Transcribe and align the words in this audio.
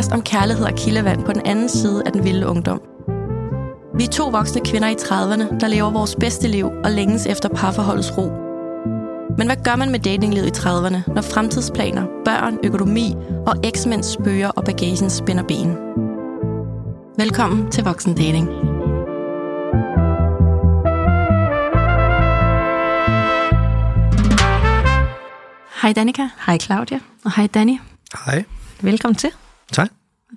Podcast 0.00 0.12
om 0.12 0.22
kærlighed 0.22 0.64
og 0.64 0.74
kildevand 0.76 1.24
på 1.24 1.32
den 1.32 1.42
anden 1.46 1.68
side 1.68 2.02
af 2.06 2.12
den 2.12 2.24
vilde 2.24 2.46
ungdom. 2.46 2.80
Vi 3.94 4.04
er 4.04 4.08
to 4.08 4.28
voksne 4.28 4.60
kvinder 4.64 4.88
i 4.88 4.94
30'erne, 4.94 5.58
der 5.58 5.68
lever 5.68 5.90
vores 5.90 6.16
bedste 6.20 6.48
liv 6.48 6.66
og 6.84 6.90
længes 6.90 7.26
efter 7.26 7.48
parforholdets 7.48 8.18
ro. 8.18 8.30
Men 9.38 9.46
hvad 9.46 9.56
gør 9.64 9.76
man 9.76 9.90
med 9.90 9.98
datinglivet 9.98 10.46
i 10.46 10.60
30'erne, 10.60 11.14
når 11.14 11.22
fremtidsplaner, 11.22 12.06
børn, 12.24 12.58
økonomi 12.64 13.14
og 13.46 13.56
eksmænds 13.64 14.06
spøger 14.06 14.48
og 14.48 14.64
bagagen 14.64 15.10
spænder 15.10 15.42
ben? 15.42 15.76
Velkommen 17.18 17.70
til 17.70 17.84
Voksen 17.84 18.14
Dating. 18.14 18.48
Hej 25.82 25.92
Danika. 25.92 26.28
Hej 26.46 26.58
Claudia. 26.58 27.00
Og 27.24 27.36
hej 27.36 27.46
Danny. 27.46 27.78
Hej. 28.26 28.44
Velkommen 28.80 29.16
til. 29.16 29.30
Tak. 29.72 29.90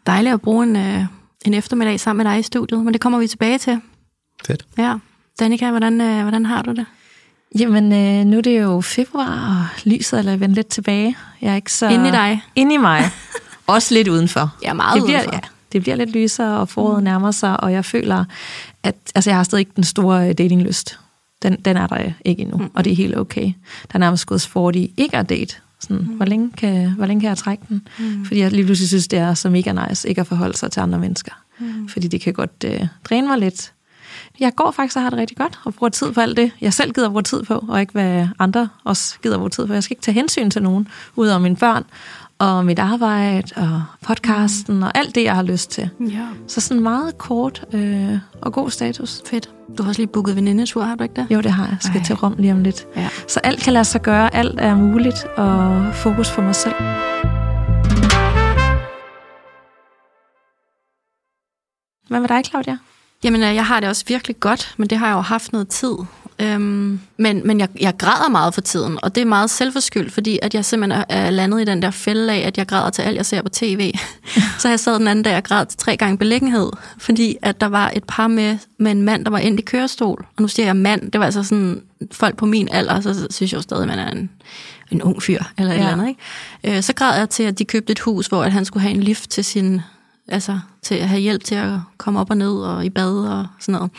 Dejligt 0.07 0.33
at 0.33 0.41
bruge 0.41 0.63
en, 0.63 0.75
øh, 0.75 1.05
en 1.45 1.53
eftermiddag 1.53 1.99
sammen 1.99 2.23
med 2.23 2.31
dig 2.31 2.39
i 2.39 2.43
studiet, 2.43 2.85
men 2.85 2.93
det 2.93 3.01
kommer 3.01 3.19
vi 3.19 3.27
tilbage 3.27 3.57
til. 3.57 3.81
Fedt. 4.45 4.65
Ja. 4.77 4.95
Danika, 5.39 5.69
hvordan, 5.69 6.01
øh, 6.01 6.21
hvordan 6.21 6.45
har 6.45 6.61
du 6.61 6.71
det? 6.71 6.85
Jamen, 7.59 7.93
øh, 7.93 8.25
nu 8.25 8.37
er 8.37 8.41
det 8.41 8.61
jo 8.61 8.81
februar, 8.81 9.59
og 9.59 9.79
lyset 9.85 10.29
er 10.29 10.37
vendt 10.37 10.55
lidt 10.55 10.67
tilbage. 10.67 11.17
Jeg 11.41 11.51
er 11.51 11.55
ikke 11.55 11.73
så... 11.73 11.89
Inde 11.89 12.07
i 12.07 12.11
dig? 12.11 12.43
Inde 12.55 12.75
i 12.75 12.77
mig. 12.77 13.03
Også 13.67 13.93
lidt 13.93 14.07
udenfor. 14.07 14.55
Ja, 14.63 14.73
meget 14.73 14.95
det 14.95 15.03
bliver, 15.03 15.19
udenfor. 15.19 15.33
Ja, 15.33 15.39
det 15.71 15.81
bliver 15.81 15.95
lidt 15.95 16.09
lysere, 16.09 16.59
og 16.59 16.69
foråret 16.69 16.97
mm. 16.97 17.03
nærmer 17.03 17.31
sig, 17.31 17.59
og 17.59 17.71
jeg 17.71 17.85
føler, 17.85 18.25
at 18.83 18.95
altså, 19.15 19.29
jeg 19.29 19.37
har 19.37 19.43
stadig 19.43 19.59
ikke 19.59 19.71
den 19.75 19.83
store 19.83 20.29
øh, 20.29 20.37
datinglyst. 20.37 20.99
Den, 21.43 21.61
den 21.61 21.77
er 21.77 21.87
der 21.87 22.11
ikke 22.25 22.41
endnu, 22.41 22.57
mm. 22.57 22.71
og 22.73 22.85
det 22.85 22.91
er 22.91 22.95
helt 22.95 23.17
okay. 23.17 23.45
Der 23.87 23.93
er 23.93 23.97
nærmest 23.97 24.25
gået 24.25 24.41
sport 24.41 24.75
i 24.75 24.93
ikke 24.97 25.17
at 25.17 25.29
date. 25.29 25.55
Sådan, 25.83 25.97
mm. 25.97 26.03
hvor, 26.03 26.25
længe 26.25 26.51
kan, 26.51 26.91
hvor 26.91 27.05
længe 27.05 27.21
kan 27.21 27.29
jeg 27.29 27.37
trække 27.37 27.63
den? 27.69 27.87
Mm. 27.99 28.25
Fordi 28.25 28.39
jeg 28.39 28.51
lige 28.51 28.65
pludselig 28.65 28.87
synes, 28.87 29.07
det 29.07 29.19
er 29.19 29.33
så 29.33 29.49
mega 29.49 29.87
nice 29.87 30.09
ikke 30.09 30.21
at 30.21 30.27
forholde 30.27 30.57
sig 30.57 30.71
til 30.71 30.79
andre 30.79 30.99
mennesker. 30.99 31.31
Mm. 31.59 31.87
Fordi 31.87 32.07
det 32.07 32.21
kan 32.21 32.33
godt 32.33 32.65
øh, 32.65 32.87
dræne 33.03 33.27
mig 33.27 33.37
lidt. 33.37 33.72
Jeg 34.39 34.55
går 34.55 34.71
faktisk 34.71 34.95
og 34.95 35.01
har 35.03 35.09
det 35.09 35.19
rigtig 35.19 35.37
godt, 35.37 35.59
og 35.65 35.73
bruger 35.73 35.89
tid 35.89 36.11
på 36.11 36.21
alt 36.21 36.37
det, 36.37 36.51
jeg 36.61 36.73
selv 36.73 36.93
gider 36.93 37.09
bruge 37.09 37.23
tid 37.23 37.43
på, 37.43 37.65
og 37.69 37.81
ikke 37.81 37.91
hvad 37.91 38.27
andre 38.39 38.69
også 38.83 39.19
gider 39.23 39.37
bruge 39.37 39.49
tid 39.49 39.67
på. 39.67 39.73
Jeg 39.73 39.83
skal 39.83 39.93
ikke 39.93 40.01
tage 40.03 40.15
hensyn 40.15 40.49
til 40.49 40.63
nogen, 40.63 40.87
udover 41.15 41.39
mine 41.39 41.55
børn, 41.55 41.83
og 42.39 42.65
mit 42.65 42.79
arbejde, 42.79 43.47
og 43.55 43.83
podcasten, 44.01 44.83
og 44.83 44.97
alt 44.97 45.15
det, 45.15 45.23
jeg 45.23 45.35
har 45.35 45.43
lyst 45.43 45.71
til. 45.71 45.89
Ja. 45.99 46.27
Så 46.47 46.61
sådan 46.61 46.83
meget 46.83 47.17
kort 47.17 47.65
øh, 47.73 48.17
og 48.41 48.53
god 48.53 48.69
status. 48.69 49.21
Fedt. 49.25 49.49
Du 49.77 49.83
har 49.83 49.89
også 49.89 50.01
lige 50.01 50.07
booket 50.07 50.35
venindetur, 50.35 50.83
har 50.83 50.95
du 50.95 51.03
ikke 51.03 51.15
det? 51.15 51.27
Jo, 51.29 51.41
det 51.41 51.51
har 51.51 51.63
jeg. 51.63 51.71
Jeg 51.71 51.81
skal 51.81 51.97
Ej. 51.99 52.05
til 52.05 52.15
Rom 52.15 52.35
lige 52.37 52.51
om 52.53 52.63
lidt. 52.63 52.85
Ja. 52.95 53.09
Så 53.27 53.39
alt 53.43 53.59
kan 53.59 53.73
lade 53.73 53.85
sig 53.85 54.01
gøre, 54.01 54.35
alt 54.35 54.59
er 54.59 54.75
muligt, 54.75 55.25
og 55.37 55.85
fokus 55.93 56.31
på 56.31 56.41
mig 56.41 56.55
selv. 56.55 56.75
Hvad 62.07 62.19
med 62.19 62.27
dig, 62.27 62.45
Claudia? 62.45 62.77
Jamen, 63.23 63.43
øh, 63.43 63.55
jeg 63.55 63.65
har 63.65 63.79
det 63.79 63.89
også 63.89 64.03
virkelig 64.07 64.39
godt, 64.39 64.73
men 64.77 64.89
det 64.89 64.97
har 64.97 65.07
jeg 65.07 65.13
jo 65.15 65.21
haft 65.21 65.51
noget 65.53 65.67
tid. 65.67 65.93
Øhm, 66.39 66.99
men 67.17 67.41
men 67.47 67.59
jeg, 67.59 67.69
jeg 67.79 67.97
græder 67.97 68.29
meget 68.29 68.53
for 68.53 68.61
tiden, 68.61 68.99
og 69.03 69.15
det 69.15 69.21
er 69.21 69.25
meget 69.25 69.49
selvforskyldt, 69.49 70.13
fordi 70.13 70.39
at 70.41 70.53
jeg 70.53 70.65
simpelthen 70.65 71.03
er- 71.09 71.29
landet 71.29 71.61
i 71.61 71.65
den 71.65 71.81
der 71.81 71.91
fælde 71.91 72.33
af, 72.33 72.37
at 72.47 72.57
jeg 72.57 72.67
græder 72.67 72.89
til 72.89 73.01
alt, 73.01 73.17
jeg 73.17 73.25
ser 73.25 73.41
på 73.41 73.49
tv. 73.49 73.93
så 74.59 74.69
jeg 74.69 74.79
sad 74.79 74.99
den 74.99 75.07
anden 75.07 75.23
dag 75.23 75.37
og 75.37 75.43
græd 75.43 75.65
til 75.65 75.77
tre 75.79 75.97
gange 75.97 76.17
beliggenhed, 76.17 76.69
fordi 76.97 77.37
at 77.41 77.61
der 77.61 77.67
var 77.67 77.91
et 77.95 78.03
par 78.03 78.27
med, 78.27 78.57
med 78.77 78.91
en 78.91 79.01
mand, 79.01 79.25
der 79.25 79.31
var 79.31 79.37
ind 79.37 79.59
i 79.59 79.61
kørestol. 79.61 80.25
Og 80.35 80.41
nu 80.41 80.47
siger 80.47 80.65
jeg 80.65 80.75
mand, 80.75 81.11
det 81.11 81.19
var 81.19 81.25
altså 81.25 81.43
sådan 81.43 81.81
folk 82.11 82.37
på 82.37 82.45
min 82.45 82.67
alder, 82.71 83.01
så 83.01 83.27
synes 83.29 83.51
jeg 83.51 83.57
jo 83.57 83.61
stadig, 83.61 83.81
at 83.81 83.87
man 83.89 83.99
er 83.99 84.11
en, 84.11 84.29
en 84.91 85.01
ung 85.01 85.23
fyr, 85.23 85.43
eller 85.57 85.71
et 85.71 85.75
Ja. 85.77 85.79
eller 85.81 85.91
andet. 85.93 86.07
Ikke? 86.63 86.77
Øh, 86.77 86.83
så 86.83 86.93
græd 86.93 87.17
jeg 87.19 87.29
til, 87.29 87.43
at 87.43 87.59
de 87.59 87.65
købte 87.65 87.91
et 87.91 87.99
hus, 87.99 88.27
hvor 88.27 88.43
at 88.43 88.51
han 88.51 88.65
skulle 88.65 88.81
have 88.81 88.93
en 88.95 89.03
lift 89.03 89.29
til 89.29 89.45
sin 89.45 89.81
altså 90.27 90.59
til 90.81 90.95
at 90.95 91.09
have 91.09 91.21
hjælp 91.21 91.43
til 91.43 91.55
at 91.55 91.79
komme 91.97 92.19
op 92.19 92.29
og 92.29 92.37
ned 92.37 92.51
og 92.51 92.85
i 92.85 92.89
bad 92.89 93.15
og 93.15 93.47
sådan 93.59 93.73
noget. 93.73 93.91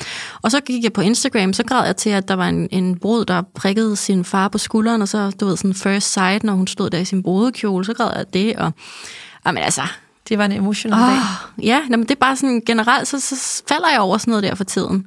Og 0.42 0.50
så 0.50 0.60
gik 0.60 0.84
jeg 0.84 0.92
på 0.92 1.00
Instagram, 1.00 1.52
så 1.52 1.62
græd 1.64 1.86
jeg 1.86 1.96
til, 1.96 2.10
at 2.10 2.28
der 2.28 2.34
var 2.34 2.48
en, 2.48 2.68
en 2.70 2.98
brud, 2.98 3.24
der 3.24 3.42
prikkede 3.54 3.96
sin 3.96 4.24
far 4.24 4.48
på 4.48 4.58
skulderen, 4.58 5.02
og 5.02 5.08
så, 5.08 5.30
du 5.30 5.46
ved, 5.46 5.56
sådan 5.56 5.74
first 5.74 6.12
sight, 6.12 6.44
når 6.44 6.52
hun 6.52 6.66
stod 6.66 6.90
der 6.90 6.98
i 6.98 7.04
sin 7.04 7.22
brudekjole, 7.22 7.84
så 7.84 7.94
græd 7.94 8.10
jeg 8.16 8.34
det, 8.34 8.56
og 8.56 8.72
jamen 9.46 9.62
altså, 9.62 9.82
Det 10.28 10.38
var 10.38 10.44
en 10.44 10.52
emotional 10.52 10.98
dag. 10.98 11.16
oh, 11.16 11.64
ja, 11.66 11.80
jamen, 11.90 12.02
det 12.06 12.10
er 12.10 12.20
bare 12.20 12.36
sådan 12.36 12.62
generelt, 12.66 13.08
så, 13.08 13.20
så 13.20 13.62
falder 13.68 13.88
jeg 13.90 14.00
over 14.00 14.18
sådan 14.18 14.30
noget 14.30 14.44
der 14.44 14.54
for 14.54 14.64
tiden. 14.64 15.06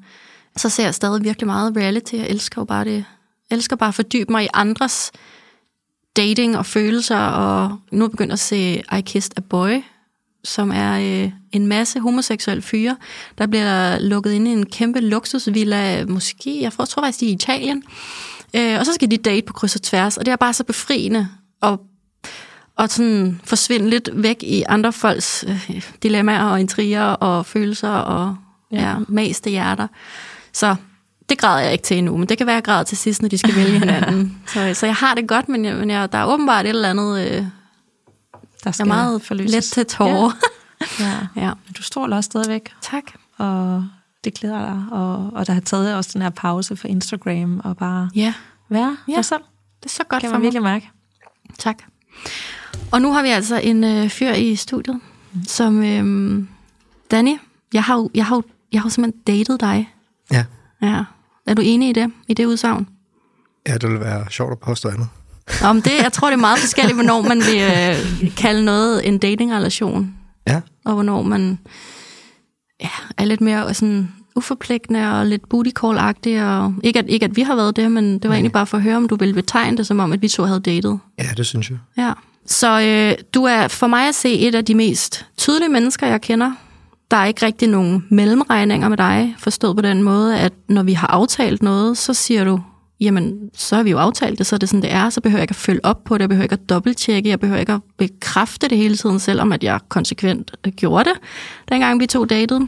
Så 0.58 0.70
ser 0.70 0.84
jeg 0.84 0.96
stadig 0.96 1.24
virkelig 1.24 1.48
meget 1.48 1.78
reality, 1.78 2.14
jeg 2.14 2.28
elsker 2.30 2.62
jo 2.62 2.66
bare 2.66 2.86
det, 2.86 3.06
jeg 3.50 3.56
elsker 3.56 3.76
bare 3.76 3.88
at 3.88 3.96
fordybe 3.96 4.32
mig 4.32 4.44
i 4.44 4.48
andres 4.54 5.12
dating 6.18 6.58
og 6.58 6.66
følelser, 6.66 7.18
og 7.20 7.78
nu 7.92 8.04
er 8.04 8.08
jeg 8.08 8.12
begyndt 8.12 8.34
at 8.34 8.40
se 8.40 8.84
I 8.98 9.02
Kissed 9.02 9.32
a 9.38 9.42
Boy, 9.42 9.84
som 10.44 10.72
er 10.72 11.24
øh, 11.24 11.32
en 11.52 11.68
masse 11.68 12.00
homoseksuelle 12.00 12.62
fyre, 12.62 12.98
der 13.38 13.48
bliver 13.48 14.00
lukket 14.00 14.32
ind 14.32 14.48
i 14.48 14.52
en 14.52 14.66
kæmpe 14.66 15.00
luksusvilla, 15.00 16.06
måske, 16.06 16.62
jeg 16.62 16.72
tror, 16.74 17.02
faktisk, 17.02 17.20
de 17.20 17.26
er 17.26 17.30
i 17.30 17.34
Italien. 17.34 17.84
Øh, 18.54 18.80
og 18.80 18.86
så 18.86 18.94
skal 18.94 19.12
de 19.12 19.18
date 19.18 19.46
på 19.46 19.54
kryds 19.54 19.76
og 19.76 19.82
tværs, 19.82 20.18
og 20.18 20.26
det 20.26 20.32
er 20.32 20.36
bare 20.36 20.54
så 20.54 20.64
befriende 20.64 21.28
og, 21.62 21.82
og 22.76 22.90
sådan 22.90 23.42
forsvinde 23.44 23.90
lidt 23.90 24.10
væk 24.14 24.44
i 24.44 24.64
andre 24.68 24.94
folks 24.94 25.46
øh, 25.48 25.82
dilemmaer 26.04 26.44
og 26.44 26.60
intriger 26.60 27.04
og 27.04 27.46
følelser 27.46 27.90
og 27.90 28.36
ja. 28.72 28.82
Ja. 28.82 28.90
Ja, 28.90 28.96
maste 29.08 29.50
hjerter. 29.50 29.88
Så 30.54 30.76
det 31.30 31.38
græder 31.38 31.60
jeg 31.60 31.72
ikke 31.72 31.84
til 31.84 31.98
endnu, 31.98 32.18
men 32.18 32.30
det 32.30 32.38
kan 32.38 32.48
være, 32.48 32.56
at 32.56 32.58
jeg 32.58 32.64
græder 32.64 32.84
til 32.84 32.98
sidst, 32.98 33.22
når 33.22 33.30
de 33.30 33.38
skal 33.38 33.56
vælge 33.56 33.80
hinanden. 33.80 34.38
så, 34.48 34.74
så 34.74 34.86
jeg 34.86 34.96
har 34.96 35.16
det 35.16 35.28
godt, 35.28 35.50
men, 35.50 35.66
jeg, 35.66 35.76
men 35.76 35.90
jeg, 35.90 36.12
der 36.12 36.18
er 36.18 36.26
åbenbart 36.26 36.66
et 36.66 36.70
eller 36.70 36.90
andet... 36.90 37.32
Øh, 37.32 37.44
Der 38.64 38.72
jeg 38.78 38.80
er 38.80 38.86
meget 38.88 39.22
forløses. 39.22 39.52
let 39.56 39.64
til 39.64 39.86
tårer. 39.86 40.32
Ja. 41.00 41.06
ja. 41.06 41.42
Ja. 41.48 41.54
Men 41.66 41.74
du 41.78 41.82
stråler 41.84 42.16
også 42.18 42.28
stadigvæk, 42.28 42.74
Tak. 42.82 43.04
og 43.38 43.86
det 44.24 44.34
glæder 44.34 44.60
dig. 44.66 44.84
Og, 44.92 45.30
og 45.34 45.48
der 45.48 45.54
har 45.54 45.62
taget 45.62 45.96
også 45.96 46.10
den 46.14 46.22
her 46.22 46.30
pause 46.30 46.76
for 46.76 46.88
Instagram, 46.88 47.62
og 47.64 47.78
bare 47.78 48.10
Ja, 48.16 48.34
være 48.70 48.98
Ja. 49.08 49.16
dig 49.16 49.26
selv. 49.26 49.42
det 49.84 49.86
er 49.86 49.90
så 49.94 50.04
godt 50.10 50.22
Kan 50.22 50.30
for 50.30 50.34
man 50.34 50.40
mig. 50.40 50.44
virkelig 50.44 50.64
mærke. 50.64 50.90
Tak. 51.60 51.78
Og 52.92 53.02
nu 53.02 53.14
har 53.14 53.22
vi 53.22 53.28
altså 53.30 53.56
en 53.56 53.84
øh, 53.84 54.10
fyr 54.10 54.32
i 54.32 54.56
studiet, 54.56 55.00
som... 55.48 55.84
Øh, 55.84 56.44
Danny, 57.12 57.36
jeg 57.74 57.84
har, 57.84 57.96
jo, 57.98 58.10
jeg, 58.16 58.26
har, 58.26 58.36
jo- 58.36 58.44
jeg 58.72 58.82
har 58.82 58.86
jo 58.86 58.90
simpelthen 58.90 59.22
datet 59.38 59.62
dig. 59.62 59.94
Ja. 60.32 60.46
Ja. 60.82 61.04
Er 61.46 61.54
du 61.54 61.62
enig 61.62 61.90
i 61.90 61.94
det? 61.94 62.12
I 62.28 62.34
det 62.34 62.46
udsagn? 62.46 62.90
Ja, 63.68 63.74
det 63.74 63.84
ville 63.84 64.00
være 64.00 64.26
sjovt 64.30 64.52
at 64.52 64.60
påstå 64.60 64.90
andet. 64.90 65.08
Om 65.64 65.82
det, 65.82 65.92
jeg 66.04 66.14
tror, 66.14 66.28
det 66.28 66.34
er 66.34 66.40
meget 66.42 66.60
forskelligt, 66.60 66.96
hvornår 66.96 67.22
man 67.22 67.38
vil 67.38 67.62
øh, 67.62 68.36
kalde 68.36 68.66
noget 68.66 69.08
en 69.08 69.18
datingrelation, 69.18 70.14
Ja. 70.48 70.62
og 70.86 70.94
hvornår 70.94 71.22
man 71.22 71.60
ja, 72.82 72.90
er 73.18 73.26
lidt 73.26 73.42
mere 73.42 73.74
sådan 73.74 74.12
uforpligtende 74.36 75.20
og 75.20 75.26
lidt 75.26 75.50
booty 75.50 75.70
call-agtig. 75.80 76.44
Og 76.44 76.74
ikke, 76.84 77.00
at, 77.00 77.06
ikke 77.08 77.24
at 77.26 77.36
vi 77.36 77.42
har 77.42 77.56
været 77.56 77.76
det, 77.76 77.92
men 77.92 78.14
det 78.14 78.24
var 78.24 78.30
Nej. 78.30 78.36
egentlig 78.36 78.52
bare 78.52 78.66
for 78.68 78.78
at 78.78 78.84
høre, 78.84 78.98
om 78.98 79.08
du 79.08 79.16
ville 79.16 79.34
betegne 79.34 79.78
det 79.78 79.88
som 79.88 80.00
om, 80.00 80.14
at 80.14 80.22
vi 80.22 80.28
to 80.28 80.44
havde 80.44 80.60
datet. 80.60 81.00
Ja, 81.20 81.28
det 81.38 81.46
synes 81.46 81.70
jeg. 81.70 81.78
Ja. 81.98 82.12
Så 82.46 82.82
øh, 82.82 83.24
du 83.34 83.44
er 83.44 83.68
for 83.68 83.88
mig 83.88 84.08
at 84.08 84.16
se 84.16 84.34
et 84.40 84.56
af 84.56 84.66
de 84.66 84.76
mest 84.76 85.26
tydelige 85.38 85.70
mennesker, 85.70 86.08
jeg 86.08 86.22
kender. 86.22 86.52
Der 87.12 87.18
er 87.18 87.26
ikke 87.26 87.46
rigtig 87.46 87.68
nogen 87.70 88.06
mellemregninger 88.10 88.90
med 88.90 88.98
dig, 88.98 89.36
forstået 89.40 89.76
på 89.76 89.82
den 89.82 90.04
måde, 90.04 90.40
at 90.40 90.54
når 90.70 90.84
vi 90.84 90.94
har 90.94 91.08
aftalt 91.08 91.64
noget, 91.64 91.98
så 91.98 92.14
siger 92.14 92.44
du, 92.44 92.60
jamen, 93.00 93.50
så 93.54 93.76
har 93.76 93.84
vi 93.84 93.92
jo 93.92 93.98
aftalt 93.98 94.38
det, 94.38 94.46
så 94.46 94.56
er 94.56 94.58
det 94.58 94.70
sådan, 94.70 94.82
det 94.82 94.94
er, 94.94 95.10
så 95.10 95.22
behøver 95.22 95.38
jeg 95.38 95.44
ikke 95.44 95.52
at 95.52 95.56
følge 95.56 95.86
op 95.86 96.04
på 96.04 96.18
det, 96.18 96.22
jeg 96.22 96.30
behøver 96.30 96.44
ikke 96.44 96.54
at 96.54 96.70
dobbelttjekke, 96.70 97.30
jeg 97.30 97.40
behøver 97.40 97.60
ikke 97.60 97.74
at 97.74 97.82
bekræfte 97.98 98.68
det 98.68 98.78
hele 98.78 98.98
tiden, 98.98 99.20
selvom 99.20 99.52
at 99.52 99.64
jeg 99.64 99.80
konsekvent 99.90 100.52
øh, 100.68 100.74
gjorde 100.74 101.10
det, 101.10 101.20
dengang 101.70 102.00
vi 102.00 102.06
to 102.08 102.26
datede. 102.26 102.68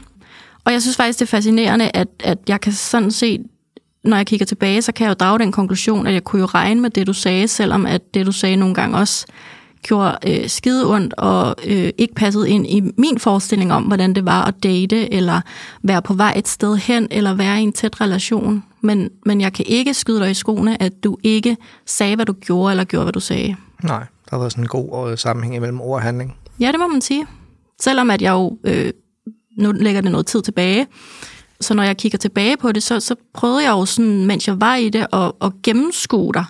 Og 0.66 0.74
jeg 0.74 0.82
synes 0.82 0.98
faktisk, 0.98 1.20
det 1.20 1.26
er 1.26 1.30
fascinerende, 1.30 1.92
at, 1.94 2.08
at 2.20 2.38
jeg 2.48 2.62
kan 2.62 2.74
sådan 2.74 3.12
set, 3.12 3.42
når 4.04 4.18
jeg 4.18 4.28
kigger 4.28 4.46
tilbage, 4.46 4.82
så 4.82 4.92
kan 4.92 5.04
jeg 5.04 5.10
jo 5.10 5.14
drage 5.14 5.40
den 5.40 5.52
konklusion, 5.52 6.08
at 6.08 6.14
jeg 6.14 6.24
kunne 6.24 6.40
jo 6.40 6.46
regne 6.46 6.82
med 6.82 6.90
det, 6.90 7.08
du 7.08 7.14
sagde, 7.14 7.48
selvom 7.48 7.86
at 7.86 8.14
det, 8.14 8.26
du 8.26 8.32
sagde 8.32 8.56
nogle 8.56 8.76
gange 8.76 8.98
også 8.98 9.26
gjorde 9.84 10.18
øh, 10.28 10.50
skide 10.50 10.88
ondt 10.88 11.14
og 11.18 11.56
øh, 11.68 11.90
ikke 11.98 12.16
passede 12.16 12.50
ind 12.50 12.68
i 12.68 12.82
min 12.98 13.20
forestilling 13.20 13.74
om, 13.74 13.84
hvordan 13.84 14.14
det 14.14 14.26
var 14.26 14.46
at 14.46 14.64
date, 14.64 15.14
eller 15.14 15.42
være 15.84 16.02
på 16.02 16.14
vej 16.14 16.34
et 16.36 16.48
sted 16.48 16.76
hen, 16.78 17.08
eller 17.12 17.34
være 17.34 17.60
i 17.60 17.64
en 17.64 17.74
tæt 17.74 18.02
relation. 18.02 18.64
Men, 18.82 19.10
men 19.26 19.42
jeg 19.42 19.54
kan 19.54 19.66
ikke 19.68 19.94
skyde 19.94 20.20
dig 20.20 20.32
i 20.32 20.34
skoene, 20.34 20.82
at 20.84 21.04
du 21.04 21.18
ikke 21.24 21.58
sagde, 21.86 22.16
hvad 22.16 22.26
du 22.26 22.34
gjorde, 22.34 22.72
eller 22.72 22.84
gjorde, 22.84 23.06
hvad 23.06 23.14
du 23.14 23.20
sagde. 23.20 23.56
Nej, 23.84 24.00
der 24.00 24.30
har 24.30 24.38
været 24.38 24.52
sådan 24.52 24.64
en 24.64 24.68
god 24.68 25.12
øh, 25.12 25.18
sammenhæng 25.18 25.56
imellem 25.56 25.82
ord 25.82 25.96
og 25.96 26.02
handling. 26.02 26.36
Ja, 26.60 26.72
det 26.72 26.80
må 26.80 26.88
man 26.88 27.02
sige. 27.02 27.26
Selvom 27.82 28.10
at 28.10 28.22
jeg 28.22 28.32
jo, 28.32 28.58
øh, 28.64 28.92
nu 29.58 29.72
lægger 29.72 30.02
det 30.02 30.12
noget 30.12 30.26
tid 30.26 30.42
tilbage, 30.42 30.88
så 31.62 31.74
når 31.74 31.84
jeg 31.84 31.98
kigger 31.98 32.18
tilbage 32.18 32.58
på 32.58 32.72
det, 32.72 32.84
så, 32.84 33.00
så 33.00 33.16
prøvede 33.34 33.64
jeg 33.64 33.72
jo 33.72 33.86
sådan, 33.86 34.26
mens 34.26 34.48
jeg 34.48 34.62
var 34.62 34.76
i 34.76 34.90
det, 34.90 35.08
at, 35.14 35.32
at 35.42 35.52
gennemskue 35.64 36.34
dig. 36.34 36.46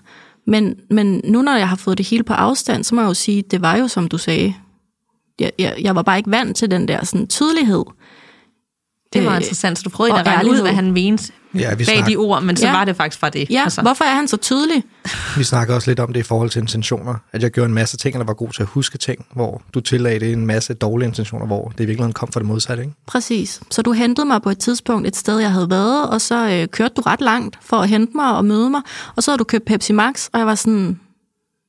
Men, 0.49 0.75
men 0.89 1.21
nu 1.23 1.41
når 1.41 1.55
jeg 1.55 1.69
har 1.69 1.75
fået 1.75 1.97
det 1.97 2.07
hele 2.07 2.23
på 2.23 2.33
afstand, 2.33 2.83
så 2.83 2.95
må 2.95 3.01
jeg 3.01 3.07
jo 3.07 3.13
sige, 3.13 3.41
det 3.41 3.61
var 3.61 3.77
jo 3.77 3.87
som 3.87 4.07
du 4.07 4.17
sagde. 4.17 4.53
Jeg, 5.39 5.51
jeg, 5.59 5.75
jeg 5.81 5.95
var 5.95 6.01
bare 6.01 6.17
ikke 6.17 6.31
vant 6.31 6.57
til 6.57 6.71
den 6.71 6.87
der 6.87 7.05
sådan, 7.05 7.27
tydelighed. 7.27 7.83
Det 9.13 9.25
var 9.25 9.31
Øh, 9.31 9.37
interessant, 9.37 9.77
så 9.77 9.83
du 9.83 9.89
prøvede 9.89 10.19
at 10.19 10.27
regne 10.27 10.49
ud, 10.49 10.61
hvad 10.61 10.73
han 10.73 10.91
mente 10.91 11.33
Ja, 11.55 11.69
vi, 11.75 11.85
bag 11.85 11.95
snak, 11.97 12.07
de 12.07 12.15
ord, 12.15 12.43
men 12.43 12.57
så 12.57 12.65
Ja. 12.67 12.71
var 12.71 12.85
det 12.85 12.95
faktisk 12.95 13.19
fra 13.19 13.29
det. 13.29 13.47
Ja, 13.49 13.61
altså. 13.63 13.81
hvorfor 13.81 14.03
er 14.05 14.15
han 14.15 14.27
så 14.27 14.37
tydelig? 14.37 14.83
vi 15.37 15.43
snakker 15.43 15.75
også 15.75 15.89
lidt 15.91 15.99
om 15.99 16.13
det 16.13 16.19
i 16.19 16.23
forhold 16.23 16.49
til 16.49 16.61
intentioner. 16.61 17.15
At 17.31 17.43
jeg 17.43 17.51
gjorde 17.51 17.67
en 17.67 17.73
masse 17.73 17.97
ting, 17.97 18.17
og 18.17 18.27
var 18.27 18.33
god 18.33 18.49
til 18.49 18.61
at 18.61 18.67
huske 18.67 18.97
ting, 18.97 19.25
hvor 19.33 19.61
du 19.73 19.79
tillagde 19.79 20.19
det 20.19 20.33
en 20.33 20.45
masse 20.45 20.73
dårlige 20.73 21.07
intentioner, 21.07 21.45
hvor 21.45 21.67
det 21.69 21.83
i 21.83 21.85
virkeligheden 21.87 22.13
kom 22.13 22.31
fra 22.31 22.39
det 22.39 22.47
modsatte. 22.47 22.83
Ikke? 22.83 22.95
Præcis. 23.07 23.61
Så 23.71 23.81
du 23.81 23.91
hentede 23.91 24.27
mig 24.27 24.41
på 24.41 24.49
et 24.49 24.57
tidspunkt 24.59 25.07
et 25.07 25.15
sted, 25.15 25.39
jeg 25.39 25.51
havde 25.51 25.69
været, 25.69 26.09
og 26.09 26.21
så 26.21 26.49
øh, 26.49 26.67
kørte 26.67 26.93
du 26.97 27.01
ret 27.01 27.21
langt 27.21 27.57
for 27.61 27.77
at 27.77 27.89
hente 27.89 28.11
mig 28.15 28.35
og 28.35 28.45
møde 28.45 28.69
mig, 28.69 28.81
og 29.15 29.23
så 29.23 29.31
havde 29.31 29.37
du 29.39 29.43
købt 29.43 29.65
Pepsi 29.65 29.93
Max, 29.93 30.27
og 30.33 30.39
jeg 30.39 30.47
var 30.47 30.55
sådan, 30.55 30.99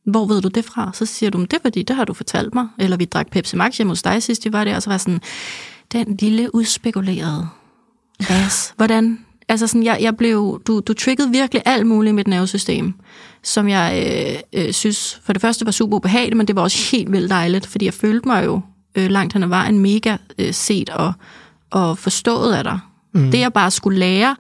hvor 0.07 0.27
ved 0.27 0.43
du 0.43 0.49
det 0.49 0.65
fra? 0.65 0.91
Så 0.95 1.07
siger 1.07 1.31
du, 1.31 1.39
"Men 1.39 1.47
det 1.47 1.53
er 1.57 1.61
fordi, 1.63 1.83
det 1.83 1.97
har 1.97 2.05
du 2.05 2.15
fortalt 2.15 2.55
mig. 2.55 2.67
Eller 2.79 2.97
vi 2.97 3.05
drak 3.05 3.27
Pepsi 3.31 3.57
Max 3.57 3.77
hjemme 3.77 3.91
hos 3.91 4.03
dig 4.03 4.23
sidst, 4.23 4.45
vi 4.45 4.53
var 4.53 4.65
der, 4.65 4.77
og 4.77 4.83
så 4.83 4.91
var 4.91 4.95
jeg 4.95 5.01
sådan, 5.01 5.21
den 5.93 6.17
lille 6.21 6.55
udspekulerede 6.55 7.49
ass. 8.29 8.73
Hvordan? 8.77 9.19
Altså 9.51 9.67
sådan, 9.67 9.83
jeg, 9.83 9.99
jeg 10.01 10.17
blev, 10.17 10.63
du, 10.67 10.81
du 10.81 10.95
triggede 10.95 11.31
virkelig 11.31 11.63
alt 11.65 11.87
muligt 11.87 12.13
i 12.13 12.15
mit 12.15 12.27
nervesystem, 12.27 12.95
som 13.43 13.69
jeg 13.69 14.05
øh, 14.53 14.65
øh, 14.65 14.73
synes 14.73 15.21
for 15.25 15.33
det 15.33 15.43
første 15.43 15.65
var 15.65 15.73
super 15.73 15.97
ubehageligt, 15.97 16.37
men 16.37 16.47
det 16.47 16.57
var 16.57 16.63
også 16.63 16.91
helt 16.97 17.13
vildt 17.13 17.31
dejligt, 17.31 17.67
fordi 17.67 17.85
jeg 17.85 17.95
følte 17.95 18.29
mig 18.29 18.45
jo 18.45 18.61
øh, 18.95 19.11
langt 19.11 19.33
hen 19.33 19.43
ad 19.43 19.49
vejen 19.49 19.79
mega 19.79 20.17
øh, 20.39 20.55
set 20.55 20.91
og, 20.91 21.13
og 21.71 21.99
forstået 21.99 22.55
af 22.55 22.65
dig. 22.65 22.79
Mm. 23.15 23.31
Det 23.31 23.41
jeg 23.41 23.53
bare 23.53 23.71
skulle 23.71 23.99
lære, 23.99 24.37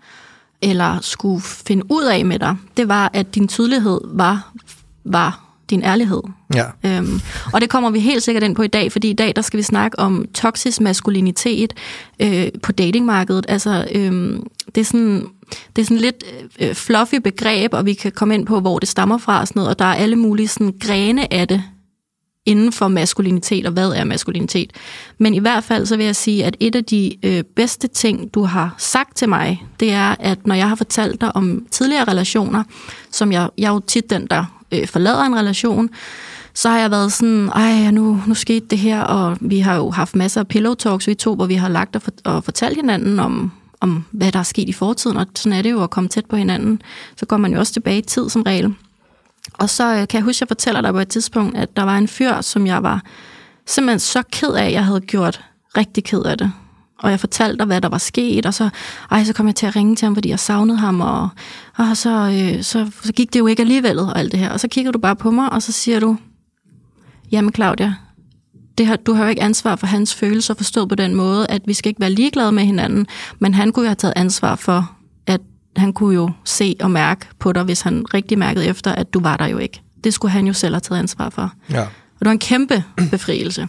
eller 0.63 0.99
skulle 1.01 1.43
finde 1.43 1.85
ud 1.91 2.05
af 2.05 2.25
med 2.25 2.39
dig, 2.39 2.57
det 2.77 2.89
var, 2.89 3.11
at 3.13 3.35
din 3.35 3.49
tydelighed 3.49 4.01
var, 4.05 4.53
var 5.05 5.45
din 5.71 5.83
ærlighed. 5.83 6.23
Ja. 6.55 6.65
Øhm, 6.85 7.21
og 7.53 7.61
det 7.61 7.71
kommer 7.71 7.91
vi 7.91 8.01
helt 8.01 8.23
sikkert 8.23 8.43
ind 8.45 8.57
på 8.57 8.63
i 8.63 8.69
dag, 8.69 8.93
fordi 8.93 9.11
i 9.11 9.15
dag 9.15 9.33
der 9.37 9.43
skal 9.43 9.59
vi 9.59 9.63
snakke 9.63 9.99
om 9.99 10.27
toksisk 10.35 10.81
maskulinitet 10.81 11.75
øh, 12.21 12.49
på 12.63 12.73
datingmarkedet. 12.73 13.47
Altså, 13.49 13.89
øhm, 13.93 14.47
det 14.75 14.81
er 14.81 14.85
sådan 14.85 15.27
det 15.77 15.83
er 15.83 15.87
sådan 15.87 15.97
lidt 15.97 16.25
øh, 16.61 16.75
fluffy 16.75 17.15
begreb, 17.15 17.75
og 17.75 17.87
vi 17.87 17.95
kan 17.95 18.13
komme 18.13 18.35
ind 18.35 18.47
på, 18.47 18.61
hvor 18.61 18.79
det 18.79 18.89
stammer 18.89 19.19
fra 19.19 19.41
og 19.41 19.49
sådan 19.49 19.61
noget, 19.61 19.71
og 19.71 19.79
der 19.79 19.85
er 19.85 19.95
alle 19.95 20.17
mulige 20.17 20.49
sådan 20.49 20.75
grene 20.81 21.33
af 21.33 21.49
det 21.49 21.63
inden 22.47 22.73
for 22.73 22.89
maskulinitet, 22.89 23.67
og 23.67 23.73
hvad 23.73 23.89
er 23.89 24.05
maskulinitet. 24.05 24.73
Men 25.19 25.35
i 25.35 25.39
hvert 25.39 25.65
fald 25.65 25.87
så 25.87 25.97
vil 25.97 26.07
jeg 26.07 26.17
sige, 26.17 26.45
at 26.45 26.57
et 26.61 26.75
af 26.77 26.85
de 26.85 27.17
øh, 27.23 27.43
bedste 27.57 27.89
ting, 27.89 28.35
du 28.35 28.45
har 28.45 28.75
sagt 28.79 29.17
til 29.17 29.29
mig, 29.29 29.67
det 29.81 29.93
er, 29.93 30.15
at 30.19 30.47
når 30.47 30.55
jeg 30.55 30.69
har 30.69 30.75
fortalt 30.75 31.21
dig 31.21 31.37
om 31.37 31.67
tidligere 31.71 32.05
relationer, 32.05 32.65
som 33.11 33.33
jeg, 33.33 33.49
jeg 33.59 33.69
er 33.69 33.73
jo 33.73 33.81
tit 33.81 34.11
den, 34.11 34.27
der 34.31 34.45
øh, 34.73 34.89
forlader 34.89 35.23
en 35.23 35.37
relation, 35.37 35.91
så 36.55 36.69
har 36.69 36.79
jeg 36.79 36.91
været 36.91 37.13
sådan, 37.13 37.49
ej, 37.49 37.91
nu, 37.91 38.21
nu 38.27 38.35
skete 38.35 38.67
det 38.67 38.79
her, 38.79 39.01
og 39.03 39.37
vi 39.41 39.59
har 39.59 39.77
jo 39.77 39.91
haft 39.91 40.17
masser 40.17 40.41
af 40.41 40.49
pillow 40.49 40.75
talks, 40.75 41.07
vi 41.07 41.15
to, 41.15 41.35
hvor 41.35 41.47
vi 41.47 41.55
har 41.55 41.69
lagt 41.69 41.97
og, 41.97 42.03
for, 42.03 42.13
og 42.25 42.45
fortalt 42.45 42.77
hinanden 42.77 43.21
om, 43.21 43.53
om, 43.81 44.05
hvad 44.11 44.33
der 44.33 44.39
er 44.39 44.43
sket 44.43 44.69
i 44.69 44.73
fortiden, 44.73 45.17
og 45.17 45.27
sådan 45.35 45.59
er 45.59 45.63
det 45.63 45.71
jo 45.71 45.83
at 45.83 45.91
komme 45.91 46.09
tæt 46.09 46.27
på 46.27 46.37
hinanden. 46.37 46.83
Så 47.17 47.27
går 47.27 47.37
man 47.37 47.53
jo 47.53 47.59
også 47.59 47.73
tilbage 47.73 47.99
i 47.99 48.03
tid 48.03 48.29
som 48.29 48.43
regel. 48.43 48.75
Og 49.53 49.71
så 49.71 49.95
øh, 49.95 50.09
kan 50.09 50.19
jeg 50.19 50.23
huske, 50.23 50.37
at 50.37 50.41
jeg 50.41 50.49
fortæller 50.49 50.81
dig 50.81 50.93
på 50.93 50.99
et 50.99 51.09
tidspunkt, 51.09 51.57
at 51.57 51.77
der 51.77 51.83
var 51.83 51.99
en 51.99 52.09
fyr, 52.09 52.41
som 52.41 52.67
jeg 52.67 52.83
var 52.83 53.03
simpelthen 53.67 54.01
så 54.01 54.23
ked 54.33 54.49
af, 54.49 54.73
jeg 54.73 54.85
havde 54.85 55.01
gjort 55.01 55.45
rigtig 55.77 56.05
ked 56.05 56.23
af 56.23 56.39
det. 56.39 56.53
Og 56.99 57.11
jeg 57.11 57.21
fortalte 57.21 57.59
dig, 57.59 57.67
hvad 57.67 57.81
der 57.81 57.89
var 57.89 57.99
sket, 57.99 58.47
og 58.47 58.55
så, 58.55 58.69
ej, 59.11 59.25
så 59.25 59.33
kom 59.33 59.47
jeg 59.47 59.55
til 59.55 59.67
at 59.67 59.77
ringe 59.77 59.97
til 59.97 60.07
ham, 60.07 60.15
fordi 60.15 60.29
jeg 60.29 60.39
savnede 60.39 60.79
ham, 60.79 61.01
og, 61.01 61.29
og 61.77 61.97
så, 61.97 62.11
øh, 62.11 62.63
så, 62.63 62.91
så 63.03 63.13
gik 63.13 63.33
det 63.33 63.39
jo 63.39 63.47
ikke 63.47 63.61
alligevel, 63.63 63.99
og 63.99 64.19
alt 64.19 64.33
det 64.33 64.41
her. 64.41 64.51
Og 64.51 64.61
så 64.61 64.69
kigger 64.69 64.93
du 64.93 64.99
bare 64.99 65.17
på 65.17 65.31
mig, 65.31 65.53
og 65.53 65.63
så 65.63 65.73
siger 65.73 66.01
du, 66.01 66.17
jamen 67.33 67.53
Claudia, 67.55 67.95
det 68.79 68.87
har, 68.87 68.97
du 68.97 69.13
har 69.13 69.25
jo 69.25 69.31
ikke 69.31 69.43
ansvar 69.43 69.77
for 69.77 69.87
hans 69.87 70.15
følelser, 70.15 70.55
forstået 70.55 70.89
på 70.89 70.95
den 70.95 71.15
måde, 71.15 71.47
at 71.47 71.63
vi 71.67 71.73
skal 71.73 71.89
ikke 71.89 72.01
være 72.01 72.11
ligeglade 72.11 72.53
med 72.53 72.65
hinanden, 72.65 73.07
men 73.39 73.55
han 73.55 73.73
kunne 73.73 73.85
jo 73.85 73.89
have 73.89 73.95
taget 73.95 74.15
ansvar 74.17 74.55
for, 74.55 74.97
at 75.27 75.41
han 75.77 75.93
kunne 75.93 76.15
jo 76.15 76.31
se 76.45 76.77
og 76.81 76.91
mærke 76.91 77.27
på 77.39 77.53
dig, 77.53 77.63
hvis 77.63 77.81
han 77.81 78.05
rigtig 78.15 78.39
mærkede 78.39 78.67
efter, 78.67 78.93
at 78.93 79.15
du 79.15 79.21
var 79.21 79.37
der 79.37 79.47
jo 79.47 79.59
ikke. 79.59 79.83
Det 80.05 80.15
skulle 80.15 80.33
han 80.33 80.47
jo 80.47 80.53
selv 80.53 80.75
have 80.75 80.81
taget 80.81 80.99
ansvar 80.99 81.31
for. 81.31 81.53
Ja. 81.71 81.87
Og 82.21 82.25
det 82.25 82.27
var 82.27 82.33
en 82.33 82.39
kæmpe 82.39 82.85
befrielse. 83.11 83.69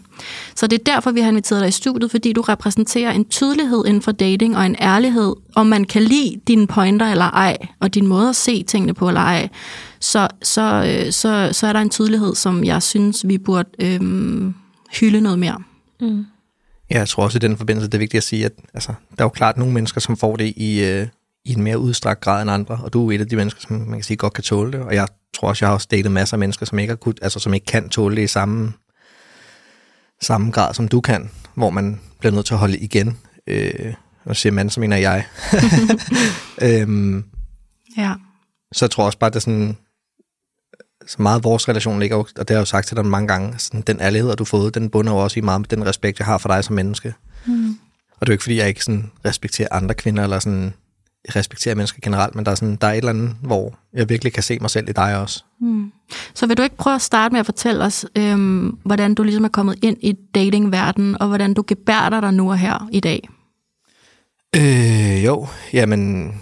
Så 0.56 0.68
det 0.68 0.80
er 0.80 0.84
derfor, 0.94 1.12
vi 1.12 1.22
har 1.22 1.30
inviteret 1.30 1.62
dig 1.62 1.68
i 1.68 1.72
studiet, 1.72 2.12
fordi 2.12 2.34
du 2.34 2.42
repræsenterer 2.42 3.12
en 3.12 3.26
tydelighed 3.26 3.84
inden 3.88 4.02
for 4.02 4.12
dating 4.12 4.58
og 4.58 4.66
en 4.66 4.76
ærlighed, 4.82 5.36
om 5.56 5.68
man 5.68 5.86
kan 5.86 6.02
lide 6.02 6.42
dine 6.48 6.68
pointer 6.68 7.12
eller 7.12 7.26
ej, 7.26 7.58
og 7.80 7.94
din 7.94 8.08
måde 8.08 8.30
at 8.30 8.36
se 8.36 8.64
tingene 8.64 8.94
på 8.94 9.08
eller 9.08 9.22
ej, 9.22 9.50
så, 10.00 10.28
så, 10.44 10.62
øh, 10.88 11.12
så, 11.12 11.50
så 11.52 11.68
er 11.68 11.74
der 11.74 11.80
en 11.80 11.90
tydelighed, 11.90 12.36
som 12.36 12.64
jeg 12.64 12.84
synes, 12.84 13.28
vi 13.28 13.38
burde 13.38 13.70
øhm, 13.80 14.54
hylde 15.00 15.22
noget 15.22 15.40
mere. 15.40 15.58
Ja, 16.92 17.00
jeg 17.00 17.08
tror 17.08 17.24
også 17.24 17.38
i 17.38 17.40
den 17.40 17.58
forbindelse, 17.58 17.88
det 17.88 17.94
er 17.94 18.00
vigtigt 18.00 18.20
at 18.20 18.24
sige, 18.24 18.46
at 18.46 18.52
altså, 18.74 18.94
der 19.18 19.24
er 19.24 19.26
jo 19.26 19.30
klart 19.30 19.58
nogle 19.58 19.74
mennesker, 19.74 20.02
som 20.02 20.18
får 20.18 20.36
det 20.36 20.54
i, 20.58 20.84
øh, 20.84 21.08
i 21.46 21.54
en 21.54 21.64
mere 21.64 21.80
udstrakt 21.80 22.22
grad 22.22 22.42
end 22.42 22.52
andre, 22.52 22.80
og 22.84 22.94
du 22.94 23.10
er 23.12 23.16
et 23.16 23.22
af 23.22 23.28
de 23.28 23.36
mennesker, 23.36 23.62
som 23.62 23.78
man 23.78 24.00
kan 24.00 24.04
sige 24.04 24.18
godt 24.18 24.34
kan 24.34 24.44
tåle 24.44 24.72
det, 24.72 24.80
og 24.80 24.96
jeg 24.96 25.08
tror 25.36 25.48
også, 25.48 25.66
jeg 25.66 25.70
har 25.70 25.74
også 25.74 25.88
datet 25.92 26.12
masser 26.12 26.36
af 26.36 26.40
mennesker, 26.40 26.66
som 26.66 26.80
ikke, 26.80 26.92
har 26.92 26.96
kunnet, 26.96 27.20
altså, 27.22 27.40
som 27.40 27.54
ikke 27.54 27.66
kan 27.66 27.90
tåle 27.90 28.16
det 28.16 28.22
i 28.22 28.28
samme, 28.28 28.74
samme 30.22 30.52
grad, 30.52 30.74
som 30.74 30.88
du 30.88 31.02
kan, 31.02 31.30
hvor 31.56 31.70
man 31.70 32.00
bliver 32.20 32.34
nødt 32.34 32.46
til 32.46 32.54
at 32.54 32.60
holde 32.60 32.78
igen. 32.78 33.18
Øh, 33.48 33.94
og 34.26 34.36
siger 34.36 34.54
man, 34.54 34.70
så 34.70 34.80
mener 34.80 34.98
jeg. 34.98 35.26
øhm, 36.62 37.24
Ja. 37.98 38.14
så 38.72 38.86
jeg 38.86 38.92
tror 38.92 39.06
også 39.06 39.18
bare, 39.18 39.28
at 39.28 39.34
det 39.34 39.40
er 39.40 39.42
sådan, 39.42 39.78
så 41.08 41.22
meget 41.22 41.44
vores 41.44 41.70
relation 41.70 42.00
ligger, 42.00 42.18
og 42.18 42.28
det 42.38 42.50
har 42.50 42.56
jeg 42.56 42.60
jo 42.60 42.66
sagt 42.66 42.88
til 42.88 42.98
dig 42.98 43.06
mange 43.06 43.28
gange, 43.28 43.60
sådan, 43.60 43.82
den 43.82 44.02
ærlighed, 44.02 44.36
du 44.36 44.44
har 44.44 44.46
fået, 44.46 44.76
den 44.76 44.90
bunder 44.90 45.12
jo 45.12 45.18
også 45.18 45.40
i 45.40 45.42
meget 45.42 45.62
med 45.62 45.68
den 45.68 45.86
respekt, 45.86 46.20
jeg 46.20 46.26
har 46.26 46.38
for 46.38 46.50
dig 46.50 46.64
som 46.64 46.76
menneske. 46.76 47.14
Mm. 47.46 47.78
Og 48.12 48.28
det 48.28 48.30
er 48.30 48.32
jo 48.32 48.34
ikke, 48.34 48.44
fordi 48.44 48.58
jeg 48.58 48.68
ikke 48.68 48.84
sådan 48.84 49.12
respekterer 49.26 49.68
andre 49.72 49.96
kvinder, 49.96 50.24
eller 50.24 50.40
sådan, 50.40 50.74
respekterer 51.30 51.76
mennesker 51.76 52.00
generelt, 52.02 52.36
men 52.36 52.46
der 52.46 52.52
er, 52.52 52.56
sådan, 52.56 52.76
der 52.76 52.88
er 52.88 52.92
et 52.92 52.98
eller 52.98 53.10
andet, 53.10 53.36
hvor 53.42 53.80
jeg 53.94 54.10
virkelig 54.10 54.34
kan 54.34 54.44
se 54.44 54.58
mig 54.62 54.70
selv 54.70 54.90
i 54.90 54.92
dig 54.92 55.18
også. 55.18 55.44
Så 56.34 56.48
vil 56.48 56.58
du 56.58 56.64
ikke 56.64 56.78
prøve 56.78 56.96
at 56.96 57.02
starte 57.02 57.32
med 57.34 57.40
at 57.40 57.46
fortælle 57.46 57.84
os, 57.84 58.06
øhm, 58.18 58.78
hvordan 58.84 59.14
du 59.14 59.24
ligesom 59.24 59.44
er 59.44 59.50
kommet 59.50 59.80
ind 59.84 59.98
i 60.02 60.14
datingverdenen, 60.36 61.22
og 61.22 61.28
hvordan 61.28 61.54
du 61.54 61.64
gebærder 61.68 62.22
dig 62.22 62.34
nu 62.34 62.50
og 62.50 62.58
her 62.58 62.90
i 62.92 63.00
dag? 63.00 63.30
Øh, 64.56 65.26
jo, 65.26 65.48
jamen, 65.74 66.34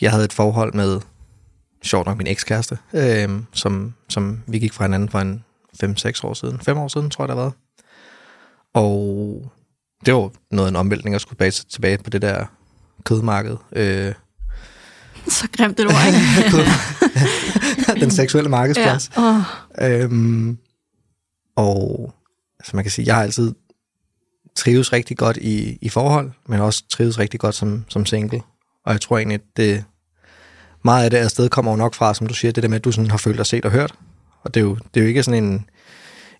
jeg 0.00 0.10
havde 0.10 0.24
et 0.24 0.32
forhold 0.32 0.74
med, 0.74 1.00
sjovt 1.82 2.06
nok, 2.06 2.18
min 2.18 2.26
ekskæreste, 2.26 2.78
øh, 2.92 3.28
som, 3.52 3.94
som 4.08 4.40
vi 4.46 4.58
gik 4.58 4.72
fra 4.72 4.84
hinanden 4.84 5.08
for 5.08 5.18
en 5.18 5.44
5-6 5.84 6.20
år 6.24 6.34
siden, 6.34 6.60
5 6.60 6.78
år 6.78 6.88
siden, 6.88 7.10
tror 7.10 7.24
jeg, 7.24 7.28
der 7.28 7.34
var. 7.34 7.52
Og 8.74 9.52
det 10.06 10.14
var 10.14 10.30
noget 10.50 10.66
af 10.66 10.70
en 10.70 10.76
omvæltning 10.76 11.14
at 11.14 11.20
skulle 11.20 11.34
tilbage, 11.34 11.50
tilbage 11.50 11.98
på 11.98 12.10
det 12.10 12.22
der 12.22 12.46
kødmarked. 13.04 13.56
Øh, 13.76 14.12
Så 15.28 15.48
grimt 15.56 15.78
det 15.78 15.86
ord, 15.86 15.94
ikke? 16.06 16.70
den 18.04 18.10
seksuelle 18.10 18.50
markedsplads. 18.50 19.10
Ja. 19.16 19.22
Oh. 19.22 19.90
Øhm, 19.90 20.58
og 21.56 22.12
altså 22.60 22.76
man 22.76 22.84
kan 22.84 22.90
sige, 22.90 23.06
jeg 23.06 23.14
har 23.14 23.22
altid 23.22 23.54
trives 24.56 24.92
rigtig 24.92 25.16
godt 25.16 25.36
i, 25.36 25.78
i 25.80 25.88
forhold, 25.88 26.30
men 26.48 26.60
også 26.60 26.84
trives 26.90 27.18
rigtig 27.18 27.40
godt 27.40 27.54
som, 27.54 27.84
som 27.88 28.06
single. 28.06 28.42
Og 28.86 28.92
jeg 28.92 29.00
tror 29.00 29.18
egentlig, 29.18 29.34
at 29.34 29.56
det, 29.56 29.84
meget 30.84 31.04
af 31.04 31.10
det 31.10 31.16
afsted 31.18 31.48
kommer 31.48 31.70
jo 31.70 31.76
nok 31.76 31.94
fra, 31.94 32.14
som 32.14 32.26
du 32.26 32.34
siger, 32.34 32.52
det 32.52 32.62
der 32.62 32.68
med, 32.68 32.76
at 32.76 32.84
du 32.84 32.92
sådan 32.92 33.10
har 33.10 33.18
følt 33.18 33.40
og 33.40 33.46
set 33.46 33.64
og 33.64 33.70
hørt. 33.70 33.94
Og 34.42 34.54
det 34.54 34.60
er 34.60 34.64
jo, 34.64 34.74
det 34.74 35.00
er 35.00 35.04
jo 35.04 35.08
ikke 35.08 35.22
sådan 35.22 35.44
en, 35.44 35.66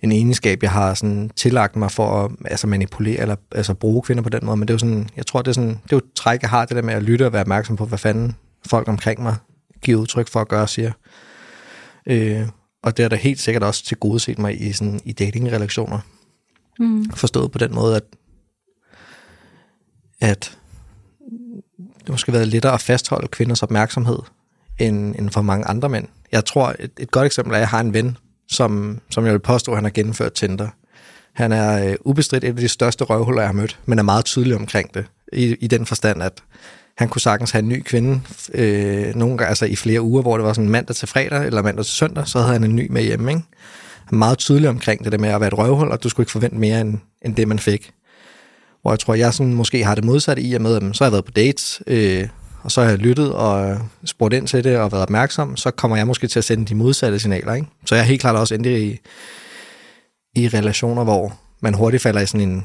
en 0.03 0.13
egenskab, 0.13 0.63
jeg 0.63 0.71
har 0.71 0.95
sådan 0.95 1.31
tillagt 1.37 1.77
mig 1.77 1.91
for 1.91 2.25
at 2.25 2.31
altså 2.45 2.67
manipulere 2.67 3.21
eller 3.21 3.37
altså 3.53 3.75
bruge 3.75 4.03
kvinder 4.03 4.23
på 4.23 4.29
den 4.29 4.47
måde, 4.47 4.57
men 4.57 4.69
det 4.69 4.73
er 4.73 4.75
jo 4.75 4.79
sådan, 4.79 5.09
jeg 5.17 5.27
tror, 5.27 5.43
det 5.43 5.49
er 5.49 5.53
sådan, 5.53 5.69
det 5.69 5.93
er 5.93 5.97
jo 5.97 5.99
et 5.99 6.13
træk, 6.15 6.43
jeg 6.43 6.51
har, 6.51 6.65
det 6.65 6.77
der 6.77 6.83
med 6.83 6.95
at 6.95 7.03
lytte 7.03 7.27
og 7.27 7.33
være 7.33 7.41
opmærksom 7.41 7.77
på, 7.77 7.85
hvad 7.85 7.99
fanden 7.99 8.37
folk 8.67 8.89
omkring 8.89 9.23
mig 9.23 9.37
giver 9.83 10.01
udtryk 10.01 10.29
for 10.29 10.41
at 10.41 10.49
gøre 10.49 10.63
og 10.63 10.69
siger. 10.69 10.93
Øh, 12.07 12.49
og 12.83 12.97
det 12.97 13.05
er 13.05 13.09
da 13.09 13.17
helt 13.17 13.41
sikkert 13.41 13.63
også 13.63 13.85
til 13.85 13.97
gode 13.97 14.21
set 14.21 14.39
mig 14.39 14.63
i, 14.63 14.73
sådan, 14.73 15.01
i 15.05 15.13
datingrelationer. 15.13 15.99
Mm. 16.79 17.11
Forstået 17.11 17.53
på 17.53 17.59
den 17.59 17.75
måde, 17.75 17.97
at, 17.97 18.05
at 20.21 20.59
det 22.01 22.09
måske 22.09 22.33
været 22.33 22.49
lettere 22.49 22.75
at 22.75 22.81
fastholde 22.81 23.29
kvinders 23.29 23.63
opmærksomhed 23.63 24.19
end, 24.79 25.15
end 25.19 25.31
for 25.31 25.43
mange 25.43 25.65
andre 25.65 25.89
mænd. 25.89 26.09
Jeg 26.33 26.45
tror, 26.45 26.75
et, 26.79 26.93
et 26.99 27.11
godt 27.11 27.27
eksempel 27.27 27.53
er, 27.53 27.57
at 27.57 27.61
jeg 27.61 27.69
har 27.69 27.81
en 27.81 27.95
ven, 27.95 28.17
som, 28.53 28.99
som 29.11 29.25
jeg 29.25 29.33
vil 29.33 29.39
påstå, 29.39 29.73
at 29.73 29.77
han 29.77 29.85
har 29.85 29.91
gennemført 29.91 30.33
Tinder. 30.33 30.69
Han 31.33 31.53
er 31.53 31.89
øh, 31.89 31.95
ubestridt 32.05 32.45
et 32.45 32.49
af 32.49 32.57
de 32.57 32.69
største 32.69 33.05
røvhuller, 33.05 33.43
jeg 33.43 33.49
har 33.49 33.55
mødt, 33.55 33.79
men 33.87 33.99
er 33.99 34.03
meget 34.03 34.25
tydelig 34.25 34.57
omkring 34.57 34.95
det. 34.95 35.05
I, 35.33 35.57
i 35.61 35.67
den 35.67 35.87
forstand, 35.87 36.23
at 36.23 36.43
han 36.99 37.09
kunne 37.09 37.21
sagtens 37.21 37.51
have 37.51 37.63
en 37.63 37.69
ny 37.69 37.83
kvinde 37.83 38.21
øh, 38.55 39.15
nogle 39.15 39.39
gange, 39.39 39.49
altså 39.49 39.67
i 39.67 39.77
flere 39.77 40.03
uger, 40.03 40.23
hvor 40.23 40.37
det 40.37 40.47
var 40.47 40.53
sådan 40.53 40.71
mandag 40.71 40.97
til 40.97 41.09
fredag 41.09 41.47
eller 41.47 41.63
mandag 41.63 41.85
til 41.85 41.95
søndag, 41.95 42.29
så 42.29 42.39
havde 42.39 42.53
han 42.53 42.65
en 42.65 42.77
ny 42.77 42.87
med 42.91 43.03
hjemme. 43.03 43.31
Ikke? 43.31 43.43
Han 44.05 44.15
er 44.17 44.19
meget 44.19 44.39
tydelig 44.39 44.69
omkring 44.69 45.05
det 45.05 45.13
der 45.13 45.19
med 45.19 45.29
at 45.29 45.41
være 45.41 45.49
et 45.49 45.59
røvhul, 45.59 45.89
og 45.89 46.03
du 46.03 46.09
skulle 46.09 46.25
ikke 46.25 46.33
forvente 46.33 46.57
mere 46.57 46.81
end, 46.81 46.99
end 47.23 47.37
det, 47.37 47.49
man 47.49 47.59
fik. 47.59 47.93
Hvor 48.83 48.93
jeg 48.93 48.99
tror, 48.99 49.15
jeg 49.15 49.35
sådan 49.35 49.55
måske 49.55 49.85
har 49.85 49.95
det 49.95 50.05
modsatte 50.05 50.43
i 50.43 50.55
og 50.55 50.63
med, 50.63 50.77
at 50.77 50.97
så 50.97 51.05
har 51.05 51.07
jeg 51.07 51.13
været 51.13 51.25
på 51.25 51.31
dates, 51.31 51.83
øh, 51.87 52.29
og 52.63 52.73
så 52.73 52.83
har 52.83 52.89
jeg 52.89 52.99
lyttet 52.99 53.33
og 53.33 53.79
spurgt 54.05 54.35
ind 54.35 54.47
til 54.47 54.65
det 54.65 54.79
og 54.79 54.93
været 54.93 55.03
opmærksom, 55.03 55.57
så 55.57 55.71
kommer 55.71 55.97
jeg 55.97 56.07
måske 56.07 56.27
til 56.27 56.39
at 56.39 56.45
sende 56.45 56.65
de 56.65 56.75
modsatte 56.75 57.19
signaler. 57.19 57.55
Ikke? 57.55 57.69
Så 57.87 57.95
jeg 57.95 58.03
er 58.03 58.07
helt 58.07 58.21
klart 58.21 58.37
også 58.37 58.55
endt 58.55 58.67
i, 58.67 58.99
i 60.37 60.49
relationer, 60.49 61.05
hvor 61.05 61.39
man 61.61 61.75
hurtigt 61.75 62.03
falder 62.03 62.21
i 62.21 62.27
sådan 62.27 62.49
en 62.49 62.65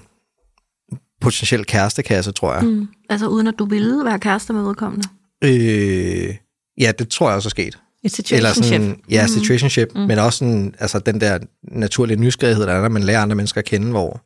potentiel 1.21 1.65
kærestekasse, 1.65 2.31
tror 2.31 2.53
jeg. 2.53 2.63
Mm. 2.63 2.87
Altså 3.09 3.27
uden 3.27 3.47
at 3.47 3.53
du 3.59 3.65
ville 3.65 4.05
være 4.05 4.19
kærester 4.19 4.53
med 4.53 4.63
vedkommende? 4.63 5.07
Øh, 5.43 6.35
ja, 6.77 6.91
det 6.99 7.09
tror 7.09 7.27
jeg 7.27 7.35
også 7.35 7.47
er 7.47 7.49
sket. 7.49 7.77
Et 8.03 8.11
situationship. 8.11 8.63
sådan, 8.63 8.99
ja, 9.09 9.27
situationship, 9.27 9.87
mm. 9.95 10.01
men 10.01 10.19
også 10.19 10.39
sådan, 10.39 10.75
altså 10.79 10.99
den 10.99 11.21
der 11.21 11.39
naturlige 11.63 12.19
nysgerrighed, 12.19 12.65
der 12.65 12.73
er, 12.73 12.81
når 12.81 12.89
man 12.89 13.03
lærer 13.03 13.21
andre 13.21 13.35
mennesker 13.35 13.61
at 13.61 13.65
kende, 13.65 13.89
hvor 13.89 14.21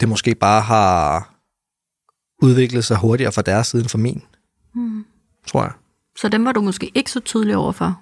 det 0.00 0.08
måske 0.08 0.34
bare 0.34 0.62
har 0.62 1.30
udviklet 2.42 2.84
sig 2.84 2.96
hurtigere 2.96 3.32
fra 3.32 3.42
deres 3.42 3.66
side 3.66 3.82
end 3.82 3.88
fra 3.88 3.98
min, 3.98 4.22
mm. 4.74 5.04
tror 5.46 5.62
jeg. 5.62 5.72
Så 6.18 6.28
dem 6.28 6.44
var 6.44 6.52
du 6.52 6.60
måske 6.60 6.90
ikke 6.94 7.10
så 7.10 7.20
tydelig 7.20 7.56
overfor? 7.56 8.00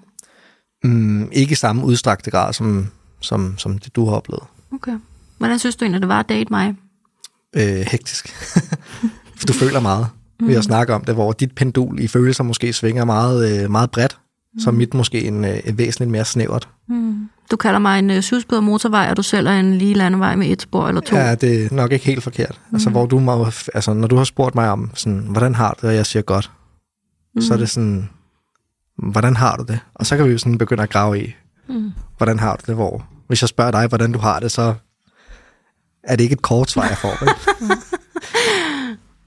Mm, 0.85 1.28
ikke 1.33 1.52
i 1.52 1.54
samme 1.54 1.85
udstrakte 1.85 2.30
grad, 2.30 2.52
som, 2.52 2.87
som, 3.21 3.59
som 3.59 3.78
det 3.78 3.97
du 3.97 4.04
har 4.04 4.16
oplevet. 4.16 4.42
Okay. 4.73 4.99
Hvordan 5.38 5.59
synes 5.59 5.76
du 5.76 5.85
egentlig, 5.85 6.00
det 6.00 6.09
var 6.09 6.21
at 6.21 6.28
date 6.28 6.50
mig? 6.50 6.76
Øh, 7.57 7.87
hektisk. 7.90 8.28
For 9.37 9.47
du 9.49 9.52
føler 9.52 9.80
meget 9.80 10.07
ved 10.40 10.54
at 10.54 10.64
snakke 10.64 10.95
om 10.95 11.04
det, 11.04 11.14
hvor 11.14 11.33
dit 11.33 11.54
pendul 11.54 12.00
i 12.00 12.09
følelser 12.09 12.45
måske 12.45 12.73
svinger 12.73 13.04
meget, 13.04 13.62
øh, 13.62 13.71
meget 13.71 13.90
bredt, 13.90 14.18
mm. 14.54 14.61
så 14.61 14.71
mit 14.71 14.95
måske 14.95 15.25
en, 15.25 15.45
øh, 15.45 15.61
en 15.64 15.78
væsentligt 15.78 16.11
mere 16.11 16.25
snævert. 16.25 16.68
Mm. 16.88 17.28
Du 17.50 17.57
kalder 17.57 17.78
mig 17.78 17.99
en 17.99 18.11
øh, 18.11 18.23
syvsporet 18.23 18.64
motorvej, 18.64 19.11
og 19.11 19.17
du 19.17 19.23
selv 19.23 19.47
er 19.47 19.61
en 19.61 19.78
lige 19.78 19.95
landevej 19.95 20.37
med 20.37 20.49
et 20.49 20.62
spor 20.62 20.88
eller 20.88 21.00
to. 21.00 21.17
Ja, 21.17 21.35
det 21.35 21.64
er 21.64 21.75
nok 21.75 21.93
ikke 21.93 22.05
helt 22.05 22.23
forkert. 22.23 22.61
Mm. 22.71 22.75
Altså, 22.75 22.90
hvor 22.90 23.07
du 23.07 23.19
må, 23.19 23.47
altså, 23.75 23.93
når 23.93 24.09
du 24.09 24.17
har 24.17 24.25
spurgt 24.25 24.55
mig 24.55 24.71
om, 24.71 24.90
sådan, 24.95 25.19
hvordan 25.19 25.55
har 25.55 25.71
du 25.71 25.76
det, 25.81 25.90
og 25.90 25.97
jeg 25.97 26.07
siger 26.07 26.23
godt, 26.23 26.50
mm. 27.35 27.40
så 27.40 27.55
er 27.55 27.59
det 27.59 27.71
sådan, 27.71 28.09
hvordan 28.97 29.37
har 29.37 29.57
du 29.57 29.64
det? 29.64 29.81
Og 29.95 30.07
så 30.07 30.17
kan 30.17 30.26
vi 30.26 30.33
jo 30.33 30.38
sådan 30.38 30.59
begynde 30.59 30.83
at 30.83 30.90
grave 30.90 31.23
i, 31.23 31.35
mm. 31.69 31.93
hvordan 32.17 32.38
har 32.38 32.57
du 32.57 32.62
det, 32.67 32.75
hvor 32.75 33.05
hvis 33.28 33.43
jeg 33.43 33.49
spørger 33.49 33.71
dig, 33.71 33.87
hvordan 33.87 34.12
du 34.12 34.19
har 34.19 34.40
det, 34.40 34.52
så 34.52 34.75
er 36.02 36.17
det 36.17 36.25
ikke 36.25 36.33
et 36.33 36.43
kort 36.43 36.71
svar, 36.71 36.88
jeg 36.88 36.99
får. 36.99 37.14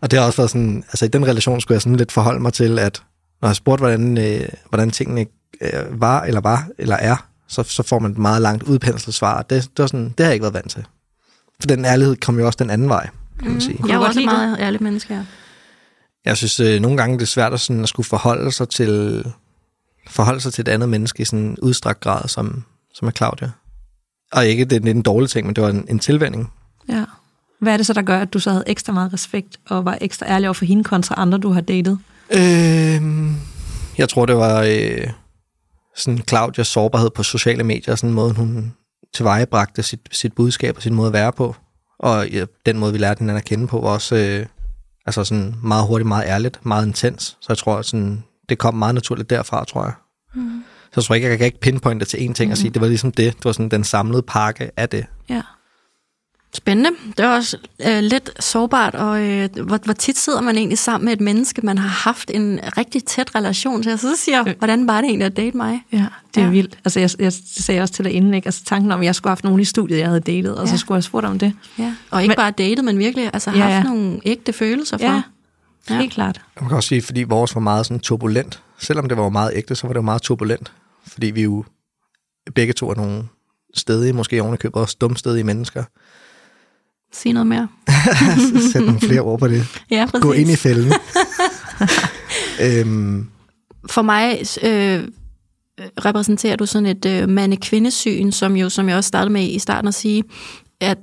Og 0.02 0.12
det 0.12 0.20
har 0.20 0.26
også 0.26 0.38
været 0.38 0.50
sådan, 0.50 0.84
altså 0.88 1.06
i 1.06 1.08
den 1.08 1.28
relation 1.28 1.62
skulle 1.62 1.76
jeg 1.76 1.82
sådan 1.82 1.96
lidt 1.96 2.12
forholde 2.12 2.40
mig 2.40 2.54
til, 2.54 2.80
at 2.80 3.04
når 3.42 3.50
jeg 3.50 3.56
spurgte, 3.56 3.82
hvordan, 3.82 4.18
øh, 4.18 4.50
hvordan 4.70 4.92
tingene 4.92 5.26
øh, 5.62 6.02
var, 6.02 6.22
eller 6.22 6.42
var, 6.42 6.68
eller 6.78 6.96
er, 6.96 7.31
så, 7.52 7.64
så 7.64 7.84
får 7.84 8.00
man 8.00 8.12
et 8.12 8.18
meget 8.18 8.42
langt 8.42 8.64
udpenslet 8.64 9.16
svar. 9.16 9.42
Det, 9.42 9.64
det, 9.64 9.80
var 9.80 9.88
sådan, 9.88 10.06
det 10.06 10.20
har 10.20 10.26
jeg 10.26 10.34
ikke 10.34 10.44
været 10.44 10.54
vant 10.54 10.72
til. 10.72 10.86
For 11.60 11.68
den 11.68 11.86
ærlighed 11.86 12.16
kom 12.16 12.40
jo 12.40 12.46
også 12.46 12.58
den 12.60 12.70
anden 12.70 12.90
vej, 12.90 13.10
kan 13.40 13.52
man 13.52 13.62
sige. 13.62 13.78
Mm. 13.80 13.90
Jeg 13.90 13.96
er 13.96 14.00
også 14.00 14.20
et 14.20 14.26
meget 14.26 14.58
ærligt 14.60 14.82
menneske, 14.82 15.14
ja. 15.14 15.26
Jeg 16.26 16.38
synes, 16.38 16.60
øh, 16.60 16.82
nogle 16.82 16.98
gange 16.98 17.18
det 17.18 17.22
er 17.22 17.28
svært 17.28 17.54
at, 17.54 17.60
sådan, 17.60 17.84
at 17.84 17.90
skulle 17.90 18.08
forholde 18.08 18.52
sig 18.52 18.70
til 18.70 19.26
forholde 20.08 20.42
sig 20.42 20.54
til 20.54 20.62
et 20.62 20.68
andet 20.68 20.90
menneske 20.90 21.22
i 21.22 21.26
sådan 21.26 21.40
en 21.40 21.58
udstrakt 21.62 22.00
grad, 22.00 22.28
som, 22.28 22.64
som 22.94 23.08
er 23.08 23.12
Claudia. 23.12 23.52
Og 24.32 24.46
ikke, 24.46 24.66
det, 24.66 24.84
det 24.84 24.90
er 24.90 24.94
en 24.94 25.02
dårlig 25.02 25.30
ting, 25.30 25.46
men 25.48 25.56
det 25.56 25.64
var 25.64 25.70
en, 25.70 25.86
en 25.90 26.00
tilvænding. 26.00 26.52
Ja. 26.90 27.04
Hvad 27.60 27.74
er 27.74 27.78
det 27.78 27.86
så, 27.86 27.94
der 27.94 28.02
gør, 28.02 28.20
at 28.20 28.34
du 28.34 28.40
så 28.40 28.52
havde 28.52 28.64
ekstra 28.68 28.94
meget 28.94 29.14
respekt, 29.14 29.58
og 29.70 29.86
var 29.86 29.98
ekstra 30.02 30.26
ærlig 30.26 30.48
over 30.48 30.54
for 30.54 30.66
hende 30.66 30.84
kontra 30.84 31.16
andre, 31.18 31.38
du 31.38 31.52
har 31.52 31.62
datet? 31.62 32.00
Øh, 32.34 33.02
jeg 33.98 34.10
tror, 34.10 34.26
det 34.26 34.36
var 34.36 34.62
øh, 34.62 35.08
sådan 36.02 36.24
Claudias 36.30 36.68
sårbarhed 36.68 37.10
på 37.10 37.24
sociale 37.24 37.64
medier, 37.64 37.96
sådan 37.96 38.10
en 38.10 38.16
måde, 38.16 38.34
hun 38.34 38.74
tilvejebragte 39.14 39.84
sit, 39.84 40.00
sit 40.12 40.34
budskab 40.34 40.76
og 40.76 40.82
sin 40.82 40.94
måde 40.94 41.08
at 41.08 41.14
være 41.14 41.32
på. 41.32 41.56
Og 42.00 42.30
ja, 42.30 42.46
den 42.66 42.78
måde, 42.78 42.92
vi 42.92 42.98
lærte 42.98 43.20
hinanden 43.20 43.38
at 43.38 43.46
kende 43.46 43.68
på, 43.68 43.82
var 43.82 43.90
også 43.90 44.16
øh, 44.16 44.46
altså 45.06 45.24
sådan 45.24 45.56
meget 45.64 45.88
hurtigt, 45.88 46.08
meget 46.08 46.26
ærligt, 46.28 46.66
meget 46.66 46.86
intens. 46.86 47.24
Så 47.24 47.46
jeg 47.50 47.58
tror, 47.58 47.78
at 47.78 47.86
sådan, 47.86 48.24
det 48.50 48.58
kom 48.58 48.74
meget 48.74 48.96
naturligt 48.96 49.30
derfra, 49.30 49.66
tror 49.66 49.84
jeg. 49.84 49.94
Mm. 50.36 50.64
Så 50.84 50.92
jeg 50.96 51.04
tror 51.04 51.16
ikke, 51.16 51.30
jeg 51.30 51.38
kan 51.38 51.46
ikke 51.46 51.60
pinpointe 51.60 52.06
til 52.06 52.18
én 52.18 52.34
ting 52.34 52.46
mm. 52.46 52.52
og 52.52 52.58
sige, 52.58 52.70
det 52.70 52.82
var 52.82 52.88
ligesom 52.88 53.12
det. 53.12 53.38
Det 53.38 53.46
var 53.46 53.52
sådan 53.52 53.70
den 53.70 53.84
samlede 53.84 54.22
pakke 54.22 54.72
af 54.78 54.90
det. 54.90 55.06
Ja. 55.30 55.42
Spændende. 56.54 56.90
Det 57.18 57.26
er 57.26 57.30
også 57.30 57.58
øh, 57.88 58.00
lidt 58.00 58.44
sårbart, 58.44 58.96
og 58.96 59.22
øh, 59.22 59.50
hvor, 59.66 59.80
hvor 59.84 59.94
tit 59.94 60.18
sidder 60.18 60.42
man 60.42 60.58
egentlig 60.58 60.78
sammen 60.78 61.06
med 61.06 61.14
et 61.14 61.22
menneske, 61.22 61.62
man 61.66 61.78
har 61.78 61.88
haft 61.88 62.32
en 62.34 62.60
rigtig 62.78 63.04
tæt 63.04 63.36
relation 63.36 63.84
til, 63.84 63.94
og 63.94 64.00
så 64.00 64.16
siger, 64.18 64.48
øh. 64.48 64.54
hvordan 64.58 64.88
var 64.88 65.02
det 65.02 65.08
egentlig 65.08 65.26
at 65.26 65.38
date 65.38 65.58
mig? 65.58 65.84
Ja, 65.92 66.06
det 66.36 66.42
er 66.42 66.46
ja. 66.46 66.52
vildt. 66.52 66.78
Altså, 66.86 67.00
jeg, 67.00 67.10
jeg 67.20 67.34
sagde 67.34 67.82
også 67.82 67.94
til 67.94 68.06
dig 68.06 68.14
inden, 68.14 68.34
ikke? 68.34 68.48
Altså, 68.48 68.64
tanken 68.64 68.92
om, 68.92 69.00
at 69.00 69.06
jeg 69.06 69.16
skulle 69.16 69.30
have 69.30 69.36
haft 69.36 69.44
nogen 69.44 69.60
i 69.60 69.66
studiet, 69.66 69.98
jeg 69.98 70.08
havde 70.08 70.20
datet, 70.20 70.58
og 70.58 70.66
ja. 70.66 70.72
så 70.72 70.78
skulle 70.78 70.96
jeg 70.96 71.04
spurgt 71.04 71.26
om 71.26 71.40
det. 71.40 71.54
Ja. 71.80 71.96
Og 72.12 72.22
ikke 72.22 72.32
men, 72.32 72.36
bare 72.36 72.52
datet, 72.52 72.86
men 72.86 73.00
virkelig 73.00 73.30
altså, 73.34 73.52
ja, 73.52 73.58
haft 73.58 73.74
ja. 73.74 73.84
nogle 73.84 74.20
ægte 74.26 74.54
følelser 74.54 74.98
for. 74.98 75.06
Ja, 75.06 75.22
ja. 75.90 75.98
helt 75.98 76.14
klart. 76.14 76.42
Jeg 76.60 76.68
kan 76.68 76.78
også 76.78 76.90
sige, 76.90 77.02
fordi 77.02 77.24
vores 77.24 77.56
var 77.56 77.62
meget 77.62 77.86
sådan 77.86 78.00
turbulent. 78.00 78.62
Selvom 78.80 79.08
det 79.10 79.18
var 79.18 79.30
meget 79.30 79.52
ægte, 79.56 79.76
så 79.76 79.88
var 79.88 79.94
det 79.94 79.98
jo 79.98 80.02
meget 80.02 80.22
turbulent. 80.22 80.72
Fordi 81.08 81.28
vi 81.28 81.42
jo 81.42 81.66
begge 82.56 82.74
to 82.74 82.90
er 82.90 82.96
nogle 82.96 83.24
stedige, 83.76 84.14
måske 84.14 84.42
ovenikøbet 84.42 84.82
også 84.82 84.98
dumstedige 85.02 85.44
mennesker. 85.44 85.84
Sig 87.14 87.34
noget 87.34 87.48
mere. 87.48 87.68
Sæt 88.72 88.82
nogle 88.82 89.00
flere 89.00 89.22
ord 89.22 89.40
på 89.40 89.48
det. 89.48 89.68
Ja, 89.92 90.06
præcis. 90.06 90.24
Gå 90.24 90.32
ind 90.32 90.50
i 90.50 90.56
fælden. 90.56 90.94
øhm. 92.66 93.28
For 93.90 94.02
mig 94.02 94.40
øh, 94.64 95.08
repræsenterer 96.06 96.56
du 96.56 96.66
sådan 96.66 96.86
et 96.86 97.06
øh, 97.06 97.30
mande-kvindesyn, 97.30 98.32
som 98.32 98.56
jo, 98.56 98.70
som 98.70 98.90
jeg 98.90 98.98
også 98.98 99.08
startede 99.08 99.34
med 99.34 99.44
i 99.44 99.60
starten 99.60 99.88
at 99.88 99.94
sige, 99.94 100.24
at 100.80 100.98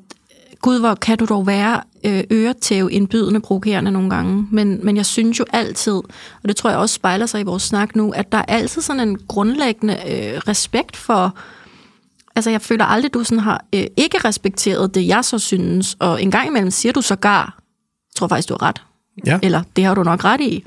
gud, 0.62 0.80
hvor 0.80 0.94
kan 0.94 1.18
du 1.18 1.24
dog 1.24 1.46
være 1.46 1.80
øh, 2.04 2.24
øretæv 2.32 2.88
indbydende, 2.92 3.40
provokerende 3.40 3.90
nogle 3.90 4.10
gange. 4.10 4.46
Men, 4.50 4.80
men 4.82 4.96
jeg 4.96 5.06
synes 5.06 5.38
jo 5.38 5.44
altid, 5.52 5.92
og 6.42 6.48
det 6.48 6.56
tror 6.56 6.70
jeg 6.70 6.78
også 6.78 6.94
spejler 6.94 7.26
sig 7.26 7.40
i 7.40 7.44
vores 7.44 7.62
snak 7.62 7.96
nu, 7.96 8.10
at 8.10 8.32
der 8.32 8.38
er 8.38 8.44
altid 8.48 8.82
sådan 8.82 9.08
en 9.08 9.18
grundlæggende 9.28 9.94
øh, 9.94 10.38
respekt 10.48 10.96
for 10.96 11.36
altså 12.38 12.50
jeg 12.50 12.62
føler 12.62 12.84
aldrig, 12.84 13.14
du 13.14 13.24
sådan 13.24 13.38
har 13.38 13.64
øh, 13.74 13.86
ikke 13.96 14.18
respekteret 14.24 14.94
det, 14.94 15.08
jeg 15.08 15.24
så 15.24 15.38
synes, 15.38 15.96
og 15.98 16.22
en 16.22 16.30
gang 16.30 16.48
imellem 16.48 16.70
siger 16.70 16.92
du 16.92 17.00
sågar, 17.00 17.58
jeg 18.10 18.16
tror 18.16 18.28
faktisk, 18.28 18.48
du 18.48 18.56
har 18.60 18.68
ret. 18.68 18.82
Ja. 19.26 19.38
Eller, 19.42 19.62
det 19.76 19.84
har 19.84 19.94
du 19.94 20.02
nok 20.02 20.24
ret 20.24 20.40
i. 20.40 20.64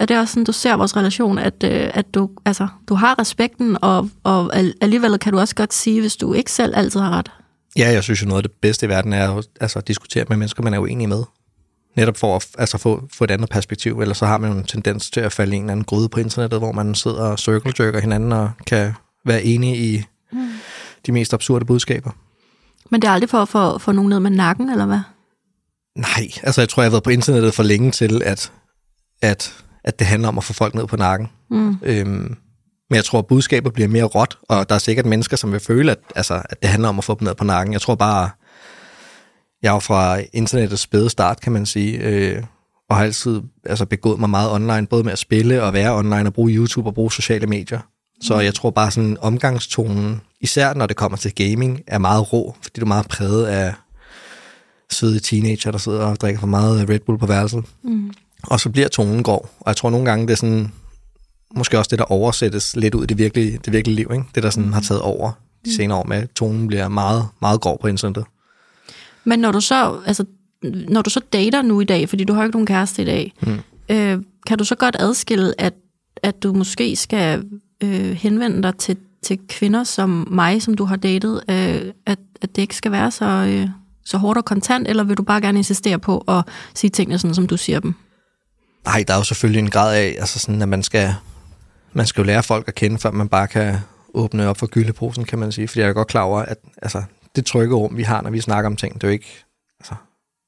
Er 0.00 0.06
det 0.06 0.18
også 0.18 0.32
sådan, 0.32 0.44
du 0.44 0.52
ser 0.52 0.76
vores 0.76 0.96
relation, 0.96 1.38
at, 1.38 1.64
øh, 1.64 1.90
at 1.94 2.14
du, 2.14 2.30
altså, 2.44 2.68
du 2.88 2.94
har 2.94 3.18
respekten, 3.18 3.76
og, 3.82 4.10
og 4.22 4.56
alligevel 4.80 5.18
kan 5.18 5.32
du 5.32 5.38
også 5.38 5.54
godt 5.54 5.74
sige, 5.74 6.00
hvis 6.00 6.16
du 6.16 6.32
ikke 6.32 6.52
selv 6.52 6.76
altid 6.76 7.00
har 7.00 7.10
ret? 7.10 7.30
Ja, 7.76 7.90
jeg 7.92 8.02
synes 8.02 8.22
jo 8.22 8.26
noget 8.26 8.44
af 8.44 8.48
det 8.50 8.52
bedste 8.62 8.86
i 8.86 8.88
verden 8.88 9.12
er 9.12 9.36
at 9.36 9.44
altså, 9.60 9.80
diskutere 9.80 10.24
med 10.28 10.36
mennesker, 10.36 10.62
man 10.62 10.74
er 10.74 10.78
uenig 10.78 11.08
med. 11.08 11.22
Netop 11.96 12.16
for 12.16 12.36
at 12.36 12.46
altså, 12.58 12.78
få, 12.78 13.08
få 13.12 13.24
et 13.24 13.30
andet 13.30 13.50
perspektiv, 13.50 14.00
eller 14.00 14.14
så 14.14 14.26
har 14.26 14.38
man 14.38 14.52
jo 14.52 14.58
en 14.58 14.64
tendens 14.64 15.10
til 15.10 15.20
at 15.20 15.32
falde 15.32 15.52
i 15.52 15.56
en 15.56 15.62
eller 15.62 15.72
anden 15.72 15.84
gryde 15.84 16.08
på 16.08 16.20
internettet, 16.20 16.60
hvor 16.60 16.72
man 16.72 16.94
sidder 16.94 17.22
og 17.22 17.38
circle 17.38 18.00
hinanden 18.00 18.32
og 18.32 18.50
kan 18.66 18.92
være 19.24 19.42
enige 19.42 19.76
i 19.76 20.04
mm. 20.34 20.48
de 21.06 21.12
mest 21.12 21.34
absurde 21.34 21.64
budskaber. 21.64 22.10
Men 22.90 23.02
det 23.02 23.08
er 23.08 23.12
aldrig 23.12 23.30
for 23.30 23.42
at 23.42 23.48
få, 23.48 23.78
få 23.78 23.92
nogen 23.92 24.08
ned 24.08 24.20
med 24.20 24.30
nakken, 24.30 24.70
eller 24.70 24.86
hvad? 24.86 25.00
Nej, 25.98 26.28
altså 26.42 26.60
jeg 26.60 26.68
tror, 26.68 26.82
jeg 26.82 26.86
har 26.86 26.90
været 26.94 27.02
på 27.02 27.10
internettet 27.10 27.54
for 27.54 27.62
længe 27.62 27.90
til, 27.90 28.22
at, 28.24 28.52
at, 29.22 29.64
at 29.84 29.98
det 29.98 30.06
handler 30.06 30.28
om 30.28 30.38
at 30.38 30.44
få 30.44 30.52
folk 30.52 30.74
ned 30.74 30.86
på 30.86 30.96
nakken. 30.96 31.28
Mm. 31.50 31.78
Øhm, 31.82 32.36
men 32.90 32.96
jeg 32.96 33.04
tror, 33.04 33.18
at 33.18 33.26
budskabet 33.26 33.72
bliver 33.72 33.88
mere 33.88 34.04
råt, 34.04 34.38
og 34.48 34.68
der 34.68 34.74
er 34.74 34.78
sikkert 34.78 35.06
mennesker, 35.06 35.36
som 35.36 35.52
vil 35.52 35.60
føle, 35.60 35.90
at, 35.90 35.98
altså, 36.16 36.42
at 36.44 36.62
det 36.62 36.70
handler 36.70 36.88
om 36.88 36.98
at 36.98 37.04
få 37.04 37.16
dem 37.20 37.26
ned 37.26 37.34
på 37.34 37.44
nakken. 37.44 37.72
Jeg 37.72 37.80
tror 37.80 37.94
bare, 37.94 38.30
jeg 39.62 39.74
er 39.74 39.80
fra 39.80 40.18
internettets 40.32 40.82
spæde 40.82 41.10
start, 41.10 41.40
kan 41.40 41.52
man 41.52 41.66
sige, 41.66 41.98
øh, 41.98 42.42
og 42.90 42.96
har 42.96 43.04
altid 43.04 43.42
altså, 43.66 43.86
begået 43.86 44.20
mig 44.20 44.30
meget 44.30 44.50
online, 44.50 44.86
både 44.86 45.04
med 45.04 45.12
at 45.12 45.18
spille 45.18 45.62
og 45.62 45.72
være 45.72 45.94
online, 45.94 46.26
og 46.26 46.32
bruge 46.32 46.50
YouTube 46.50 46.88
og 46.88 46.94
bruge 46.94 47.12
sociale 47.12 47.46
medier. 47.46 47.80
Så 48.24 48.40
jeg 48.40 48.54
tror 48.54 48.70
bare 48.70 48.90
sådan 48.90 49.16
omgangstonen, 49.20 50.20
især 50.40 50.74
når 50.74 50.86
det 50.86 50.96
kommer 50.96 51.18
til 51.18 51.34
gaming, 51.34 51.80
er 51.86 51.98
meget 51.98 52.32
rå, 52.32 52.56
fordi 52.62 52.80
du 52.80 52.84
er 52.84 52.88
meget 52.88 53.08
præget 53.08 53.46
af 53.46 53.74
søde 54.90 55.20
teenager, 55.20 55.70
der 55.70 55.78
sidder 55.78 56.06
og 56.06 56.20
drikker 56.20 56.40
for 56.40 56.46
meget 56.46 56.88
Red 56.88 57.00
Bull 57.00 57.18
på 57.18 57.26
værelset. 57.26 57.64
Mm. 57.82 58.12
Og 58.42 58.60
så 58.60 58.70
bliver 58.70 58.88
tonen 58.88 59.22
grov. 59.22 59.50
Og 59.60 59.66
jeg 59.66 59.76
tror 59.76 59.90
nogle 59.90 60.06
gange, 60.06 60.26
det 60.26 60.32
er 60.32 60.36
sådan, 60.36 60.72
måske 61.56 61.78
også 61.78 61.88
det, 61.88 61.98
der 61.98 62.04
oversættes 62.04 62.76
lidt 62.76 62.94
ud 62.94 63.02
i 63.02 63.06
det 63.06 63.18
virkelige, 63.18 63.58
det 63.64 63.72
virkelige 63.72 63.96
liv. 63.96 64.10
Ikke? 64.12 64.24
Det, 64.34 64.42
der 64.42 64.50
sådan 64.50 64.72
har 64.72 64.80
taget 64.80 65.02
over 65.02 65.32
de 65.64 65.74
senere 65.74 65.98
år 65.98 66.04
med, 66.04 66.16
at 66.16 66.30
tonen 66.30 66.66
bliver 66.66 66.88
meget, 66.88 67.26
meget 67.40 67.60
grov 67.60 67.80
på 67.80 67.86
internettet. 67.86 68.24
Men 69.24 69.38
når 69.38 69.52
du 69.52 69.60
så, 69.60 70.00
altså, 70.06 70.24
når 70.88 71.02
du 71.02 71.10
så 71.10 71.20
dater 71.32 71.62
nu 71.62 71.80
i 71.80 71.84
dag, 71.84 72.08
fordi 72.08 72.24
du 72.24 72.32
har 72.32 72.44
ikke 72.44 72.56
nogen 72.56 72.66
kæreste 72.66 73.02
i 73.02 73.04
dag, 73.04 73.32
mm. 73.42 73.58
øh, 73.88 74.22
kan 74.46 74.58
du 74.58 74.64
så 74.64 74.74
godt 74.74 74.96
adskille, 74.98 75.60
at, 75.60 75.74
at 76.22 76.42
du 76.42 76.52
måske 76.52 76.96
skal 76.96 77.44
øh, 77.84 78.10
henvende 78.10 78.62
dig 78.62 78.76
til, 78.76 78.96
til 79.22 79.38
kvinder 79.48 79.84
som 79.84 80.28
mig, 80.30 80.62
som 80.62 80.74
du 80.74 80.84
har 80.84 80.96
datet, 80.96 81.42
øh, 81.48 81.92
at, 82.06 82.18
at 82.40 82.56
det 82.56 82.62
ikke 82.62 82.76
skal 82.76 82.92
være 82.92 83.10
så, 83.10 83.24
øh, 83.24 83.68
så 84.04 84.18
hårdt 84.18 84.38
og 84.38 84.44
kontant, 84.44 84.88
eller 84.88 85.04
vil 85.04 85.16
du 85.16 85.22
bare 85.22 85.40
gerne 85.40 85.58
insistere 85.58 85.98
på 85.98 86.18
at 86.18 86.44
sige 86.74 86.90
tingene 86.90 87.18
sådan, 87.18 87.34
som 87.34 87.46
du 87.46 87.56
siger 87.56 87.80
dem? 87.80 87.94
Nej, 88.84 89.04
der 89.06 89.14
er 89.14 89.18
jo 89.18 89.24
selvfølgelig 89.24 89.58
en 89.58 89.70
grad 89.70 89.96
af, 89.96 90.16
altså 90.18 90.38
sådan, 90.38 90.62
at 90.62 90.68
man 90.68 90.82
skal, 90.82 91.14
man 91.92 92.06
skal 92.06 92.20
jo 92.22 92.26
lære 92.26 92.42
folk 92.42 92.68
at 92.68 92.74
kende, 92.74 92.98
før 92.98 93.10
man 93.10 93.28
bare 93.28 93.46
kan 93.46 93.76
åbne 94.14 94.48
op 94.48 94.56
for 94.56 94.66
gyldeposen, 94.66 95.24
kan 95.24 95.38
man 95.38 95.52
sige. 95.52 95.68
Fordi 95.68 95.80
jeg 95.80 95.88
er 95.88 95.92
godt 95.92 96.08
klar 96.08 96.22
over, 96.22 96.42
at 96.42 96.58
altså, 96.82 97.02
det 97.36 97.46
trygge 97.46 97.74
rum, 97.74 97.96
vi 97.96 98.02
har, 98.02 98.22
når 98.22 98.30
vi 98.30 98.40
snakker 98.40 98.70
om 98.70 98.76
ting, 98.76 98.94
det 98.94 99.04
er 99.04 99.08
jo 99.08 99.12
ikke... 99.12 99.44
Altså, 99.80 99.94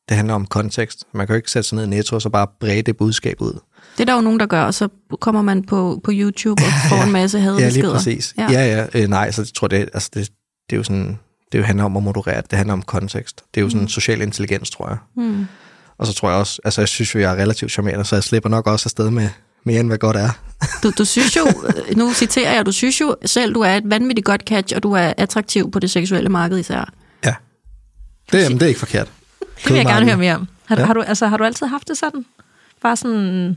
det 0.08 0.16
handler 0.16 0.34
om 0.34 0.46
kontekst. 0.46 1.04
Man 1.12 1.26
kan 1.26 1.34
jo 1.34 1.36
ikke 1.36 1.50
sætte 1.50 1.68
sig 1.68 1.76
ned 1.76 1.84
i 1.84 1.88
netto 1.88 2.16
og 2.16 2.22
så 2.22 2.28
bare 2.28 2.46
brede 2.60 2.82
det 2.82 2.96
budskab 2.96 3.40
ud. 3.40 3.60
Det 3.98 4.00
er 4.00 4.04
der 4.04 4.14
jo 4.14 4.20
nogen, 4.20 4.40
der 4.40 4.46
gør, 4.46 4.62
og 4.62 4.74
så 4.74 4.88
kommer 5.20 5.42
man 5.42 5.62
på, 5.62 6.00
på 6.04 6.10
YouTube 6.14 6.62
og 6.62 6.72
får 6.90 7.02
en 7.02 7.12
masse 7.12 7.40
hadbeskeder. 7.40 7.66
Ja, 7.66 7.92
lige 7.92 7.92
præcis. 7.92 8.34
Ja, 8.38 8.52
ja, 8.52 8.66
ja 8.66 8.86
øh, 8.94 9.08
nej, 9.08 9.30
så 9.30 9.42
jeg 9.42 9.48
tror, 9.54 9.68
det, 9.68 9.76
altså, 9.76 10.10
det, 10.14 10.30
det 10.70 10.72
er 10.72 10.76
jo 10.76 10.82
sådan 10.82 11.18
det 11.52 11.58
jo 11.58 11.64
handler 11.64 11.84
om 11.84 11.96
at 11.96 12.02
moderere 12.02 12.42
det, 12.50 12.52
handler 12.52 12.72
om 12.72 12.82
kontekst. 12.82 13.44
Det 13.54 13.60
er 13.60 13.64
jo 13.64 13.70
sådan 13.70 13.82
mm. 13.82 13.88
social 13.88 14.20
intelligens, 14.20 14.70
tror 14.70 14.88
jeg. 14.88 14.98
Mm. 15.16 15.46
Og 15.98 16.06
så 16.06 16.12
tror 16.12 16.30
jeg 16.30 16.38
også, 16.38 16.60
altså 16.64 16.80
jeg 16.80 16.88
synes 16.88 17.14
jo, 17.14 17.20
jeg 17.20 17.32
er 17.32 17.42
relativt 17.42 17.72
charmerende, 17.72 18.04
så 18.04 18.16
jeg 18.16 18.22
slipper 18.22 18.48
nok 18.48 18.66
også 18.66 18.86
afsted 18.86 19.10
med 19.10 19.28
mere 19.64 19.80
end 19.80 19.88
hvad 19.88 19.98
godt 19.98 20.16
er. 20.16 20.30
Du, 20.82 20.92
du 20.98 21.04
synes 21.04 21.36
jo, 21.36 21.46
nu 21.96 22.12
citerer 22.12 22.54
jeg, 22.54 22.66
du 22.66 22.72
synes 22.72 23.00
jo 23.00 23.16
selv, 23.24 23.54
du 23.54 23.60
er 23.60 23.74
et 23.76 23.82
vanvittigt 23.86 24.24
godt 24.24 24.42
catch, 24.42 24.76
og 24.76 24.82
du 24.82 24.92
er 24.92 25.12
attraktiv 25.16 25.70
på 25.70 25.78
det 25.78 25.90
seksuelle 25.90 26.28
marked 26.28 26.58
især. 26.58 26.92
Ja. 27.24 27.34
Det, 28.32 28.42
jamen, 28.42 28.58
det 28.58 28.64
er 28.64 28.68
ikke 28.68 28.80
forkert. 28.80 29.08
Det 29.64 29.70
vil 29.70 29.76
jeg 29.76 29.86
gerne 29.86 30.06
høre 30.06 30.16
mere 30.16 30.34
om. 30.34 30.48
Har, 30.64 30.76
ja. 30.76 30.84
har, 30.84 30.94
du, 30.94 31.00
altså, 31.00 31.26
har 31.26 31.36
du 31.36 31.44
altid 31.44 31.66
haft 31.66 31.88
det 31.88 31.98
sådan? 31.98 32.24
Bare 32.82 32.96
sådan 32.96 33.56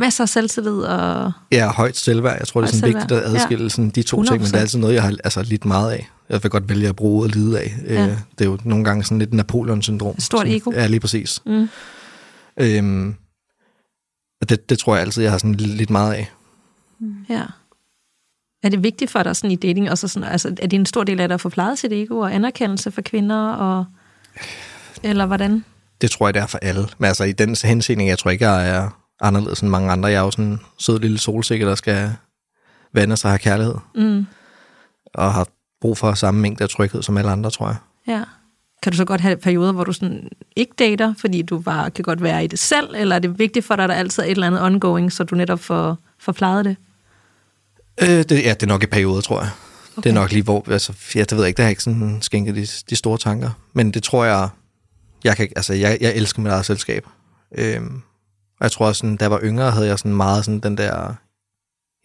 masser 0.00 0.24
af 0.24 0.28
selvtillid 0.28 0.72
og... 0.72 1.32
Ja, 1.52 1.72
højt 1.72 1.96
selvværd. 1.96 2.36
Jeg 2.38 2.48
tror, 2.48 2.60
det 2.60 2.68
er 2.68 2.72
sådan 2.72 2.94
vigtigt 2.94 3.12
at 3.12 3.22
adskille 3.34 3.70
sådan 3.70 3.90
de 3.90 4.02
to 4.02 4.22
ting, 4.24 4.36
men 4.36 4.46
det 4.46 4.52
er 4.52 4.58
100%. 4.58 4.60
altid 4.60 4.78
noget, 4.78 4.94
jeg 4.94 5.02
har 5.02 5.16
altså, 5.24 5.42
lidt 5.42 5.64
meget 5.64 5.92
af. 5.92 6.10
Jeg 6.28 6.42
vil 6.42 6.50
godt 6.50 6.68
vælge 6.68 6.88
at 6.88 6.96
bruge 6.96 7.24
og 7.24 7.28
lide 7.28 7.60
af. 7.60 7.74
Ja. 7.86 7.94
Ja. 7.94 8.16
Det 8.38 8.44
er 8.46 8.50
jo 8.50 8.58
nogle 8.64 8.84
gange 8.84 9.04
sådan 9.04 9.18
lidt 9.18 9.34
Napoleon-syndrom. 9.34 10.20
Stort 10.20 10.40
Sådan- 10.40 10.56
ego. 10.56 10.70
Ja, 10.72 10.86
lige 10.86 11.00
præcis. 11.00 11.42
Mm. 11.46 11.68
Øhm, 12.60 13.14
og 14.40 14.48
det, 14.48 14.70
det 14.70 14.78
tror 14.78 14.94
jeg 14.94 15.02
altid, 15.02 15.22
jeg 15.22 15.30
har 15.32 15.38
sådan 15.38 15.54
lidt 15.54 15.90
meget 15.90 16.14
af. 16.14 16.30
Ja. 17.28 17.42
Er 18.62 18.68
det 18.68 18.82
vigtigt 18.82 19.10
for 19.10 19.22
dig 19.22 19.36
sådan 19.36 19.50
i 19.50 19.56
dating? 19.56 19.90
Også 19.90 20.08
sådan, 20.08 20.28
altså, 20.28 20.48
er 20.48 20.66
det 20.66 20.72
en 20.72 20.86
stor 20.86 21.04
del 21.04 21.20
af 21.20 21.28
dig 21.28 21.34
at 21.34 21.40
få 21.40 21.48
plejet 21.48 21.78
sit 21.78 21.92
ego 21.92 22.18
og 22.18 22.34
anerkendelse 22.34 22.90
for 22.90 23.02
kvinder? 23.02 23.48
Og, 23.52 23.84
eller 25.02 25.26
hvordan? 25.26 25.64
Det 26.00 26.10
tror 26.10 26.26
jeg, 26.26 26.34
det 26.34 26.42
er 26.42 26.46
for 26.46 26.58
alle. 26.62 26.88
Men 26.98 27.08
altså 27.08 27.24
i 27.24 27.32
den 27.32 27.56
henseende, 27.64 28.06
jeg 28.06 28.18
tror 28.18 28.30
ikke, 28.30 28.48
jeg 28.48 28.68
er 28.68 28.99
anderledes 29.20 29.60
end 29.60 29.70
mange 29.70 29.90
andre. 29.90 30.08
Jeg 30.08 30.18
er 30.18 30.24
jo 30.24 30.30
sådan 30.30 30.44
en 30.44 30.60
sød 30.78 30.98
lille 30.98 31.18
solsikke, 31.18 31.66
der 31.66 31.74
skal 31.74 32.12
vande 32.94 33.16
sig 33.16 33.28
og 33.28 33.32
have 33.32 33.38
kærlighed. 33.38 33.74
Mm. 33.94 34.26
Og 35.14 35.34
har 35.34 35.46
brug 35.80 35.98
for 35.98 36.14
samme 36.14 36.40
mængde 36.40 36.64
af 36.64 36.70
tryghed 36.70 37.02
som 37.02 37.16
alle 37.16 37.30
andre, 37.30 37.50
tror 37.50 37.66
jeg. 37.66 37.76
Ja. 38.06 38.22
Kan 38.82 38.92
du 38.92 38.96
så 38.96 39.04
godt 39.04 39.20
have 39.20 39.36
perioder, 39.36 39.72
hvor 39.72 39.84
du 39.84 39.92
sådan 39.92 40.28
ikke 40.56 40.72
dater, 40.78 41.14
fordi 41.18 41.42
du 41.42 41.58
bare 41.58 41.90
kan 41.90 42.02
godt 42.02 42.22
være 42.22 42.44
i 42.44 42.46
det 42.46 42.58
selv, 42.58 42.94
eller 42.94 43.14
er 43.16 43.18
det 43.18 43.38
vigtigt 43.38 43.66
for 43.66 43.76
dig, 43.76 43.84
at 43.84 43.88
der 43.88 43.94
altid 43.94 44.22
er 44.22 44.26
et 44.26 44.30
eller 44.30 44.46
andet 44.46 44.62
ongoing, 44.62 45.12
så 45.12 45.24
du 45.24 45.34
netop 45.34 45.60
får, 45.60 45.98
får 46.18 46.32
plejet 46.32 46.64
det? 46.64 46.76
Øh, 48.02 48.08
det, 48.08 48.30
ja, 48.30 48.54
det 48.54 48.62
er 48.62 48.66
nok 48.66 48.82
i 48.82 48.86
perioder, 48.86 49.20
tror 49.20 49.40
jeg. 49.40 49.50
Okay. 49.96 50.02
Det 50.02 50.16
er 50.16 50.20
nok 50.20 50.32
lige 50.32 50.42
hvor, 50.42 50.64
altså, 50.70 50.92
ja, 51.14 51.20
det 51.20 51.32
ved 51.32 51.38
jeg 51.38 51.48
ikke, 51.48 51.56
der 51.56 51.62
har 51.62 51.70
ikke 51.70 51.82
sådan 51.82 52.18
skænket 52.22 52.54
de, 52.54 52.66
de 52.90 52.96
store 52.96 53.18
tanker. 53.18 53.50
Men 53.72 53.90
det 53.90 54.02
tror 54.02 54.24
jeg, 54.24 54.48
jeg 55.24 55.36
kan, 55.36 55.48
altså, 55.56 55.74
jeg, 55.74 55.98
jeg 56.00 56.14
elsker 56.14 56.42
mit 56.42 56.52
eget 56.52 56.66
selskab. 56.66 57.06
Øhm, 57.58 58.02
og 58.60 58.64
jeg 58.64 58.72
tror 58.72 58.86
også, 58.86 58.98
sådan, 58.98 59.16
da 59.16 59.24
jeg 59.24 59.30
var 59.30 59.40
yngre, 59.42 59.70
havde 59.70 59.86
jeg 59.86 59.98
sådan 59.98 60.14
meget 60.14 60.44
sådan 60.44 60.60
den 60.60 60.76
der, 60.76 61.14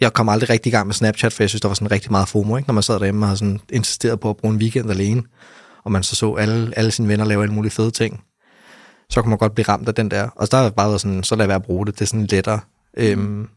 jeg 0.01 0.13
kom 0.13 0.29
aldrig 0.29 0.49
rigtig 0.49 0.69
i 0.69 0.75
gang 0.75 0.87
med 0.87 0.93
Snapchat, 0.93 1.33
for 1.33 1.43
jeg 1.43 1.49
synes, 1.49 1.61
der 1.61 1.67
var 1.67 1.75
sådan 1.75 1.91
rigtig 1.91 2.11
meget 2.11 2.27
FOMO, 2.27 2.57
ikke? 2.57 2.67
når 2.67 2.73
man 2.73 2.83
sad 2.83 2.95
derhjemme 2.95 3.23
og 3.25 3.27
havde 3.27 3.37
sådan 3.37 3.59
insisteret 3.69 4.19
på 4.19 4.29
at 4.29 4.37
bruge 4.37 4.53
en 4.53 4.59
weekend 4.59 4.91
alene, 4.91 5.23
og 5.83 5.91
man 5.91 6.03
så 6.03 6.15
så 6.15 6.33
alle, 6.33 6.77
alle 6.77 6.91
sine 6.91 7.07
venner 7.07 7.25
lave 7.25 7.43
alle 7.43 7.53
mulige 7.53 7.71
fede 7.71 7.91
ting, 7.91 8.23
så 9.09 9.21
kunne 9.21 9.29
man 9.29 9.37
godt 9.37 9.55
blive 9.55 9.65
ramt 9.69 9.87
af 9.87 9.95
den 9.95 10.11
der. 10.11 10.29
Og 10.35 10.51
der 10.51 10.57
har 10.57 10.69
bare 10.69 10.87
været 10.89 11.01
sådan, 11.01 11.23
så 11.23 11.35
lad 11.35 11.47
være 11.47 11.55
at 11.55 11.63
bruge 11.63 11.85
det, 11.85 11.95
det 11.95 12.01
er 12.01 12.05
sådan 12.05 12.25
lettere. 12.25 12.59
Øhm, 12.97 13.49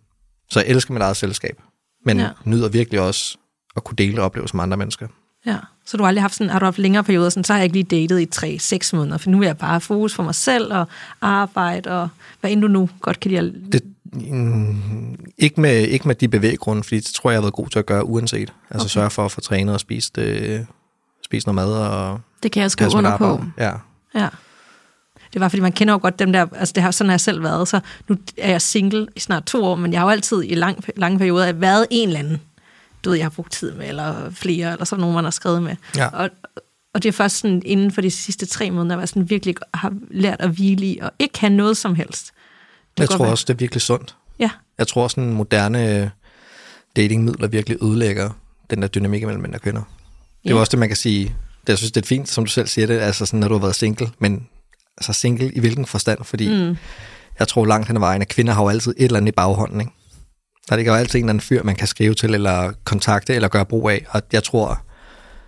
så 0.50 0.61
jeg 0.61 0.69
elsker 0.69 0.93
mit 0.93 1.02
eget 1.02 1.17
selskab, 1.17 1.61
men 2.05 2.19
ja. 2.19 2.31
nyder 2.45 2.69
virkelig 2.69 3.00
også 3.00 3.38
at 3.76 3.85
kunne 3.85 3.97
dele 3.97 4.23
oplevelser 4.23 4.57
med 4.57 4.62
andre 4.62 4.76
mennesker. 4.76 5.09
Ja. 5.47 5.57
Så 5.87 5.97
du 5.97 6.02
har 6.02 6.09
aldrig 6.09 6.23
haft 6.23 6.35
sådan, 6.35 6.50
har 6.50 6.59
du 6.59 6.64
haft 6.64 6.78
længere 6.78 7.04
perioder, 7.04 7.28
sådan, 7.30 7.45
så 7.45 7.52
har 7.52 7.59
jeg 7.59 7.64
ikke 7.64 7.76
lige 7.76 8.00
datet 8.00 8.21
i 8.21 8.26
tre, 8.26 8.57
seks 8.61 8.92
måneder, 8.92 9.18
for 9.18 9.30
nu 9.30 9.38
vil 9.38 9.47
jeg 9.47 9.59
bare 9.59 9.71
have 9.71 9.80
fokus 9.80 10.16
på 10.16 10.23
mig 10.23 10.35
selv 10.35 10.73
og 10.73 10.87
arbejde 11.21 11.90
og 11.90 12.09
hvad 12.40 12.50
end 12.50 12.62
du 12.62 12.68
nu 12.68 12.88
godt 13.00 13.21
kan 13.21 13.30
lide 13.30 13.40
at... 13.40 13.73
Det, 13.73 13.83
mm, 14.12 15.16
ikke, 15.38 15.61
med, 15.61 15.75
ikke 15.75 16.09
med 16.09 16.14
de 16.14 16.28
bevæggrunde, 16.28 16.83
fordi 16.83 16.97
det 17.00 17.14
tror 17.14 17.30
jeg, 17.30 17.35
jeg 17.35 17.38
har 17.38 17.42
været 17.42 17.54
god 17.54 17.68
til 17.68 17.78
at 17.78 17.87
gøre 17.87 18.04
uanset. 18.04 18.52
Altså 18.71 18.85
Okay. 18.85 18.90
sørge 18.92 19.11
for 19.11 19.25
at 19.25 19.33
få 19.33 19.40
trænet 19.40 19.75
og 19.75 19.80
spist, 19.80 20.18
øh, 20.18 20.61
spist 21.25 21.47
noget 21.47 21.54
mad 21.54 21.73
og 21.73 22.21
Det 22.43 22.52
kan 22.52 22.62
jeg 22.62 22.71
skrive 22.71 22.91
under 22.95 23.17
på. 23.17 23.45
Ja. 23.58 23.73
Ja. 24.15 24.28
Det 25.32 25.41
var, 25.41 25.49
fordi 25.49 25.60
man 25.60 25.73
kender 25.73 25.95
jo 25.95 25.99
godt 26.02 26.19
dem 26.19 26.32
der, 26.32 26.47
altså 26.56 26.73
det 26.73 26.82
har, 26.82 26.91
sådan 26.91 27.08
har 27.08 27.12
jeg 27.12 27.21
selv 27.21 27.43
været, 27.43 27.69
så 27.69 27.80
nu 28.08 28.17
er 28.36 28.50
jeg 28.50 28.62
single 28.62 29.06
i 29.17 29.21
snart 29.21 29.45
to 29.45 29.65
år, 29.65 29.75
men 29.75 29.93
jeg 29.93 30.00
har 30.00 30.06
jo 30.06 30.10
altid 30.10 30.43
i 30.45 30.54
lang, 30.54 30.84
lange 30.97 31.19
perioder 31.19 31.52
været 31.52 31.86
en 31.91 32.08
eller 32.08 32.19
anden, 32.19 32.41
du 33.04 33.11
ved, 33.11 33.17
jeg 33.17 33.25
har 33.25 33.30
brugt 33.30 33.52
tid 33.52 33.73
med, 33.73 33.89
eller 33.89 34.30
flere, 34.30 34.73
eller 34.73 34.84
så 34.84 34.97
nogen, 34.97 35.15
man 35.15 35.25
har 35.25 35.30
skrevet 35.30 35.63
med. 35.63 35.76
Ja. 35.97 36.06
Og, 36.06 36.30
og 36.95 37.02
det 37.02 37.08
er 37.08 37.13
først 37.13 37.37
sådan 37.37 37.63
inden 37.65 37.93
for 37.93 38.00
de 38.00 38.11
sidste 38.11 38.47
tre 38.47 38.71
måneder, 38.71 38.97
hvor 38.97 39.00
jeg 39.02 39.08
sådan 39.08 39.30
virkelig 39.30 39.54
har 39.75 39.93
lært 40.11 40.41
at 40.41 40.50
hvile 40.50 40.87
i, 40.87 40.99
og 41.02 41.11
ikke 41.19 41.41
have 41.41 41.50
noget 41.52 41.76
som 41.76 41.95
helst. 41.95 42.26
Det 42.97 43.00
Jeg 43.00 43.08
tror 43.08 43.19
være- 43.25 43.32
også, 43.32 43.45
det 43.49 43.54
er 43.54 43.58
virkelig 43.58 43.82
sundt. 43.82 44.17
Ja, 44.39 44.50
Jeg 44.78 44.89
tror 44.89 45.02
også, 45.02 45.15
sådan 45.15 45.32
moderne 45.32 45.97
øh, 46.02 46.08
datingmidler 46.97 47.49
virkelig 47.49 47.78
ødelægger 47.82 48.30
den 48.71 48.82
der 48.82 48.89
dynamik 48.89 49.23
mellem 49.25 49.43
mænd 49.43 49.54
og 49.54 49.61
kvinder. 49.61 49.82
Det 50.45 50.50
er 50.50 50.54
Ja. 50.54 50.61
også 50.61 50.71
det, 50.71 50.78
man 50.78 50.89
kan 50.89 50.97
sige. 50.97 51.25
Det, 51.61 51.69
jeg 51.69 51.78
synes, 51.78 51.93
det 51.93 52.02
er 52.02 52.06
fint, 52.06 52.28
som 52.28 52.45
du 52.45 52.50
selv 52.50 52.67
siger 52.67 52.87
det, 52.87 52.99
altså 52.99 53.26
sådan, 53.26 53.41
når 53.41 53.49
du 53.49 53.54
har 53.54 53.61
været 53.61 53.75
single, 53.75 54.11
men 54.19 54.47
altså 54.97 55.13
single 55.13 55.52
i 55.52 55.61
hvilken 55.61 55.87
forstand? 55.87 56.25
Fordi 56.25 56.49
mm. 56.49 56.76
jeg 57.39 57.49
tror 57.49 57.65
langt 57.67 57.87
hen 57.89 57.97
ad 57.97 58.00
vejen, 58.00 58.23
at 58.23 58.28
kvinder 58.28 58.52
har 58.52 58.63
jo 58.63 58.69
altid 58.69 58.95
et 58.99 59.04
eller 59.04 59.17
andet 59.17 59.32
i 59.32 59.34
baghånden, 59.34 59.80
ikke? 59.80 59.93
Der 60.69 60.76
ligger 60.76 60.93
jo 60.93 60.99
altid 60.99 61.19
en 61.19 61.25
eller 61.25 61.31
anden 61.31 61.41
fyr, 61.41 61.63
man 61.63 61.76
kan 61.76 61.87
skrive 61.87 62.15
til, 62.15 62.35
eller 62.35 62.73
kontakte, 62.85 63.35
eller 63.35 63.49
gøre 63.49 63.67
brug 63.67 63.91
af. 63.91 64.07
Og 64.09 64.23
jeg 64.33 64.45
tror, 64.45 64.69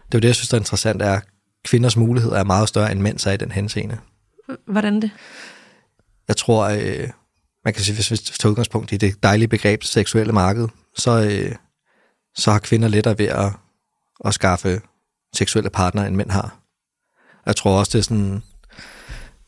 det 0.07 0.15
er 0.15 0.19
jo 0.19 0.21
det, 0.21 0.29
jeg 0.29 0.35
synes, 0.35 0.49
der 0.49 0.57
er 0.57 0.61
interessant, 0.61 1.03
er, 1.03 1.13
at 1.13 1.23
kvinders 1.65 1.97
muligheder 1.97 2.39
er 2.39 2.45
meget 2.45 2.69
større, 2.69 2.93
end 2.93 3.01
mænds 3.01 3.27
er 3.27 3.33
i 3.33 3.37
den 3.37 3.53
henseende. 3.53 3.99
hvordan 4.67 5.03
det? 5.03 5.11
Jeg 6.29 6.37
tror, 6.37 6.69
øh, 6.69 7.09
man 7.65 7.75
kan 7.75 7.83
sige, 7.83 7.95
hvis 7.95 8.11
vi 8.11 8.17
tager 8.17 8.51
udgangspunkt 8.51 8.93
i 8.93 8.97
det 8.97 9.23
dejlige 9.23 9.49
begreb 9.49 9.83
seksuelle 9.83 10.33
marked, 10.33 10.69
så, 10.97 11.11
øh, 11.11 11.55
så 12.37 12.51
har 12.53 12.59
kvinder 12.59 12.89
lettere 12.89 13.19
ved 13.19 13.27
at, 13.27 13.53
at 14.25 14.35
skaffe 14.35 14.81
seksuelle 15.35 15.71
partnere, 15.71 16.07
end 16.07 16.17
mænd 16.17 16.31
har. 16.31 16.61
Og 17.37 17.47
Jeg 17.47 17.57
tror 17.57 17.79
også, 17.79 17.91
det 17.93 17.99
er 17.99 18.03
sådan 18.03 18.43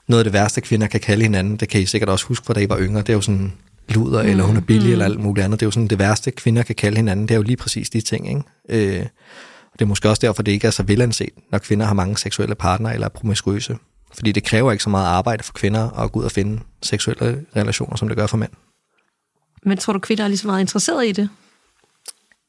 noget 0.08 0.20
af 0.20 0.24
det 0.24 0.32
værste, 0.32 0.60
kvinder 0.60 0.86
kan 0.86 1.00
kalde 1.00 1.22
hinanden. 1.22 1.56
Det 1.56 1.68
kan 1.68 1.80
I 1.80 1.86
sikkert 1.86 2.10
også 2.10 2.26
huske, 2.26 2.46
fra 2.46 2.54
da 2.54 2.60
I 2.60 2.68
var 2.68 2.78
yngre. 2.78 3.00
Det 3.00 3.08
er 3.08 3.14
jo 3.14 3.20
sådan 3.20 3.52
luder, 3.88 4.22
mm. 4.22 4.28
eller 4.28 4.44
hun 4.44 4.56
er 4.56 4.60
billig, 4.60 4.86
mm. 4.86 4.92
eller 4.92 5.04
alt 5.04 5.20
muligt 5.20 5.44
andet. 5.44 5.60
Det 5.60 5.66
er 5.66 5.68
jo 5.68 5.70
sådan 5.70 5.88
det 5.88 5.98
værste, 5.98 6.30
kvinder 6.30 6.62
kan 6.62 6.74
kalde 6.74 6.96
hinanden. 6.96 7.28
Det 7.28 7.34
er 7.34 7.36
jo 7.38 7.42
lige 7.42 7.56
præcis 7.56 7.90
de 7.90 8.00
ting, 8.00 8.28
ikke? 8.28 8.42
Øh, 8.98 9.06
og 9.72 9.78
det 9.78 9.84
er 9.84 9.88
måske 9.88 10.08
også 10.08 10.20
derfor, 10.20 10.42
det 10.42 10.52
ikke 10.52 10.66
er 10.66 10.70
så 10.70 10.82
velanset, 10.82 11.28
når 11.52 11.58
kvinder 11.58 11.86
har 11.86 11.94
mange 11.94 12.16
seksuelle 12.18 12.54
partnere 12.54 12.94
eller 12.94 13.04
er 13.04 13.08
promiskuøse. 13.08 13.76
Fordi 14.14 14.32
det 14.32 14.44
kræver 14.44 14.72
ikke 14.72 14.84
så 14.84 14.90
meget 14.90 15.06
arbejde 15.06 15.42
for 15.44 15.52
kvinder 15.52 15.90
at 15.90 16.12
gå 16.12 16.20
ud 16.20 16.24
og 16.24 16.32
finde 16.32 16.60
seksuelle 16.82 17.44
relationer, 17.56 17.96
som 17.96 18.08
det 18.08 18.16
gør 18.16 18.26
for 18.26 18.36
mænd. 18.36 18.50
Men 19.66 19.78
tror 19.78 19.92
du, 19.92 19.98
kvinder 19.98 20.24
er 20.24 20.28
lige 20.28 20.38
så 20.38 20.46
meget 20.46 20.60
interesseret 20.60 21.06
i 21.06 21.12
det? 21.12 21.28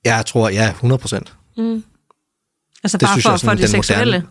Jeg 0.06 0.26
tror, 0.26 0.50
ja, 0.50 0.70
100 0.70 1.00
procent. 1.00 1.34
Altså 2.84 2.98
Det 2.98 3.08
bare 3.08 3.22
for, 3.22 3.30
jeg 3.30 3.34
er 3.34 3.38
for 3.38 3.46
sådan 3.46 3.58
det 3.58 3.70
seksuelle? 3.70 4.24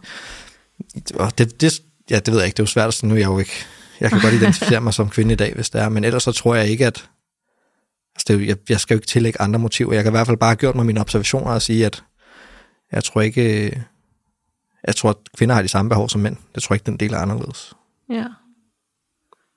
moderne- 1.12 1.30
Det, 1.38 1.60
det, 1.60 1.82
ja, 2.10 2.18
det 2.18 2.32
ved 2.32 2.38
jeg 2.40 2.46
ikke. 2.46 2.54
Det 2.56 2.60
er 2.60 2.64
jo 2.64 2.66
svært 2.66 2.88
at 2.88 2.94
sige. 2.94 3.08
Nu 3.08 3.14
er 3.14 3.18
jeg 3.18 3.26
jo 3.26 3.38
ikke... 3.38 3.52
Jeg 4.02 4.10
kan 4.10 4.20
godt 4.20 4.34
identificere 4.34 4.80
mig 4.80 4.94
som 4.94 5.10
kvinde 5.10 5.32
i 5.32 5.36
dag, 5.36 5.54
hvis 5.54 5.70
det 5.70 5.80
er. 5.80 5.88
Men 5.88 6.04
ellers 6.04 6.22
så 6.22 6.32
tror 6.32 6.54
jeg 6.54 6.66
ikke, 6.68 6.86
at... 6.86 7.08
Altså 8.16 8.24
det, 8.38 8.46
jeg, 8.48 8.56
jeg 8.68 8.80
skal 8.80 8.94
jo 8.94 8.98
ikke 8.98 9.06
tillægge 9.06 9.40
andre 9.40 9.58
motiver. 9.58 9.92
Jeg 9.92 10.02
kan 10.04 10.10
i 10.10 10.16
hvert 10.16 10.26
fald 10.26 10.36
bare 10.36 10.50
have 10.50 10.56
gjort 10.56 10.74
mig 10.74 10.86
mine 10.86 11.00
observationer 11.00 11.50
og 11.50 11.62
sige, 11.62 11.86
at 11.86 12.04
jeg 12.92 13.04
tror 13.04 13.20
ikke... 13.20 13.66
øh, 13.66 13.72
Jeg 14.86 14.96
tror, 14.96 15.10
at 15.10 15.16
kvinder 15.36 15.54
har 15.54 15.62
de 15.62 15.68
samme 15.68 15.88
behov 15.88 16.08
som 16.08 16.20
mænd. 16.20 16.36
Jeg 16.54 16.62
tror 16.62 16.74
ikke, 16.74 16.86
den 16.86 16.96
del 16.96 17.12
er 17.12 17.18
anderledes. 17.18 17.72
Ja. 18.10 18.24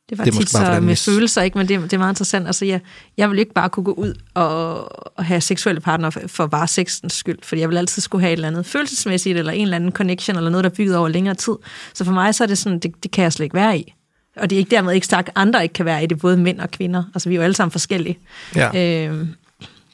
Det 0.09 0.17
var 0.17 0.23
Det 0.25 0.31
er 0.35 0.39
det 0.39 0.47
tit 0.47 0.53
bare, 0.55 0.61
så 0.65 0.69
hvordan 0.69 0.83
med 0.83 0.89
vi- 0.89 1.11
følelser, 1.15 1.41
ikke? 1.41 1.57
men 1.57 1.67
det, 1.67 1.81
det 1.81 1.93
er 1.93 1.97
meget 1.97 2.11
interessant. 2.11 2.47
Altså, 2.47 2.65
jeg, 2.65 2.81
jeg 3.17 3.29
vil 3.29 3.39
ikke 3.39 3.53
bare 3.53 3.69
kunne 3.69 3.83
gå 3.83 3.91
ud 3.93 4.13
og, 4.33 5.17
og 5.17 5.25
have 5.25 5.41
seksuelle 5.41 5.81
partner 5.81 6.09
for, 6.09 6.21
for 6.27 6.47
bare 6.47 6.67
sexens 6.67 7.13
skyld, 7.13 7.39
fordi 7.43 7.61
jeg 7.61 7.69
vil 7.69 7.77
altid 7.77 8.01
skulle 8.01 8.21
have 8.21 8.29
et 8.33 8.37
eller 8.37 8.47
andet 8.47 8.65
følelsesmæssigt, 8.65 9.37
eller 9.37 9.51
en 9.51 9.61
eller 9.61 9.75
anden 9.75 9.91
connection, 9.91 10.37
eller 10.37 10.49
noget, 10.49 10.63
der 10.63 10.69
er 10.69 10.75
bygget 10.75 10.97
over 10.97 11.07
længere 11.07 11.35
tid. 11.35 11.53
Så 11.93 12.03
for 12.05 12.11
mig 12.11 12.35
så 12.35 12.43
er 12.43 12.47
det 12.47 12.57
sådan, 12.57 12.79
det, 12.79 13.03
det 13.03 13.11
kan 13.11 13.23
jeg 13.23 13.33
slet 13.33 13.43
ikke 13.43 13.55
være 13.55 13.77
i. 13.79 13.94
Og 14.37 14.49
det 14.49 14.55
er 14.55 14.57
ikke 14.59 14.71
dermed 14.71 14.93
ikke 14.93 15.07
sagt, 15.07 15.27
at 15.27 15.33
andre 15.35 15.63
ikke 15.63 15.73
kan 15.73 15.85
være 15.85 16.03
i 16.03 16.07
det, 16.07 16.19
både 16.19 16.37
mænd 16.37 16.59
og 16.59 16.71
kvinder. 16.71 17.03
Altså, 17.13 17.29
vi 17.29 17.35
er 17.35 17.39
jo 17.39 17.43
alle 17.43 17.55
sammen 17.55 17.71
forskellige. 17.71 18.17
Ja. 18.55 18.69
Det, 18.73 19.27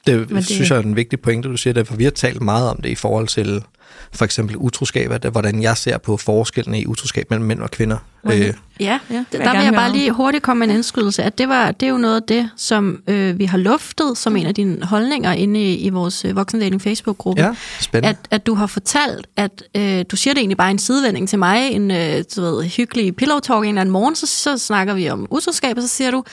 det- 0.07 0.29
det 0.29 0.45
synes 0.45 0.69
jeg 0.69 0.77
er 0.77 0.81
en 0.83 0.95
vigtig 0.95 1.19
pointe, 1.19 1.49
du 1.49 1.57
siger 1.57 1.73
det, 1.73 1.87
for 1.87 1.95
vi 1.95 2.03
har 2.03 2.11
talt 2.11 2.41
meget 2.41 2.69
om 2.69 2.81
det 2.81 2.89
i 2.89 2.95
forhold 2.95 3.27
til 3.27 3.63
for 4.13 4.25
eksempel 4.25 4.57
utroskab, 4.57 5.11
at 5.11 5.23
det, 5.23 5.31
hvordan 5.31 5.61
jeg 5.61 5.77
ser 5.77 5.97
på 5.97 6.17
forskellene 6.17 6.81
i 6.81 6.85
utroskab 6.85 7.29
mellem 7.29 7.45
mænd 7.45 7.59
og 7.59 7.71
kvinder. 7.71 7.97
Øh, 8.25 8.53
Ja, 8.79 8.99
Ja, 9.09 9.23
vil 9.31 9.39
der 9.39 9.51
vil 9.51 9.63
jeg 9.63 9.73
bare 9.73 9.91
lige 9.91 10.11
hurtigt 10.11 10.43
komme 10.43 10.59
med 10.59 10.67
en 10.67 10.75
indskydelse, 10.75 11.23
at 11.23 11.37
det, 11.37 11.49
var, 11.49 11.71
det 11.71 11.85
er 11.85 11.89
jo 11.89 11.97
noget 11.97 12.15
af 12.15 12.23
det, 12.27 12.49
som 12.55 13.03
øh, 13.07 13.39
vi 13.39 13.45
har 13.45 13.57
luftet 13.57 14.17
som 14.17 14.35
en 14.35 14.45
af 14.45 14.55
dine 14.55 14.85
holdninger 14.85 15.31
inde 15.31 15.59
i, 15.59 15.75
i 15.75 15.89
vores 15.89 16.25
øh, 16.25 16.35
voksendating 16.35 16.81
Facebook-gruppe. 16.81 17.41
ja, 17.41 17.55
spændende. 17.79 18.09
At, 18.09 18.17
at 18.31 18.45
du 18.45 18.53
har 18.53 18.67
fortalt, 18.67 19.27
at 19.37 19.63
øh, 19.75 20.05
du 20.11 20.15
siger 20.15 20.33
det 20.33 20.39
egentlig 20.39 20.57
bare 20.57 20.71
en 20.71 20.79
sidevending 20.79 21.29
til 21.29 21.39
mig, 21.39 21.71
en 21.71 21.91
øh, 21.91 22.23
du 22.35 22.41
ved, 22.41 22.63
hyggelig 22.63 23.15
pillow 23.15 23.39
talk 23.39 23.63
en 23.63 23.67
eller 23.69 23.81
anden 23.81 23.93
morgen, 23.93 24.15
så, 24.15 24.27
så 24.27 24.57
snakker 24.57 24.93
vi 24.93 25.09
om 25.09 25.27
utroskab, 25.29 25.77
og 25.77 25.83
så 25.83 25.89
siger 25.89 26.11
du, 26.11 26.23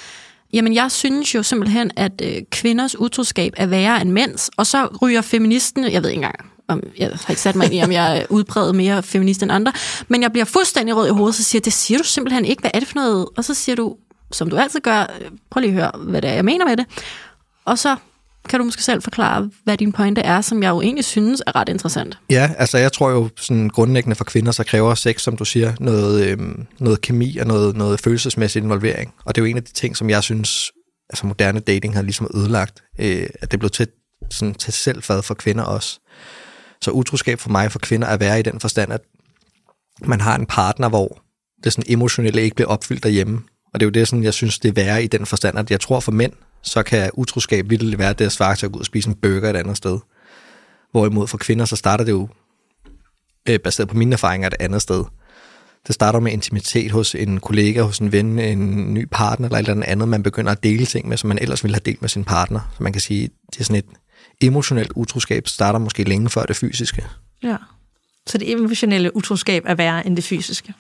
jamen 0.53 0.75
jeg 0.75 0.91
synes 0.91 1.35
jo 1.35 1.43
simpelthen, 1.43 1.91
at 1.97 2.13
øh, 2.25 2.43
kvinders 2.51 2.99
utroskab 3.01 3.53
er 3.57 3.67
værre 3.67 4.01
end 4.03 4.11
mænds, 4.11 4.51
og 4.57 4.67
så 4.67 4.89
ryger 5.03 5.21
feministen, 5.21 5.93
jeg 5.93 6.03
ved 6.03 6.11
ikke 6.11 6.19
engang, 6.19 6.53
om, 6.69 6.83
jeg 6.99 7.09
har 7.09 7.31
ikke 7.31 7.43
sat 7.43 7.57
mig 7.57 7.65
ind 7.65 7.75
i, 7.75 7.83
om 7.83 7.93
jeg 7.93 8.19
er 8.19 8.27
udpræget 8.31 8.75
mere 8.75 9.03
feminist 9.03 9.43
end 9.43 9.53
andre, 9.53 9.73
men 10.09 10.23
jeg 10.23 10.33
bliver 10.33 10.45
fuldstændig 10.45 10.97
rød 10.97 11.07
i 11.07 11.11
hovedet, 11.11 11.35
så 11.35 11.45
siger 11.45 11.63
det 11.63 11.73
siger 11.73 11.99
du 11.99 12.05
simpelthen 12.05 12.45
ikke, 12.45 12.61
hvad 12.61 12.71
er 12.75 12.79
det 12.79 12.89
for 12.89 12.95
noget? 12.95 13.27
Og 13.37 13.45
så 13.45 13.55
siger 13.55 13.77
du, 13.77 13.97
som 14.33 14.51
du 14.51 14.57
altid 14.57 14.81
gør, 14.81 15.07
prøv 15.51 15.61
lige 15.61 15.71
at 15.71 15.75
høre, 15.75 15.91
hvad 16.05 16.23
det 16.23 16.31
er, 16.31 16.35
jeg 16.35 16.45
mener 16.45 16.67
med 16.67 16.77
det. 16.77 16.87
Og 17.65 17.79
så 17.79 17.97
kan 18.49 18.59
du 18.59 18.65
måske 18.65 18.83
selv 18.83 19.03
forklare, 19.03 19.51
hvad 19.65 19.77
din 19.77 19.93
pointe 19.93 20.21
er, 20.21 20.41
som 20.41 20.63
jeg 20.63 20.71
jo 20.71 20.81
egentlig 20.81 21.05
synes 21.05 21.43
er 21.47 21.57
ret 21.57 21.69
interessant. 21.69 22.19
Ja, 22.31 22.51
altså 22.59 22.79
jeg 22.79 22.93
tror 22.93 23.11
jo 23.11 23.29
sådan 23.37 23.69
grundlæggende 23.69 24.17
for 24.17 24.25
kvinder, 24.25 24.53
så 24.53 24.65
kræver 24.65 24.95
sex, 24.95 25.21
som 25.21 25.37
du 25.37 25.45
siger, 25.45 25.73
noget, 25.81 26.27
øhm, 26.27 26.67
noget 26.79 27.01
kemi 27.01 27.37
og 27.37 27.47
noget, 27.47 27.77
noget 27.77 28.01
følelsesmæssig 28.01 28.63
involvering. 28.63 29.15
Og 29.25 29.35
det 29.35 29.41
er 29.41 29.45
jo 29.45 29.51
en 29.51 29.57
af 29.57 29.65
de 29.65 29.73
ting, 29.73 29.97
som 29.97 30.11
jeg 30.11 30.23
synes, 30.23 30.73
altså 31.11 31.27
moderne 31.27 31.61
dating 31.61 31.95
har 31.95 32.03
ligesom 32.03 32.29
ødelagt, 32.35 32.83
øh, 32.99 33.27
at 33.41 33.53
det 33.53 33.59
blev 33.59 33.71
til, 33.71 33.89
sådan, 34.31 34.55
til 34.55 34.73
selvfad 34.73 35.23
for 35.23 35.35
kvinder 35.35 35.65
også. 35.65 36.01
Så 36.83 36.91
utroskab 36.91 37.41
for 37.41 37.51
mig 37.51 37.73
for 37.73 37.79
kvinder 37.79 38.09
er 38.09 38.17
være 38.17 38.39
i 38.39 38.43
den 38.43 38.61
forstand, 38.61 38.93
at 38.93 39.01
man 40.05 40.21
har 40.21 40.37
en 40.37 40.47
partner, 40.47 40.89
hvor 40.89 41.23
det 41.65 41.73
sådan 41.73 41.93
emotionelle 41.93 42.43
ikke 42.43 42.57
bliver 42.57 42.69
opfyldt 42.69 43.03
derhjemme. 43.03 43.43
Og 43.75 43.81
det 43.81 43.87
er 43.87 43.87
jo 43.87 43.91
det, 43.91 44.09
sådan, 44.09 44.25
jeg 44.25 44.35
synes, 44.35 44.59
det 44.59 44.69
er 44.69 44.73
værre 44.73 45.05
i 45.05 45.07
den 45.07 45.27
forstand, 45.27 45.59
at 45.59 45.71
jeg 45.71 45.81
tror 45.81 46.01
for 46.01 46.13
mænd, 46.13 46.33
så 46.63 46.83
kan 46.83 47.11
utroskab 47.15 47.71
virkelig 47.71 47.99
være 47.99 48.13
det 48.13 48.25
at 48.25 48.33
svare 48.33 48.57
til 48.57 48.67
at 48.67 48.73
gå 48.73 48.77
ud 48.77 48.81
og 48.81 48.87
spise 48.87 49.09
en 49.09 49.15
burger 49.15 49.51
et 49.51 49.57
andet 49.57 49.77
sted. 49.77 49.99
Hvorimod 50.91 51.27
for 51.27 51.39
kvinder, 51.39 51.65
så 51.65 51.77
starter 51.77 52.05
det 52.05 52.13
jo, 52.13 52.29
øh, 53.49 53.59
baseret 53.59 53.89
på 53.89 53.97
mine 53.97 54.13
erfaringer, 54.13 54.47
et 54.47 54.55
andet 54.61 54.83
sted. 54.83 55.05
Det 55.87 55.95
starter 55.95 56.21
med 56.21 56.33
intimitet 56.33 56.93
hos 56.93 57.15
en 57.15 57.41
kollega, 57.41 57.83
hos 57.83 57.99
en 57.99 58.13
ven, 58.13 58.39
en 58.39 58.95
ny 58.95 59.09
partner 59.11 59.47
eller 59.49 59.59
et 59.59 59.69
eller 59.69 59.87
andet, 59.87 60.09
man 60.09 60.23
begynder 60.23 60.53
at 60.53 60.63
dele 60.63 60.87
ting 60.87 61.09
med, 61.09 61.17
som 61.17 61.29
man 61.29 61.39
ellers 61.39 61.65
ville 61.65 61.75
have 61.75 61.83
delt 61.85 62.01
med 62.01 62.09
sin 62.09 62.25
partner. 62.25 62.61
Så 62.77 62.83
man 62.83 62.93
kan 62.93 63.01
sige, 63.01 63.31
det 63.53 63.61
er 63.61 63.65
sådan 63.65 63.77
et 63.77 63.85
emotionelt 64.41 64.93
utroskab, 64.95 65.49
starter 65.49 65.79
måske 65.79 66.05
længe 66.05 66.31
før 66.31 66.43
det 66.45 66.57
fysiske. 66.57 67.07
Ja. 67.43 67.57
Så 68.27 68.39
det 68.39 68.53
emotionelle 68.53 69.17
utroskab 69.17 69.63
er 69.67 69.75
værre 69.75 70.07
end 70.07 70.17
det 70.17 70.25
fysiske. 70.25 70.75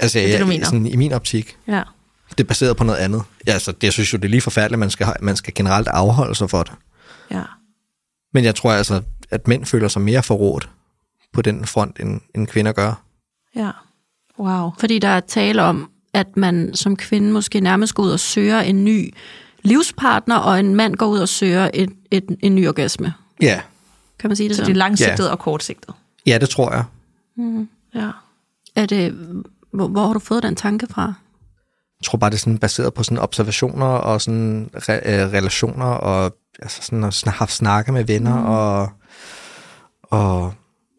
Altså, 0.00 0.18
Det 0.18 0.26
er 0.28 0.30
det, 0.32 0.40
du 0.40 0.46
mener? 0.46 0.64
Sådan, 0.64 0.86
i 0.86 0.96
min 0.96 1.12
optik, 1.12 1.56
Ja. 1.68 1.82
det 2.30 2.40
er 2.40 2.44
baseret 2.44 2.76
på 2.76 2.84
noget 2.84 2.98
andet. 2.98 3.22
Ja, 3.46 3.52
altså, 3.52 3.72
det, 3.72 3.84
jeg 3.84 3.92
synes 3.92 4.12
jo, 4.12 4.16
det 4.18 4.24
er 4.24 4.28
lige 4.28 4.40
forfærdeligt, 4.40 4.78
man 4.78 4.90
skal, 4.90 5.06
man 5.20 5.36
skal 5.36 5.54
generelt 5.54 5.88
afholde 5.88 6.34
sig 6.34 6.50
for 6.50 6.62
det. 6.62 6.72
Ja. 7.30 7.42
Men 8.34 8.44
jeg 8.44 8.54
tror 8.54 8.72
altså, 8.72 9.02
at 9.30 9.48
mænd 9.48 9.64
føler 9.66 9.88
sig 9.88 10.02
mere 10.02 10.22
forrådt 10.22 10.70
på 11.32 11.42
den 11.42 11.66
front, 11.66 12.00
end, 12.00 12.20
end 12.34 12.46
kvinder 12.46 12.72
gør. 12.72 13.02
Ja. 13.56 13.70
Wow. 14.38 14.70
Fordi 14.78 14.98
der 14.98 15.08
er 15.08 15.20
tale 15.20 15.62
om, 15.62 15.90
at 16.14 16.36
man 16.36 16.70
som 16.74 16.96
kvinde 16.96 17.32
måske 17.32 17.60
nærmest 17.60 17.94
går 17.94 18.02
ud 18.02 18.10
og 18.10 18.20
søger 18.20 18.60
en 18.60 18.84
ny 18.84 19.14
livspartner, 19.62 20.36
og 20.36 20.60
en 20.60 20.74
mand 20.76 20.94
går 20.94 21.06
ud 21.06 21.18
og 21.18 21.28
søger 21.28 21.70
et, 21.74 21.90
et, 22.10 22.36
en 22.40 22.54
ny 22.54 22.68
orgasme. 22.68 23.14
Ja, 23.42 23.60
Kan 24.18 24.30
man 24.30 24.36
sige 24.36 24.48
det 24.48 24.56
Så 24.56 24.60
sådan? 24.60 24.74
det 24.74 24.74
er 24.74 24.78
langsigtet 24.78 25.30
og 25.30 25.38
kortsigtet. 25.38 25.94
ja 26.26 26.38
det 26.38 26.48
tror 26.48 26.72
jeg. 26.72 26.84
Ja. 27.94 28.10
Er 28.76 28.86
det, 28.86 29.12
hvor, 29.72 29.88
hvor 29.88 30.06
har 30.06 30.12
du 30.12 30.18
fået 30.18 30.42
den 30.42 30.56
tanke 30.56 30.86
fra? 30.90 31.02
Jeg 32.00 32.04
tror 32.04 32.18
bare, 32.18 32.30
det 32.30 32.36
er 32.36 32.40
sådan 32.40 32.58
baseret 32.58 32.94
på 32.94 33.02
sådan 33.02 33.18
observationer 33.18 33.86
og 33.86 34.20
sådan 34.20 34.70
re- 34.76 35.08
øh, 35.10 35.32
relationer, 35.32 35.84
og 35.86 36.36
altså 36.62 36.82
sådan 36.82 37.04
at 37.04 37.14
sn- 37.26 37.30
haft 37.30 37.52
snakke 37.52 37.92
med 37.92 38.04
venner, 38.04 38.36
mm. 38.40 38.46
og, 38.46 38.88
og 40.02 40.54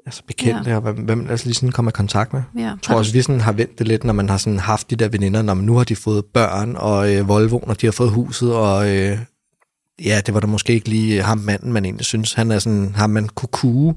altså 0.10 0.24
bekendte, 0.28 0.70
ja. 0.70 0.76
og 0.76 0.82
hvem, 0.82 0.96
hvem 0.96 1.18
man 1.18 1.30
altså 1.30 1.46
lige 1.46 1.56
sådan 1.56 1.72
kommer 1.72 1.92
i 1.92 1.94
kontakt 1.94 2.34
med. 2.34 2.42
Ja. 2.58 2.62
Jeg 2.62 2.78
tror 2.82 2.96
også, 2.96 3.14
vi 3.14 3.22
sådan 3.22 3.42
har 3.42 3.52
vendt 3.52 3.80
det 3.80 3.88
lidt, 3.88 4.04
når 4.04 4.14
man 4.14 4.30
har 4.30 4.38
sådan 4.38 4.60
haft 4.60 4.90
de 4.90 4.96
der 4.96 5.08
veninder, 5.08 5.42
når 5.42 5.54
man 5.54 5.66
nu 5.66 5.78
har 5.78 5.84
de 5.84 5.96
fået 5.96 6.26
børn 6.26 6.76
og 6.76 7.16
øh, 7.16 7.28
Volvoen, 7.28 7.70
og 7.70 7.82
de 7.82 7.88
har 7.88 7.92
fået 7.92 8.12
huset, 8.12 8.56
og 8.56 8.90
øh, 8.96 9.18
ja, 10.06 10.22
det 10.26 10.34
var 10.34 10.40
da 10.40 10.48
måske 10.48 10.74
ikke 10.74 10.90
lige 10.90 11.22
ham 11.22 11.38
manden, 11.38 11.74
man 11.74 11.86
egentlig 11.86 12.06
synes, 12.06 12.34
han 12.34 12.52
er 12.52 12.60
sådan, 12.60 12.96
ham 12.96 13.10
man 13.10 13.28
kunne 13.28 13.50
kue, 13.52 13.96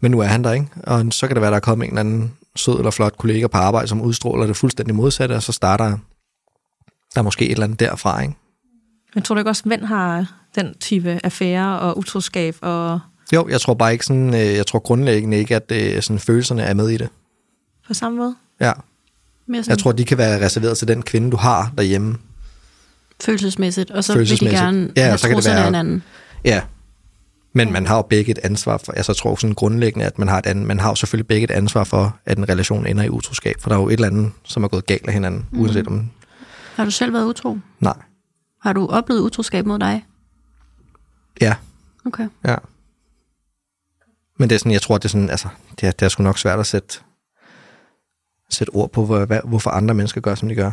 men 0.00 0.10
nu 0.10 0.20
er 0.20 0.26
han 0.26 0.44
der, 0.44 0.52
ikke? 0.52 0.66
Og 0.82 1.04
så 1.10 1.26
kan 1.26 1.36
det 1.36 1.40
være, 1.40 1.50
der 1.50 1.56
er 1.56 1.60
kommet 1.60 1.84
en 1.86 1.90
eller 1.90 2.00
anden 2.00 2.32
sød 2.56 2.78
eller 2.78 2.90
flot 2.90 3.18
kollega 3.18 3.46
på 3.46 3.56
arbejde, 3.56 3.88
som 3.88 4.02
udstråler 4.02 4.46
det 4.46 4.56
fuldstændig 4.56 4.94
modsatte, 4.94 5.32
og 5.32 5.42
så 5.42 5.52
starter 5.52 5.98
der 7.14 7.20
er 7.20 7.24
måske 7.24 7.44
et 7.44 7.50
eller 7.50 7.64
andet 7.64 7.80
derfra, 7.80 8.22
ikke? 8.22 8.34
Men 9.14 9.22
tror 9.22 9.34
du 9.34 9.38
ikke 9.38 9.50
også, 9.50 9.62
at 9.62 9.66
mænd 9.66 9.84
har 9.84 10.32
den 10.54 10.74
type 10.80 11.20
affære 11.24 11.78
og 11.78 11.98
utroskab? 11.98 12.56
Og 12.60 13.00
Jo, 13.32 13.48
jeg 13.48 13.60
tror 13.60 13.74
bare 13.74 13.92
ikke 13.92 14.06
sådan, 14.06 14.34
øh, 14.34 14.40
jeg 14.40 14.66
tror 14.66 14.78
grundlæggende 14.78 15.36
ikke, 15.36 15.56
at 15.56 15.72
øh, 15.72 16.02
sådan 16.02 16.18
følelserne 16.18 16.62
er 16.62 16.74
med 16.74 16.88
i 16.90 16.96
det. 16.96 17.08
på 17.86 17.94
samme 17.94 18.18
måde? 18.18 18.34
Ja. 18.60 18.72
Mere 19.46 19.62
sådan 19.62 19.70
Jeg 19.70 19.78
tror, 19.78 19.92
de 19.92 20.04
kan 20.04 20.18
være 20.18 20.44
reserveret 20.44 20.78
til 20.78 20.88
den 20.88 21.02
kvinde, 21.02 21.30
du 21.30 21.36
har 21.36 21.72
derhjemme. 21.78 22.16
følelsesmæssigt, 23.22 23.90
og 23.90 24.04
så 24.04 24.12
vil 24.12 24.20
de 24.20 24.26
Følelsesmæssigt. 24.28 24.60
gerne 24.62 24.92
Ja, 24.96 25.04
have 25.04 25.18
så 25.18 25.28
kan 25.28 25.36
det 25.36 25.46
være- 25.46 25.64
hinanden. 25.64 26.02
Ja. 26.44 26.62
Men 27.52 27.72
man 27.72 27.86
har 27.86 27.96
jo 27.96 28.02
begge 28.02 28.30
et 28.30 28.38
ansvar 28.42 28.76
for, 28.84 28.92
altså 28.92 29.12
jeg 29.12 29.16
tror 29.16 29.36
sådan 29.36 29.54
grundlæggende, 29.54 30.06
at 30.06 30.18
man 30.18 30.28
har, 30.28 30.38
et 30.38 30.46
andet, 30.46 30.66
man 30.66 30.80
har 30.80 30.88
jo 30.88 30.94
selvfølgelig 30.94 31.26
begge 31.26 31.44
et 31.44 31.50
ansvar 31.50 31.84
for, 31.84 32.18
at 32.26 32.38
en 32.38 32.48
relation 32.48 32.86
ender 32.86 33.02
i 33.04 33.08
utroskab, 33.08 33.56
for 33.60 33.68
der 33.70 33.76
er 33.76 33.80
jo 33.80 33.88
et 33.88 33.92
eller 33.92 34.06
andet, 34.06 34.32
som 34.44 34.64
er 34.64 34.68
gået 34.68 34.86
galt 34.86 35.06
af 35.06 35.12
hinanden, 35.12 35.46
mm. 35.52 35.60
uanset 35.60 35.86
om, 35.86 36.10
Har 36.76 36.84
du 36.84 36.90
selv 36.90 37.12
været 37.12 37.24
utro? 37.24 37.58
nej, 37.80 37.94
Har 38.62 38.72
du 38.72 38.86
oplevet 38.86 39.20
utroskab 39.20 39.66
mod 39.66 39.78
dig? 39.78 40.04
ja, 41.40 41.54
Okay. 42.06 42.28
ja. 42.44 42.54
Men 44.36 44.48
det 44.50 44.54
er 44.54 44.58
sådan, 44.58 44.72
jeg 44.72 44.82
tror, 44.82 44.98
det 44.98 45.04
er 45.04 45.08
sådan, 45.08 45.30
altså, 45.30 45.48
det 45.80 45.86
er, 45.86 45.90
det 45.92 46.06
er 46.06 46.08
sgu 46.08 46.22
nok 46.22 46.38
svært 46.38 46.58
at 46.58 46.66
sætte, 46.66 46.98
sætte 48.50 48.70
ord 48.70 48.90
på, 48.90 49.04
hvor, 49.06 49.24
hvad, 49.24 49.40
hvorfor 49.44 49.70
andre 49.70 49.94
mennesker 49.94 50.20
gør, 50.20 50.34
som 50.34 50.48
de 50.48 50.54
gør. 50.54 50.70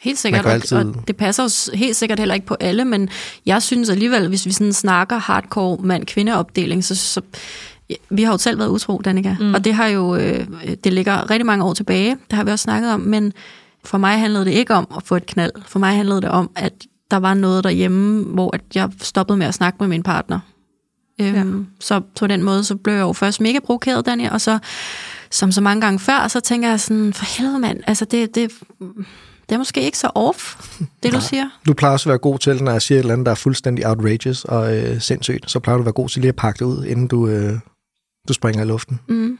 Helt 0.00 0.18
sikkert, 0.18 0.46
og, 0.46 0.52
altid- 0.52 0.76
og 0.76 1.08
det 1.08 1.16
passer 1.16 1.42
jo 1.42 1.48
s- 1.48 1.70
helt 1.74 1.96
sikkert 1.96 2.18
heller 2.18 2.34
ikke 2.34 2.46
på 2.46 2.56
alle, 2.60 2.84
men 2.84 3.08
jeg 3.46 3.62
synes 3.62 3.90
alligevel, 3.90 4.28
hvis 4.28 4.46
vi 4.46 4.52
sådan 4.52 4.72
snakker 4.72 5.16
hardcore 5.18 5.78
mand-kvinde-opdeling, 5.82 6.84
så, 6.84 6.94
så 6.94 7.20
vi 8.10 8.22
har 8.22 8.32
jo 8.32 8.38
selv 8.38 8.58
været 8.58 8.68
utro, 8.68 8.98
Danika, 9.04 9.36
mm. 9.40 9.54
og 9.54 9.64
det 9.64 9.74
har 9.74 9.86
jo, 9.86 10.16
øh, 10.16 10.46
det 10.84 10.92
ligger 10.92 11.30
rigtig 11.30 11.46
mange 11.46 11.64
år 11.64 11.74
tilbage, 11.74 12.10
det 12.30 12.36
har 12.36 12.44
vi 12.44 12.50
også 12.50 12.62
snakket 12.62 12.92
om, 12.92 13.00
men 13.00 13.32
for 13.84 13.98
mig 13.98 14.18
handlede 14.20 14.44
det 14.44 14.50
ikke 14.50 14.74
om 14.74 14.88
at 14.96 15.02
få 15.02 15.16
et 15.16 15.26
knald. 15.26 15.52
For 15.66 15.78
mig 15.78 15.96
handlede 15.96 16.20
det 16.20 16.30
om, 16.30 16.50
at 16.56 16.72
der 17.10 17.16
var 17.16 17.34
noget 17.34 17.64
derhjemme, 17.64 18.24
hvor 18.24 18.54
at 18.54 18.60
jeg 18.74 18.90
stoppede 19.02 19.38
med 19.38 19.46
at 19.46 19.54
snakke 19.54 19.76
med 19.80 19.88
min 19.88 20.02
partner. 20.02 20.40
Øhm, 21.20 21.58
ja. 21.58 21.64
Så 21.80 22.00
på 22.18 22.26
den 22.26 22.42
måde, 22.42 22.64
så 22.64 22.76
blev 22.76 22.94
jeg 22.94 23.00
jo 23.00 23.12
først 23.12 23.40
mega 23.40 23.58
provokeret, 23.58 24.06
Dania, 24.06 24.32
og 24.32 24.40
så, 24.40 24.58
som 25.30 25.52
så 25.52 25.60
mange 25.60 25.80
gange 25.80 25.98
før, 25.98 26.28
så 26.28 26.40
tænker 26.40 26.68
jeg 26.68 26.80
sådan, 26.80 27.12
for 27.12 27.24
helvede 27.38 27.58
mand, 27.58 27.80
altså 27.86 28.04
det, 28.04 28.34
det, 28.34 28.50
det 29.48 29.54
er 29.54 29.58
måske 29.58 29.82
ikke 29.82 29.98
så 29.98 30.10
off, 30.14 30.54
det 31.02 31.12
du 31.12 31.20
siger. 31.20 31.48
Du 31.66 31.72
plejer 31.72 31.92
også 31.92 32.08
at 32.08 32.10
være 32.10 32.18
god 32.18 32.38
til, 32.38 32.62
når 32.62 32.72
jeg 32.72 32.82
siger 32.82 32.98
et 32.98 33.02
eller 33.02 33.12
andet, 33.12 33.26
der 33.26 33.30
er 33.30 33.36
fuldstændig 33.36 33.86
outrageous 33.86 34.44
og 34.44 34.76
øh, 34.78 35.00
sindssygt, 35.00 35.50
så 35.50 35.60
plejer 35.60 35.76
du 35.76 35.82
at 35.82 35.86
være 35.86 35.92
god 35.92 36.08
til 36.08 36.20
lige 36.20 36.28
at 36.28 36.36
pakke 36.36 36.58
det 36.58 36.64
ud, 36.64 36.84
inden 36.84 37.06
du, 37.06 37.28
øh, 37.28 37.52
du 38.28 38.32
springer 38.32 38.62
i 38.62 38.66
luften. 38.66 39.00
Mm. 39.08 39.38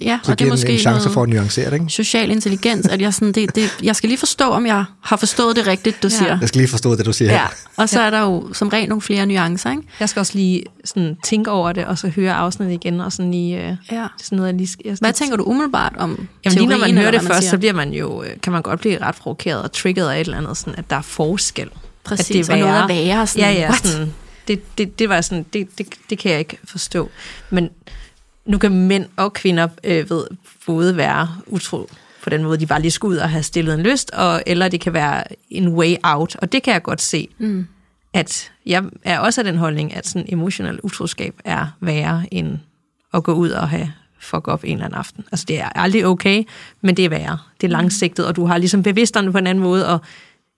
Ja, 0.00 0.18
Så 0.22 0.32
og 0.32 0.38
det 0.38 0.44
er 0.46 0.48
måske 0.50 0.72
en 0.72 0.78
chance 0.78 1.10
for 1.10 1.22
at 1.22 1.28
nuancere 1.28 1.66
det, 1.66 1.72
ikke? 1.72 1.86
social 1.88 2.30
intelligens, 2.30 2.86
at 2.86 3.00
jeg, 3.00 3.14
sådan, 3.14 3.32
det, 3.32 3.54
det, 3.54 3.78
jeg 3.82 3.96
skal 3.96 4.08
lige 4.08 4.18
forstå, 4.18 4.44
om 4.44 4.66
jeg 4.66 4.84
har 5.00 5.16
forstået 5.16 5.56
det 5.56 5.66
rigtigt, 5.66 6.02
du 6.02 6.08
Ja. 6.08 6.16
siger. 6.16 6.38
Jeg 6.40 6.48
skal 6.48 6.58
lige 6.58 6.68
forstå 6.68 6.96
det, 6.96 7.06
du 7.06 7.12
siger. 7.12 7.32
Ja, 7.32 7.46
og 7.76 7.88
så 7.88 8.00
er 8.00 8.10
der 8.10 8.20
jo 8.20 8.52
som 8.52 8.68
regel 8.68 8.88
nogle 8.88 9.02
flere 9.02 9.26
nuancer, 9.26 9.70
ikke? 9.70 9.82
Jeg 10.00 10.08
skal 10.08 10.20
også 10.20 10.32
lige 10.34 10.62
sådan 10.84 11.16
tænke 11.24 11.50
over 11.50 11.72
det, 11.72 11.84
og 11.84 11.98
så 11.98 12.08
høre 12.08 12.34
afsnittet 12.34 12.74
igen, 12.74 13.00
og 13.00 13.12
sådan 13.12 13.30
lige... 13.30 13.66
Øh, 13.68 13.76
Ja. 13.92 14.06
sådan 14.22 14.36
noget, 14.36 14.48
jeg 14.48 14.56
lige 14.56 14.68
skal, 14.68 14.82
jeg 14.84 14.96
Hvad 15.00 15.12
tænker 15.12 15.36
du 15.36 15.42
umiddelbart 15.44 15.92
om 15.98 16.28
Jamen 16.44 16.58
lige 16.58 16.68
når 16.68 16.78
man 16.78 16.96
hører 16.98 17.10
det 17.10 17.22
man 17.22 17.26
først, 17.32 17.40
siger? 17.42 17.50
så 17.50 17.58
bliver 17.58 17.72
man 17.74 17.92
jo, 17.92 18.22
øh, 18.22 18.30
kan 18.42 18.52
man 18.52 18.62
godt 18.62 18.80
blive 18.80 19.00
ret 19.00 19.14
provokeret 19.14 19.62
og 19.62 19.72
trigget 19.72 20.08
af 20.10 20.20
et 20.20 20.24
eller 20.24 20.36
andet, 20.38 20.56
sådan, 20.56 20.74
at 20.78 20.90
der 20.90 20.96
er 20.96 21.02
forskel. 21.02 21.68
Præcis, 22.04 22.48
at 22.48 22.52
og 22.52 22.58
noget 22.58 22.80
er 22.82 22.86
værre, 22.86 23.26
sådan, 23.26 23.54
ja, 23.54 23.60
ja, 23.60 23.68
what? 23.68 23.86
sådan, 23.86 24.14
det, 24.48 24.78
det, 24.78 24.98
det 24.98 25.08
var 25.08 25.20
sådan, 25.20 25.46
det, 25.52 25.68
det, 25.78 25.86
det 26.10 26.18
kan 26.18 26.30
jeg 26.30 26.38
ikke 26.38 26.58
forstå. 26.64 27.10
Men 27.50 27.68
nu 28.46 28.58
kan 28.58 28.72
mænd 28.72 29.06
og 29.16 29.32
kvinder 29.32 29.68
øh, 29.84 30.10
ved, 30.10 30.24
både 30.66 30.96
være 30.96 31.28
utro 31.46 31.90
på 32.22 32.30
den 32.30 32.42
måde, 32.42 32.60
de 32.60 32.66
bare 32.66 32.80
lige 32.80 32.90
skal 32.90 33.06
ud 33.06 33.16
og 33.16 33.30
have 33.30 33.42
stillet 33.42 33.74
en 33.74 33.80
lyst, 33.80 34.10
og, 34.10 34.42
eller 34.46 34.68
det 34.68 34.80
kan 34.80 34.92
være 34.92 35.24
en 35.50 35.68
way 35.68 35.94
out, 36.02 36.36
og 36.36 36.52
det 36.52 36.62
kan 36.62 36.72
jeg 36.72 36.82
godt 36.82 37.02
se. 37.02 37.28
Mm. 37.38 37.66
At 38.12 38.52
jeg 38.66 38.84
er 39.04 39.18
også 39.18 39.40
af 39.40 39.44
den 39.44 39.56
holdning, 39.56 39.96
at 39.96 40.06
sådan 40.06 40.26
emotionel 40.28 40.80
utroskab 40.82 41.34
er 41.44 41.66
værre 41.80 42.24
end 42.30 42.58
at 43.14 43.22
gå 43.22 43.32
ud 43.32 43.50
og 43.50 43.68
have 43.68 43.92
fuck 44.20 44.48
op 44.48 44.64
en 44.64 44.72
eller 44.72 44.84
anden 44.84 44.98
aften. 44.98 45.24
Altså 45.32 45.44
det 45.48 45.60
er 45.60 45.68
aldrig 45.68 46.06
okay, 46.06 46.44
men 46.80 46.96
det 46.96 47.04
er 47.04 47.08
værre. 47.08 47.38
Det 47.60 47.66
er 47.66 47.70
langsigtet, 47.70 48.26
og 48.26 48.36
du 48.36 48.46
har 48.46 48.58
ligesom 48.58 48.82
bevidstheden 48.82 49.32
på 49.32 49.38
en 49.38 49.46
anden 49.46 49.64
måde, 49.64 49.88
og 49.88 50.00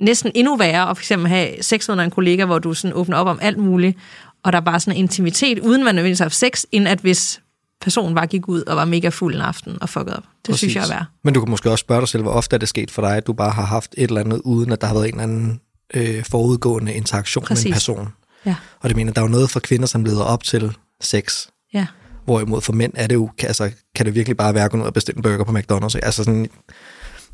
næsten 0.01 0.33
endnu 0.35 0.57
værre 0.57 0.90
at 0.90 0.96
for 0.96 1.03
eksempel 1.03 1.29
have 1.29 1.62
sex 1.62 1.88
med 1.88 1.98
en 1.98 2.11
kollega, 2.11 2.44
hvor 2.44 2.59
du 2.59 2.74
sådan 2.74 2.96
åbner 2.96 3.16
op 3.16 3.27
om 3.27 3.38
alt 3.42 3.59
muligt, 3.59 3.98
og 4.42 4.53
der 4.53 4.59
er 4.59 4.62
bare 4.62 4.81
sådan 4.81 4.96
en 4.96 5.03
intimitet, 5.05 5.59
uden 5.59 5.85
man 5.85 5.94
nødvendigvis 5.94 6.18
har 6.18 6.24
haft 6.24 6.35
sex, 6.35 6.64
end 6.72 6.88
at 6.88 6.98
hvis 6.98 7.40
personen 7.80 8.14
bare 8.14 8.26
gik 8.26 8.48
ud 8.48 8.62
og 8.62 8.76
var 8.76 8.84
mega 8.84 9.08
fuld 9.08 9.34
en 9.34 9.40
aften 9.40 9.78
og 9.82 9.88
fucked 9.88 10.12
op. 10.12 10.22
Det 10.22 10.28
Præcis. 10.44 10.58
synes 10.58 10.74
jeg 10.74 10.84
er 10.84 10.88
værd. 10.88 11.04
Men 11.24 11.34
du 11.34 11.40
kan 11.40 11.50
måske 11.50 11.70
også 11.70 11.82
spørge 11.82 12.00
dig 12.00 12.08
selv, 12.08 12.22
hvor 12.22 12.32
ofte 12.32 12.54
er 12.54 12.58
det 12.58 12.68
sket 12.68 12.90
for 12.90 13.02
dig, 13.02 13.16
at 13.16 13.26
du 13.26 13.32
bare 13.32 13.50
har 13.50 13.64
haft 13.64 13.94
et 13.98 14.08
eller 14.08 14.20
andet, 14.20 14.40
uden 14.44 14.72
at 14.72 14.80
der 14.80 14.86
har 14.86 14.94
været 14.94 15.08
en 15.08 15.14
eller 15.20 15.22
anden 15.22 15.60
øh, 15.94 16.24
forudgående 16.30 16.92
interaktion 16.94 17.44
Præcis. 17.44 17.64
med 17.64 17.70
en 17.70 17.74
person. 17.74 18.08
Ja. 18.46 18.54
Og 18.80 18.88
det 18.88 18.96
mener, 18.96 19.12
der 19.12 19.20
er 19.20 19.24
jo 19.24 19.30
noget 19.30 19.50
for 19.50 19.60
kvinder, 19.60 19.86
som 19.86 20.04
leder 20.04 20.24
op 20.24 20.44
til 20.44 20.76
sex. 21.00 21.46
Ja. 21.74 21.86
Hvorimod 22.24 22.60
for 22.60 22.72
mænd 22.72 22.92
er 22.96 23.06
det 23.06 23.14
jo, 23.14 23.30
kan- 23.38 23.46
altså, 23.46 23.70
kan 23.94 24.06
det 24.06 24.14
virkelig 24.14 24.36
bare 24.36 24.54
være 24.54 24.64
at 24.64 24.70
gå 24.70 24.76
ned 24.76 24.84
og 24.86 24.94
bestille 24.94 25.16
en 25.18 25.22
burger 25.22 25.44
på 25.44 25.52
McDonald's. 25.52 25.98
Altså 26.02 26.24
sådan, 26.24 26.42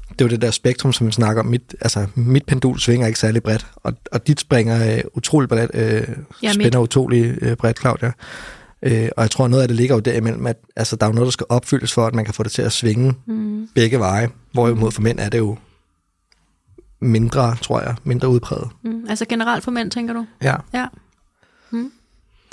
det 0.08 0.20
er 0.20 0.24
jo 0.24 0.28
det 0.28 0.42
der 0.42 0.50
spektrum, 0.50 0.92
som 0.92 1.06
vi 1.06 1.12
snakker 1.12 1.42
om. 1.42 1.48
Mit, 1.48 1.74
altså, 1.80 2.06
mit 2.14 2.46
pendul 2.46 2.78
svinger 2.80 3.06
ikke 3.06 3.18
særlig 3.18 3.42
bredt, 3.42 3.66
og, 3.76 3.92
og 4.12 4.26
dit 4.26 4.40
springer 4.40 4.94
øh, 4.96 5.00
utrolig 5.14 5.48
bredt, 5.48 5.70
øh, 5.74 6.08
Ja, 6.42 6.52
spænder 6.52 6.78
utrolig 6.78 7.38
øh, 7.42 7.56
bredt, 7.56 7.80
Claudia. 7.80 8.12
Øh, 8.84 9.08
og 9.16 9.22
jeg 9.22 9.30
tror, 9.30 9.48
noget 9.48 9.62
af 9.62 9.68
det 9.68 9.76
ligger 9.76 9.94
jo 9.94 10.00
derimellem, 10.00 10.46
at 10.46 10.56
altså, 10.76 10.96
der 10.96 11.06
er 11.06 11.10
jo 11.10 11.14
noget, 11.14 11.26
der 11.26 11.30
skal 11.30 11.46
opfyldes 11.48 11.92
for, 11.92 12.06
at 12.06 12.14
man 12.14 12.24
kan 12.24 12.34
få 12.34 12.42
det 12.42 12.52
til 12.52 12.62
at 12.62 12.72
svinge 12.72 13.14
Mm. 13.26 13.68
begge 13.74 13.98
veje. 13.98 14.28
Hvorimod 14.52 14.90
for 14.90 15.02
mænd 15.02 15.18
er 15.20 15.28
det 15.28 15.38
jo 15.38 15.56
mindre, 17.00 17.56
tror 17.62 17.80
jeg, 17.80 17.94
mindre 18.04 18.28
udpræget. 18.28 18.68
Mm. 18.84 19.04
Altså 19.08 19.24
generelt 19.28 19.64
for 19.64 19.70
mænd, 19.70 19.90
tænker 19.90 20.14
du? 20.14 20.26
Ja. 20.42 20.54
Ja. 20.74 20.86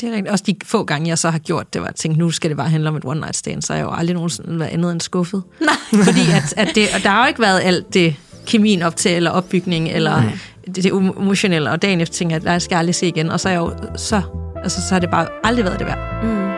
Det 0.02 0.10
er 0.10 0.14
rigtigt. 0.14 0.32
Også 0.32 0.44
de 0.48 0.56
få 0.66 0.84
gange, 0.84 1.08
jeg 1.10 1.18
så 1.18 1.30
har 1.30 1.40
gjort 1.40 1.74
det, 1.74 1.82
var 1.82 1.88
at 1.88 1.96
tænke, 1.96 2.20
nu 2.20 2.32
skal 2.32 2.50
det 2.50 2.58
bare 2.58 2.70
handle 2.70 2.90
om 2.90 2.96
et 2.96 3.06
one 3.06 3.20
night 3.20 3.36
stand, 3.36 3.62
så 3.62 3.74
har 3.74 3.78
jeg 3.78 3.86
jo 3.86 3.92
aldrig 3.94 4.14
nogensinde 4.14 4.60
været 4.60 4.70
andet 4.70 4.92
end 4.92 5.02
skuffet. 5.02 5.44
Nej. 5.62 6.04
Fordi 6.04 6.20
at, 6.36 6.54
at 6.58 6.76
det, 6.76 6.88
og 6.96 7.04
der 7.04 7.10
har 7.10 7.24
jo 7.24 7.28
ikke 7.28 7.42
været 7.42 7.62
alt 7.64 7.94
det 7.94 8.16
kemien 8.46 8.82
op 8.82 8.96
til, 8.96 9.12
eller 9.12 9.32
opbygning, 9.32 9.90
eller 9.90 10.24
det, 10.66 10.76
det 10.76 10.86
emotionelle, 10.94 11.72
og 11.72 11.82
dagen 11.82 12.02
efter 12.02 12.16
tænker 12.16 12.36
jeg, 12.36 12.46
at 12.46 12.52
jeg 12.52 12.62
skal 12.62 12.76
aldrig 12.76 12.96
se 12.96 13.08
igen, 13.08 13.30
og 13.30 13.40
så 13.40 13.50
er 13.50 13.54
jeg 13.54 13.60
jo, 13.60 13.74
så, 13.98 14.22
altså, 14.64 14.82
så 14.82 14.96
har 14.96 15.00
det 15.00 15.10
bare 15.10 15.28
aldrig 15.44 15.66
været 15.66 15.80
det 15.80 15.88
værd. 15.88 16.24
Mm. 16.24 16.52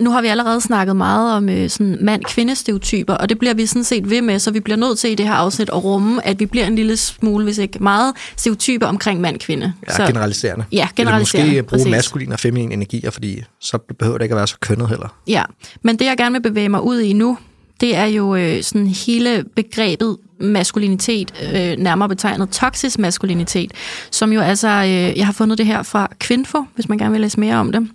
Nu 0.00 0.10
har 0.10 0.20
vi 0.20 0.26
allerede 0.26 0.60
snakket 0.60 0.96
meget 0.96 1.36
om 1.36 1.48
øh, 1.48 1.70
sådan 1.70 1.98
mand-kvinde-stereotyper, 2.00 3.14
og 3.14 3.28
det 3.28 3.38
bliver 3.38 3.54
vi 3.54 3.66
sådan 3.66 3.84
set 3.84 4.10
ved 4.10 4.22
med, 4.22 4.38
så 4.38 4.50
vi 4.50 4.60
bliver 4.60 4.76
nødt 4.76 4.98
til 4.98 5.10
i 5.10 5.14
det 5.14 5.26
her 5.26 5.34
afsnit 5.34 5.68
at 5.68 5.84
rumme, 5.84 6.26
at 6.26 6.40
vi 6.40 6.46
bliver 6.46 6.66
en 6.66 6.76
lille 6.76 6.96
smule, 6.96 7.44
hvis 7.44 7.58
ikke 7.58 7.78
meget, 7.82 8.14
stereotyper 8.36 8.86
omkring 8.86 9.20
mand-kvinde. 9.20 9.72
Ja, 9.88 9.92
så, 9.92 10.06
generaliserende. 10.06 10.64
Ja, 10.72 10.88
generaliserende. 10.96 11.48
Eller 11.48 11.62
måske 11.62 11.68
bruge 11.68 11.80
præcis. 11.80 11.90
maskulin 11.90 12.32
og 12.32 12.40
feminin 12.40 12.72
energier, 12.72 13.10
fordi 13.10 13.42
så 13.60 13.78
behøver 13.98 14.18
det 14.18 14.24
ikke 14.24 14.32
at 14.32 14.36
være 14.36 14.46
så 14.46 14.56
kønnet 14.60 14.88
heller. 14.88 15.08
Ja, 15.26 15.42
men 15.82 15.98
det 15.98 16.04
jeg 16.04 16.16
gerne 16.16 16.32
vil 16.32 16.42
bevæge 16.42 16.68
mig 16.68 16.82
ud 16.82 17.00
i 17.00 17.12
nu, 17.12 17.38
det 17.80 17.96
er 17.96 18.04
jo 18.04 18.34
øh, 18.34 18.62
sådan 18.62 18.86
hele 18.86 19.44
begrebet 19.56 20.16
maskulinitet, 20.40 21.34
øh, 21.54 21.76
nærmere 21.78 22.08
betegnet 22.08 22.50
toksisk 22.50 22.98
maskulinitet, 22.98 23.72
som 24.10 24.32
jo 24.32 24.40
altså, 24.40 24.68
øh, 24.68 25.18
jeg 25.18 25.26
har 25.26 25.32
fundet 25.32 25.58
det 25.58 25.66
her 25.66 25.82
fra 25.82 26.08
Kvinfo, 26.18 26.64
hvis 26.74 26.88
man 26.88 26.98
gerne 26.98 27.12
vil 27.12 27.20
læse 27.20 27.40
mere 27.40 27.56
om 27.56 27.72
det. 27.72 27.88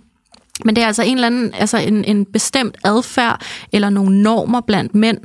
Men 0.64 0.76
det 0.76 0.82
er 0.82 0.86
altså 0.86 1.02
en 1.02 1.14
eller 1.16 1.26
anden, 1.26 1.54
altså 1.54 1.78
en, 1.78 2.04
en 2.04 2.24
bestemt 2.24 2.76
adfærd 2.84 3.42
eller 3.72 3.90
nogle 3.90 4.22
normer 4.22 4.60
blandt 4.60 4.94
mænd, 4.94 5.18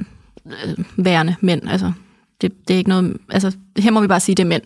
øh, 0.46 0.78
værende 0.98 1.36
mænd, 1.42 1.70
altså 1.70 1.92
det, 2.42 2.52
det 2.68 2.74
er 2.74 2.78
ikke 2.78 2.90
noget, 2.90 3.18
altså 3.30 3.52
her 3.78 3.92
må 3.92 4.02
vi 4.02 4.08
bare 4.08 4.20
sige, 4.20 4.36
det 4.36 4.44
er 4.44 4.48
mænd, 4.48 4.64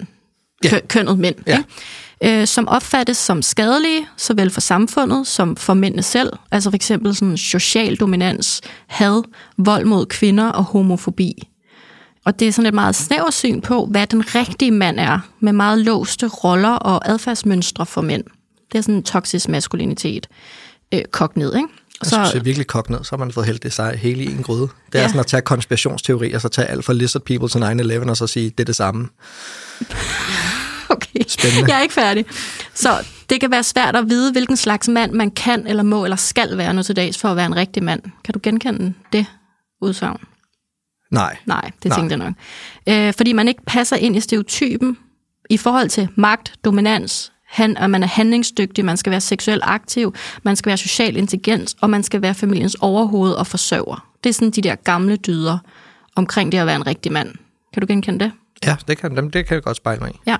Ja. 0.63 0.69
Kø, 0.69 0.79
kønnet 0.87 1.19
mænd, 1.19 1.35
Ja. 1.47 1.57
ikke? 1.57 2.41
Øh, 2.41 2.47
som 2.47 2.67
opfattes 2.67 3.17
som 3.17 3.41
skadelige, 3.41 4.07
såvel 4.17 4.49
for 4.49 4.61
samfundet 4.61 5.27
som 5.27 5.55
for 5.55 5.73
mændene 5.73 6.03
selv. 6.03 6.29
Altså 6.51 6.69
for 6.69 6.75
eksempel 6.75 7.15
sådan 7.15 7.37
social 7.37 7.95
dominans, 7.95 8.61
had, 8.87 9.23
vold 9.57 9.85
mod 9.85 10.05
kvinder 10.05 10.47
og 10.47 10.63
homofobi. 10.63 11.33
Og 12.25 12.39
det 12.39 12.47
er 12.47 12.51
sådan 12.51 12.67
et 12.67 12.73
meget 12.73 12.95
snævert 12.95 13.33
syn 13.33 13.61
på, 13.61 13.85
hvad 13.85 14.07
den 14.07 14.35
rigtige 14.35 14.71
mand 14.71 14.99
er, 14.99 15.19
med 15.39 15.53
meget 15.53 15.79
låste 15.79 16.27
roller 16.27 16.69
og 16.75 17.09
adfærdsmønstre 17.09 17.85
for 17.85 18.01
mænd. 18.01 18.23
Det 18.71 18.77
er 18.77 18.81
sådan 18.81 18.95
en 18.95 19.03
toksisk 19.03 19.49
maskulinitet 19.49 20.27
øh, 20.93 21.01
kogt 21.11 21.37
ned, 21.37 21.55
ikke? 21.55 21.67
Og 21.99 22.05
så, 22.05 22.31
jeg 22.33 22.45
virkelig 22.45 22.67
kogt 22.67 22.89
ned, 22.89 23.03
så 23.03 23.09
har 23.11 23.17
man 23.17 23.31
fået 23.31 23.45
hældt 23.45 23.63
det 23.63 23.73
sig 23.73 23.97
hele 23.97 24.23
i 24.23 24.31
en 24.31 24.43
gryde. 24.43 24.61
Det 24.91 24.95
er 24.95 25.01
Ja. 25.01 25.07
sådan 25.07 25.19
at 25.19 25.27
tage 25.27 25.41
konspirationsteori, 25.41 26.31
og 26.33 26.41
så 26.41 26.49
tage 26.49 26.67
alt 26.67 26.85
fra 26.85 26.93
Lizard 26.93 27.21
People 27.21 27.49
til 27.49 27.59
9-11, 27.59 28.09
og 28.09 28.17
så 28.17 28.27
sige, 28.27 28.49
det 28.49 28.59
er 28.59 28.65
det 28.65 28.75
samme. 28.75 29.07
Okay, 30.89 31.19
Spændende. 31.27 31.71
jeg 31.71 31.77
er 31.77 31.81
ikke 31.81 31.93
færdig. 31.93 32.25
Så 32.73 33.05
det 33.29 33.39
kan 33.41 33.51
være 33.51 33.63
svært 33.63 33.95
at 33.95 34.09
vide, 34.09 34.31
hvilken 34.31 34.57
slags 34.57 34.87
mand 34.87 35.11
man 35.11 35.31
kan, 35.31 35.67
eller 35.67 35.83
må, 35.83 36.03
eller 36.03 36.15
skal 36.15 36.57
være 36.57 36.73
nu 36.73 36.83
til 36.83 36.95
dags, 36.95 37.17
for 37.17 37.29
at 37.29 37.35
være 37.35 37.45
en 37.45 37.55
rigtig 37.55 37.83
mand. 37.83 38.01
Kan 38.23 38.33
du 38.33 38.39
genkende 38.43 38.93
det 39.13 39.25
udsagn? 39.81 40.17
Nej. 41.13 41.37
Nej, 41.45 41.71
det 41.83 41.89
Nej. 41.89 41.99
tænkte 41.99 42.17
jeg 42.17 42.25
nok. 42.25 42.33
Øh, 42.89 43.13
fordi 43.13 43.33
man 43.33 43.47
ikke 43.47 43.61
passer 43.67 43.95
ind 43.95 44.15
i 44.15 44.19
stereotypen 44.19 44.97
i 45.49 45.57
forhold 45.57 45.89
til 45.89 46.07
magt, 46.15 46.53
dominans, 46.65 47.31
han, 47.47 47.77
og 47.77 47.89
man 47.89 48.03
er 48.03 48.07
handlingsdygtig, 48.07 48.85
man 48.85 48.97
skal 48.97 49.11
være 49.11 49.21
seksuelt 49.21 49.63
aktiv, 49.65 50.13
man 50.43 50.55
skal 50.55 50.69
være 50.69 50.77
social 50.77 51.17
intelligent, 51.17 51.75
og 51.81 51.89
man 51.89 52.03
skal 52.03 52.21
være 52.21 52.33
familiens 52.33 52.75
overhoved 52.75 53.33
og 53.33 53.47
forsørger. 53.47 54.07
Det 54.23 54.29
er 54.29 54.33
sådan 54.33 54.51
de 54.51 54.61
der 54.61 54.75
gamle 54.75 55.15
dyder 55.15 55.57
omkring 56.15 56.51
det 56.51 56.57
at 56.57 56.65
være 56.65 56.75
en 56.75 56.87
rigtig 56.87 57.11
mand. 57.11 57.29
Kan 57.73 57.81
du 57.81 57.87
genkende 57.87 58.25
det? 58.25 58.31
Ja, 58.65 58.75
det 58.87 58.97
kan, 58.97 59.15
dem, 59.15 59.31
det 59.31 59.45
kan 59.45 59.55
jeg 59.55 59.63
godt 59.63 59.77
spejle 59.77 60.01
mig 60.01 60.11
i. 60.11 60.19
Ja. 60.25 60.37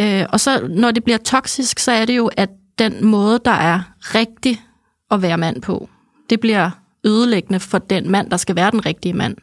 Øh, 0.00 0.26
og 0.32 0.40
så 0.40 0.68
når 0.70 0.90
det 0.90 1.04
bliver 1.04 1.18
toksisk, 1.18 1.78
så 1.78 1.92
er 1.92 2.04
det 2.04 2.16
jo, 2.16 2.30
at 2.36 2.50
den 2.78 3.04
måde, 3.04 3.40
der 3.44 3.50
er 3.50 3.80
rigtig 4.00 4.62
at 5.10 5.22
være 5.22 5.38
mand 5.38 5.62
på, 5.62 5.88
det 6.30 6.40
bliver 6.40 6.70
ødelæggende 7.04 7.60
for 7.60 7.78
den 7.78 8.10
mand, 8.10 8.30
der 8.30 8.36
skal 8.36 8.56
være 8.56 8.70
den 8.70 8.86
rigtige 8.86 9.12
mand. 9.12 9.36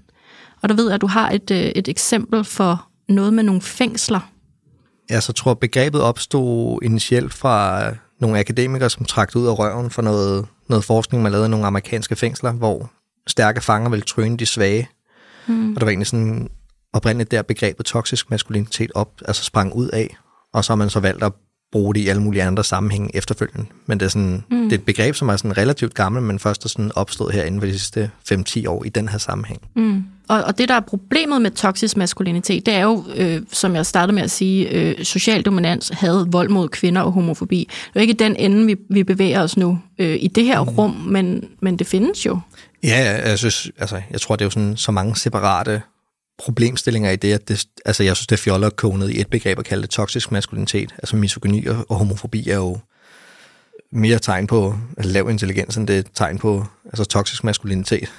Og 0.63 0.69
der 0.69 0.75
ved 0.75 0.85
jeg, 0.85 0.95
at 0.95 1.01
du 1.01 1.07
har 1.07 1.29
et, 1.29 1.51
øh, 1.51 1.57
et 1.57 1.87
eksempel 1.87 2.43
for 2.43 2.87
noget 3.09 3.33
med 3.33 3.43
nogle 3.43 3.61
fængsler. 3.61 4.19
Jeg 5.09 5.23
så 5.23 5.33
tror, 5.33 5.53
begrebet 5.53 6.01
opstod 6.01 6.79
initielt 6.83 7.33
fra 7.33 7.83
nogle 8.19 8.39
akademikere, 8.39 8.89
som 8.89 9.05
trak 9.05 9.35
ud 9.35 9.47
af 9.47 9.59
røven 9.59 9.89
for 9.89 10.01
noget, 10.01 10.47
noget 10.69 10.85
forskning, 10.85 11.23
man 11.23 11.31
lavede 11.31 11.47
i 11.47 11.49
nogle 11.49 11.65
amerikanske 11.65 12.15
fængsler, 12.15 12.51
hvor 12.51 12.91
stærke 13.27 13.61
fanger 13.61 13.89
ville 13.89 14.05
tryne 14.05 14.37
de 14.37 14.45
svage. 14.45 14.89
Mm. 15.47 15.73
Og 15.73 15.79
der 15.79 15.85
var 15.85 15.89
egentlig 15.89 16.07
sådan 16.07 16.49
oprindeligt 16.93 17.31
der 17.31 17.41
begrebet 17.41 17.85
toksisk 17.85 18.29
maskulinitet 18.29 18.91
op, 18.95 19.11
altså 19.25 19.43
sprang 19.43 19.73
ud 19.73 19.87
af, 19.87 20.17
og 20.53 20.65
så 20.65 20.71
har 20.73 20.75
man 20.75 20.89
så 20.89 20.99
valgt 20.99 21.23
at 21.23 21.33
bruge 21.71 21.93
det 21.93 22.01
i 22.01 22.07
alle 22.07 22.21
mulige 22.21 22.43
andre 22.43 22.63
sammenhænge 22.63 23.15
efterfølgende. 23.15 23.65
Men 23.85 23.99
det 23.99 24.05
er, 24.05 24.09
sådan, 24.09 24.43
mm. 24.51 24.63
det 24.63 24.71
er 24.71 24.77
et 24.77 24.85
begreb, 24.85 25.15
som 25.15 25.29
er 25.29 25.37
sådan 25.37 25.57
relativt 25.57 25.93
gammelt, 25.93 26.25
men 26.25 26.39
først 26.39 26.65
er 26.65 26.69
sådan 26.69 26.91
opstået 26.95 27.33
her 27.33 27.43
inden 27.43 27.61
for 27.61 27.67
de 27.67 27.79
sidste 27.79 28.11
5-10 28.31 28.67
år 28.67 28.83
i 28.83 28.89
den 28.89 29.09
her 29.09 29.17
sammenhæng. 29.17 29.61
Mm. 29.75 30.03
Og, 30.29 30.43
og 30.43 30.57
det, 30.57 30.69
der 30.69 30.75
er 30.75 30.79
problemet 30.79 31.41
med 31.41 31.51
toksisk 31.51 31.97
maskulinitet, 31.97 32.65
det 32.65 32.73
er 32.73 32.83
jo, 32.83 33.03
øh, 33.15 33.41
som 33.51 33.75
jeg 33.75 33.85
startede 33.85 34.15
med 34.15 34.23
at 34.23 34.31
sige, 34.31 34.69
øh, 34.69 35.03
social 35.03 35.41
dominans, 35.41 35.91
had, 35.93 36.25
vold 36.31 36.49
mod 36.49 36.69
kvinder 36.69 37.01
og 37.01 37.11
homofobi. 37.11 37.69
Det 37.69 37.95
er 37.95 37.99
jo 37.99 38.01
ikke 38.01 38.13
den 38.13 38.35
ende, 38.35 38.65
vi, 38.65 38.75
vi 38.89 39.03
bevæger 39.03 39.41
os 39.41 39.57
nu 39.57 39.79
øh, 39.99 40.17
i 40.19 40.27
det 40.27 40.45
her 40.45 40.63
mm. 40.63 40.69
rum, 40.69 40.91
men, 40.91 41.43
men 41.61 41.77
det 41.79 41.87
findes 41.87 42.25
jo. 42.25 42.39
Ja, 42.83 42.89
ja, 42.89 43.29
jeg 43.29 43.37
synes, 43.37 43.71
altså, 43.77 44.01
jeg 44.11 44.21
tror, 44.21 44.35
det 44.35 44.41
er 44.41 44.45
jo 44.45 44.49
sådan 44.49 44.77
så 44.77 44.91
mange 44.91 45.15
separate 45.15 45.81
problemstillinger 46.43 47.11
i 47.11 47.15
det, 47.15 47.33
at 47.33 47.47
det, 47.47 47.65
altså, 47.85 48.03
jeg 48.03 48.15
synes, 48.15 48.27
det 48.27 48.35
er 48.35 48.41
fjoller 48.41 48.69
konet 48.69 49.09
i 49.09 49.21
et 49.21 49.27
begreb 49.27 49.59
at 49.59 49.65
kalde 49.65 49.81
det 49.81 49.89
toksisk 49.89 50.31
maskulinitet. 50.31 50.95
Altså 50.97 51.15
misogyni 51.15 51.65
og, 51.65 51.85
og 51.89 51.95
homofobi 51.97 52.49
er 52.49 52.55
jo 52.55 52.77
mere 53.91 54.19
tegn 54.19 54.47
på 54.47 54.75
altså, 54.97 55.13
lav 55.13 55.29
intelligens, 55.29 55.77
end 55.77 55.87
det 55.87 55.97
er 55.97 56.03
tegn 56.15 56.37
på 56.37 56.65
altså, 56.85 57.03
toksisk 57.03 57.43
maskulinitet. 57.43 58.09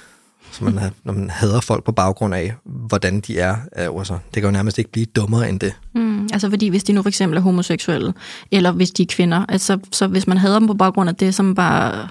Så 0.51 0.63
man, 0.63 0.77
har- 0.77 0.91
når 1.05 1.13
man 1.13 1.29
hader 1.29 1.61
folk 1.61 1.83
på 1.83 1.91
baggrund 1.91 2.35
af, 2.35 2.53
hvordan 2.65 3.19
de 3.21 3.39
er, 3.39 3.55
er 3.71 3.85
jo, 3.85 3.97
altså, 3.99 4.13
det 4.13 4.41
kan 4.41 4.43
jo 4.43 4.51
nærmest 4.51 4.77
ikke 4.77 4.91
blive 4.91 5.05
dummere 5.05 5.49
end 5.49 5.59
det. 5.59 5.73
Mm, 5.95 6.23
altså 6.33 6.49
fordi 6.49 6.67
hvis 6.67 6.83
de 6.83 6.93
nu 6.93 7.01
for 7.01 7.09
eksempel 7.09 7.37
er 7.37 7.41
homoseksuelle, 7.41 8.13
eller 8.51 8.71
hvis 8.71 8.91
de 8.91 9.03
er 9.03 9.07
kvinder, 9.09 9.45
altså, 9.49 9.79
så 9.91 10.07
hvis 10.07 10.27
man 10.27 10.37
hader 10.37 10.59
dem 10.59 10.67
på 10.67 10.73
baggrund 10.73 11.09
af 11.09 11.15
det, 11.15 11.35
som 11.35 11.55
bare... 11.55 12.07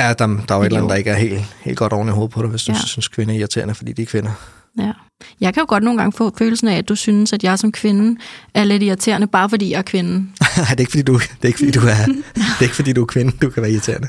Ja, 0.00 0.12
der, 0.12 0.26
der 0.26 0.54
er 0.54 0.56
jo 0.56 0.60
et 0.62 0.66
eller 0.66 0.78
andet, 0.78 0.90
der 0.90 0.96
ikke 0.96 1.10
er 1.10 1.14
helt, 1.16 1.40
helt 1.60 1.78
godt 1.78 1.92
oven 1.92 2.08
i 2.08 2.10
hovedet 2.10 2.30
på 2.34 2.42
dig, 2.42 2.50
hvis 2.50 2.62
du 2.62 2.72
Ja. 2.72 2.76
ja. 2.78 2.86
synes, 2.86 3.08
kvinder 3.08 3.34
er 3.34 3.38
irriterende, 3.38 3.74
fordi 3.74 3.92
de 3.92 4.02
er 4.02 4.06
kvinder. 4.06 4.30
Ja. 4.78 4.92
Jeg 5.40 5.54
kan 5.54 5.60
jo 5.60 5.66
godt 5.68 5.82
nogle 5.82 5.98
gange 5.98 6.12
få 6.12 6.32
følelsen 6.38 6.68
af, 6.68 6.78
at 6.78 6.88
du 6.88 6.94
synes, 6.94 7.32
at 7.32 7.44
jeg 7.44 7.58
som 7.58 7.72
kvinde 7.72 8.20
er 8.54 8.64
lidt 8.64 8.82
irriterende, 8.82 9.26
bare 9.26 9.50
fordi 9.50 9.70
jeg 9.70 9.78
er 9.78 9.82
kvinde. 9.82 10.12
Nej, 10.56 10.66
det 10.70 10.70
er 10.70 10.80
ikke 10.80 10.90
fordi, 10.90 11.02
du, 11.02 11.14
det 11.14 11.38
er 11.42 11.46
ikke, 11.46 11.58
fordi, 11.58 11.70
du 11.70 11.80
er, 11.80 12.04
det 12.34 12.58
er 12.58 12.62
ikke 12.62 12.74
fordi, 12.74 12.92
du 12.92 13.02
er 13.02 13.06
kvinde, 13.06 13.36
du 13.42 13.50
kan 13.50 13.62
være 13.62 13.72
irriterende. 13.72 14.08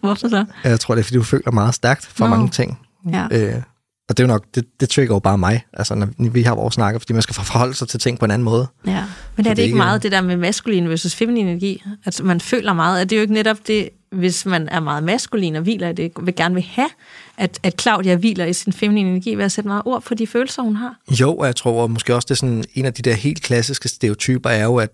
Hvorfor 0.00 0.28
så? 0.28 0.44
Jeg 0.64 0.80
tror, 0.80 0.94
det 0.94 1.00
er, 1.00 1.04
fordi 1.04 1.16
du 1.16 1.22
føler 1.22 1.50
meget 1.50 1.74
stærkt 1.74 2.06
for 2.06 2.24
Nå. 2.24 2.34
mange 2.36 2.48
ting. 2.48 2.78
Ja. 3.12 3.26
Øh, 3.30 3.62
og 4.10 4.16
det 4.16 4.22
er 4.22 4.26
jo 4.26 4.32
nok, 4.32 4.44
det, 4.54 4.64
det 4.80 4.88
trigger 4.88 5.14
jo 5.14 5.18
bare 5.18 5.38
mig, 5.38 5.64
altså 5.72 5.94
når 5.94 6.30
vi 6.30 6.42
har 6.42 6.54
vores 6.54 6.74
snakker, 6.74 6.98
fordi 6.98 7.12
man 7.12 7.22
skal 7.22 7.34
forholde 7.34 7.74
sig 7.74 7.88
til 7.88 8.00
ting 8.00 8.18
på 8.18 8.24
en 8.24 8.30
anden 8.30 8.44
måde. 8.44 8.66
ja. 8.86 9.04
Men 9.36 9.46
er 9.46 9.50
det 9.50 9.56
det 9.56 9.62
ikke 9.62 9.76
meget 9.76 10.02
det 10.02 10.12
der 10.12 10.20
med 10.20 10.36
maskulin 10.36 10.88
versus 10.88 11.14
feminin 11.14 11.46
energi? 11.46 11.82
At 12.04 12.20
man 12.24 12.40
føler 12.40 12.72
meget, 12.72 13.00
at 13.00 13.10
det 13.10 13.16
er 13.16 13.20
jo 13.20 13.22
ikke 13.22 13.34
netop 13.34 13.66
det, 13.66 13.88
hvis 14.12 14.46
man 14.46 14.68
er 14.68 14.80
meget 14.80 15.04
maskulin 15.04 15.56
og 15.56 15.62
hviler 15.62 15.88
i 15.88 15.92
det, 15.92 16.12
vil 16.22 16.34
gerne 16.36 16.54
vil 16.54 16.64
have, 16.70 16.88
at, 17.38 17.60
at 17.62 17.80
Claudia 17.80 18.16
hviler 18.16 18.44
i 18.44 18.52
sin 18.52 18.72
feminine 18.72 19.10
energi 19.10 19.34
ved 19.34 19.44
at 19.44 19.52
sætte 19.52 19.68
meget 19.68 19.82
ord 19.84 20.02
på 20.02 20.14
de 20.14 20.26
følelser, 20.26 20.62
hun 20.62 20.76
har. 20.76 20.96
Jo, 21.20 21.36
og 21.36 21.46
jeg 21.46 21.56
tror 21.56 21.82
og 21.82 21.90
måske 21.90 22.14
også, 22.14 22.26
det 22.26 22.30
er 22.30 22.36
sådan 22.36 22.64
en 22.74 22.84
af 22.84 22.94
de 22.94 23.02
der 23.02 23.14
helt 23.14 23.42
klassiske 23.42 23.88
stereotyper, 23.88 24.50
er 24.50 24.64
jo, 24.64 24.76
at 24.76 24.90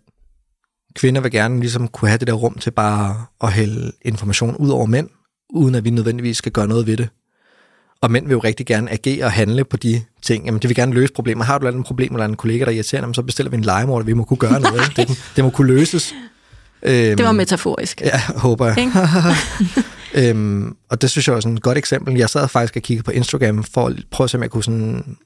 kvinder 0.94 1.20
vil 1.20 1.30
gerne 1.30 1.60
ligesom 1.60 1.88
kunne 1.88 2.08
have 2.08 2.18
det 2.18 2.26
der 2.26 2.34
rum 2.34 2.54
til 2.54 2.70
bare 2.70 3.24
at 3.40 3.52
hælde 3.52 3.92
information 4.02 4.56
ud 4.56 4.68
over 4.68 4.86
mænd, 4.86 5.08
uden 5.50 5.74
at 5.74 5.84
vi 5.84 5.90
nødvendigvis 5.90 6.36
skal 6.36 6.52
gøre 6.52 6.68
noget 6.68 6.86
ved 6.86 6.96
det. 6.96 7.08
Og 8.00 8.10
mænd 8.10 8.26
vil 8.26 8.32
jo 8.32 8.38
rigtig 8.38 8.66
gerne 8.66 8.90
agere 8.90 9.24
og 9.24 9.32
handle 9.32 9.64
på 9.64 9.76
de 9.76 10.02
ting. 10.22 10.44
Jamen, 10.44 10.62
de 10.62 10.68
vil 10.68 10.76
gerne 10.76 10.94
løse 10.94 11.12
problemer. 11.12 11.44
Har 11.44 11.58
du 11.58 11.66
et 11.68 11.84
problem, 11.84 12.14
eller 12.14 12.24
en 12.24 12.36
kollega, 12.36 12.64
der 12.64 12.70
er 12.70 12.74
irriterende, 12.74 13.04
jamen, 13.04 13.14
så 13.14 13.22
bestiller 13.22 13.50
vi 13.50 13.56
en 13.56 13.64
legemord, 13.64 14.04
vi 14.04 14.12
må 14.12 14.24
kunne 14.24 14.36
gøre 14.36 14.60
noget. 14.60 14.92
Det, 14.96 15.32
det 15.36 15.44
må 15.44 15.50
kunne 15.50 15.66
løses. 15.74 16.14
Øhm, 16.82 17.16
Det 17.16 17.26
var 17.26 17.32
metaforisk. 17.32 18.00
Ja, 18.00 18.20
håber 18.36 18.66
jeg. 18.66 18.76
Øhm, 20.14 20.76
og 20.90 21.02
det 21.02 21.10
synes 21.10 21.28
jeg 21.28 21.36
er 21.36 21.40
sådan 21.40 21.56
et 21.56 21.62
godt 21.62 21.78
eksempel. 21.78 22.16
Jeg 22.16 22.30
sad 22.30 22.48
faktisk 22.48 22.76
og 22.76 22.82
kiggede 22.82 23.04
på 23.04 23.10
Instagram 23.10 23.64
for 23.64 23.86
at 23.86 23.96
prøve 24.10 24.24
at 24.24 24.30
se, 24.30 24.36
om 24.36 24.42
jeg 24.42 24.50
kunne 24.50 24.64
sådan 24.64 25.16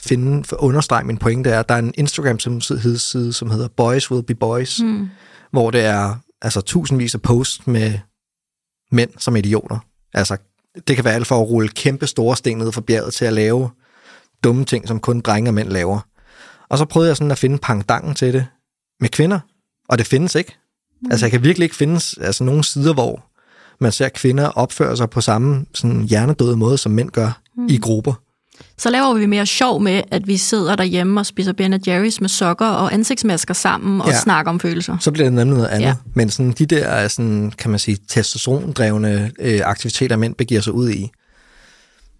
finde, 0.00 0.44
for 0.44 0.62
understrege 0.62 1.04
min 1.04 1.18
pointe, 1.18 1.50
er, 1.50 1.60
at 1.60 1.68
der 1.68 1.74
er 1.74 1.78
en 1.78 1.94
Instagram-side, 1.98 3.32
som 3.32 3.50
hedder 3.50 3.68
Boys 3.76 4.10
Will 4.10 4.24
Be 4.26 4.34
Boys, 4.34 4.80
mm. 4.80 5.08
hvor 5.50 5.70
det 5.70 5.84
er 5.84 6.14
altså 6.42 6.60
tusindvis 6.60 7.14
af 7.14 7.22
posts 7.22 7.66
med 7.66 7.92
mænd 8.92 9.10
som 9.18 9.36
idioter. 9.36 9.78
Altså, 10.14 10.36
det 10.88 10.96
kan 10.96 11.04
være 11.04 11.14
alt 11.14 11.26
for 11.26 11.42
at 11.42 11.48
rulle 11.48 11.68
kæmpe 11.68 12.06
store 12.06 12.36
sten 12.36 12.58
ned 12.58 12.72
fra 12.72 12.80
bjerget 12.80 13.14
til 13.14 13.24
at 13.24 13.32
lave 13.32 13.70
dumme 14.44 14.64
ting, 14.64 14.88
som 14.88 15.00
kun 15.00 15.20
drenge 15.20 15.50
og 15.50 15.54
mænd 15.54 15.68
laver. 15.68 16.00
Og 16.68 16.78
så 16.78 16.84
prøvede 16.84 17.08
jeg 17.08 17.16
sådan 17.16 17.30
at 17.30 17.38
finde 17.38 17.58
pangdangen 17.58 18.14
til 18.14 18.32
det 18.32 18.46
med 19.00 19.08
kvinder, 19.08 19.40
og 19.88 19.98
det 19.98 20.06
findes 20.06 20.34
ikke. 20.34 20.56
Mm. 21.02 21.10
Altså, 21.10 21.26
jeg 21.26 21.30
kan 21.30 21.42
virkelig 21.42 21.64
ikke 21.64 21.76
finde 21.76 21.94
altså, 22.20 22.44
nogle 22.44 22.64
sider, 22.64 22.94
hvor 22.94 23.24
man 23.80 23.92
ser 23.92 24.08
kvinder 24.08 24.48
opføre 24.48 24.96
sig 24.96 25.10
på 25.10 25.20
samme 25.20 25.66
sådan 25.74 26.02
hjernedøde 26.02 26.56
måde, 26.56 26.78
som 26.78 26.92
mænd 26.92 27.10
gør 27.10 27.40
mm. 27.56 27.66
i 27.68 27.78
grupper. 27.78 28.12
Så 28.78 28.90
laver 28.90 29.14
vi 29.14 29.26
mere 29.26 29.46
sjov 29.46 29.80
med, 29.82 30.02
at 30.10 30.26
vi 30.26 30.36
sidder 30.36 30.76
derhjemme 30.76 31.20
og 31.20 31.26
spiser 31.26 31.52
Ben 31.52 31.74
Jerry's 31.74 32.16
med 32.20 32.28
sokker 32.28 32.66
og 32.66 32.94
ansigtsmasker 32.94 33.54
sammen 33.54 34.00
og 34.00 34.08
Ja. 34.08 34.20
snakker 34.20 34.50
om 34.52 34.60
følelser. 34.60 34.96
Så 35.00 35.10
bliver 35.10 35.24
det 35.26 35.32
nemlig 35.32 35.56
noget 35.56 35.68
andet. 35.68 35.86
Ja. 35.86 35.94
Men 36.14 36.30
sådan, 36.30 36.52
de 36.52 36.66
der 36.66 36.84
er 36.84 37.08
sådan, 37.08 37.52
kan 37.58 37.70
man 37.70 37.78
sige, 37.78 37.98
testosterondrevne 38.08 39.30
øh, 39.38 39.60
aktiviteter, 39.64 40.16
mænd 40.16 40.34
begiver 40.34 40.60
sig 40.60 40.72
ud 40.72 40.90
i, 40.90 41.10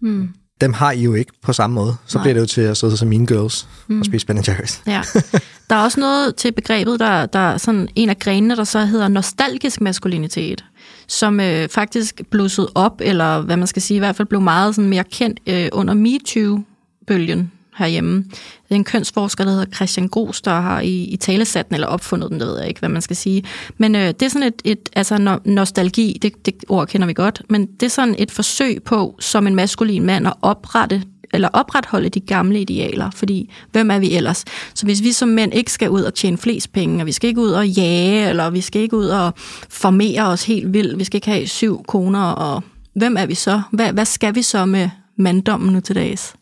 Mm. 0.01 0.29
dem 0.61 0.73
har 0.73 0.91
I 0.91 1.01
jo 1.03 1.13
ikke 1.13 1.31
på 1.43 1.53
samme 1.53 1.73
måde. 1.73 1.95
Så 2.05 2.17
Nej. 2.17 2.23
bliver 2.23 2.33
det 2.33 2.41
jo 2.41 2.45
til 2.45 2.61
at 2.61 2.77
sidde 2.77 2.97
som 2.97 3.07
Mean 3.07 3.25
Girls 3.25 3.67
mm. 3.87 3.99
og 3.99 4.05
spise 4.05 4.25
Ben 4.25 4.37
Jerry's. 4.37 4.81
Ja. 4.87 5.01
Der 5.69 5.75
er 5.75 5.83
også 5.83 5.99
noget 5.99 6.35
til 6.35 6.51
begrebet, 6.51 6.99
der, 6.99 7.25
der 7.25 7.39
er 7.39 7.57
sådan 7.57 7.87
en 7.95 8.09
af 8.09 8.19
grenene, 8.19 8.55
der 8.55 8.63
så 8.63 8.85
hedder 8.85 9.07
nostalgisk 9.07 9.81
maskulinitet, 9.81 10.63
som 11.07 11.39
øh, 11.39 11.69
faktisk 11.69 12.21
blussede 12.31 12.71
op, 12.75 13.01
eller 13.03 13.41
hvad 13.41 13.57
man 13.57 13.67
skal 13.67 13.81
sige, 13.81 13.95
i 13.95 13.99
hvert 13.99 14.15
fald 14.15 14.27
blev 14.27 14.41
meget 14.41 14.75
sådan 14.75 14.89
mere 14.89 15.03
kendt 15.03 15.39
øh, 15.47 15.69
under 15.71 15.93
MeToo-bølgen 15.93 17.51
herhjemme. 17.77 18.17
Det 18.17 18.71
er 18.71 18.75
en 18.75 18.83
kønsforsker, 18.83 19.43
der 19.43 19.51
hedder 19.51 19.65
Christian 19.75 20.07
Gros, 20.07 20.41
der 20.41 20.61
har 20.61 20.81
i, 20.81 21.03
i 21.03 21.17
talesat 21.17 21.67
den, 21.67 21.75
eller 21.75 21.87
opfundet 21.87 22.29
den, 22.29 22.39
det 22.39 22.47
ved 22.47 22.59
jeg 22.59 22.67
ikke, 22.67 22.79
hvad 22.79 22.89
man 22.89 23.01
skal 23.01 23.15
sige. 23.15 23.43
Men 23.77 23.95
øh, 23.95 24.07
det 24.07 24.21
er 24.21 24.29
sådan 24.29 24.47
et, 24.47 24.61
et 24.63 24.89
altså 24.93 25.17
no, 25.17 25.37
nostalgi, 25.45 26.19
det, 26.21 26.45
det 26.45 26.55
ord 26.69 26.87
kender 26.87 27.07
vi 27.07 27.13
godt, 27.13 27.41
men 27.49 27.65
det 27.65 27.83
er 27.83 27.89
sådan 27.89 28.15
et 28.17 28.31
forsøg 28.31 28.83
på, 28.83 29.15
som 29.19 29.47
en 29.47 29.55
maskulin 29.55 30.03
mand, 30.03 30.27
at 30.27 30.33
oprette 30.41 31.03
eller 31.33 31.49
opretholde 31.53 32.09
de 32.09 32.19
gamle 32.19 32.61
idealer, 32.61 33.09
fordi 33.11 33.53
hvem 33.71 33.91
er 33.91 33.99
vi 33.99 34.13
ellers? 34.13 34.45
Så 34.73 34.85
hvis 34.85 35.03
vi 35.03 35.11
som 35.11 35.29
mænd 35.29 35.53
ikke 35.53 35.71
skal 35.71 35.89
ud 35.89 36.01
og 36.01 36.13
tjene 36.13 36.37
flest 36.37 36.71
penge, 36.71 37.03
og 37.03 37.05
vi 37.05 37.11
skal 37.11 37.27
ikke 37.27 37.41
ud 37.41 37.51
og 37.51 37.67
jage, 37.67 38.29
eller 38.29 38.49
vi 38.49 38.61
skal 38.61 38.81
ikke 38.81 38.97
ud 38.97 39.07
og 39.07 39.33
formere 39.69 40.27
os 40.27 40.43
helt 40.43 40.73
vildt, 40.73 40.99
vi 40.99 41.03
skal 41.03 41.17
ikke 41.17 41.29
have 41.29 41.47
syv 41.47 41.83
koner, 41.83 42.23
og 42.23 42.63
hvem 42.93 43.17
er 43.17 43.25
vi 43.25 43.35
så? 43.35 43.61
Hvad, 43.71 43.93
hvad 43.93 44.05
skal 44.05 44.35
vi 44.35 44.41
så 44.41 44.65
med 44.65 44.89
manddommen 45.15 45.73
nu 45.73 45.79
til 45.79 45.95
dags? 45.95 46.36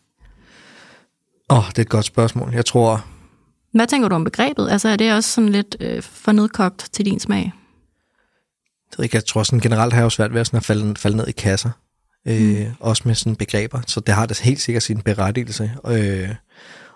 Åh, 1.50 1.58
oh, 1.58 1.64
det 1.68 1.78
er 1.78 1.82
et 1.82 1.88
godt 1.88 2.04
spørgsmål. 2.04 2.50
Jeg 2.54 2.66
tror, 2.66 3.04
Hvad 3.74 3.86
tænker 3.86 4.08
du 4.08 4.14
om 4.14 4.24
begrebet? 4.24 4.70
Altså 4.70 4.88
er 4.88 4.96
det 4.96 5.12
også 5.12 5.30
sådan 5.30 5.48
lidt 5.48 5.76
øh, 5.80 6.02
for 6.02 6.32
nedkogt 6.32 6.88
til 6.92 7.04
din 7.04 7.20
smag? 7.20 7.52
det 8.96 9.04
ikke, 9.04 9.16
jeg 9.16 9.24
tror 9.24 9.42
sådan 9.42 9.60
generelt 9.60 9.92
har 9.92 10.00
jeg 10.00 10.04
jo 10.04 10.10
svært 10.10 10.32
ved 10.32 10.40
at, 10.40 10.46
sådan 10.46 10.56
at 10.56 10.64
falde, 10.64 10.94
falde 10.96 11.16
ned 11.16 11.28
i 11.28 11.32
kasser. 11.32 11.70
Øh, 12.26 12.66
også 12.80 13.02
med 13.06 13.14
sådan 13.14 13.36
begreber. 13.36 13.80
Så 13.86 14.00
det 14.00 14.14
har 14.14 14.26
det 14.26 14.38
helt 14.38 14.60
sikkert 14.60 14.82
sin 14.82 15.00
berettigelse. 15.00 15.72
Øh, 15.88 16.28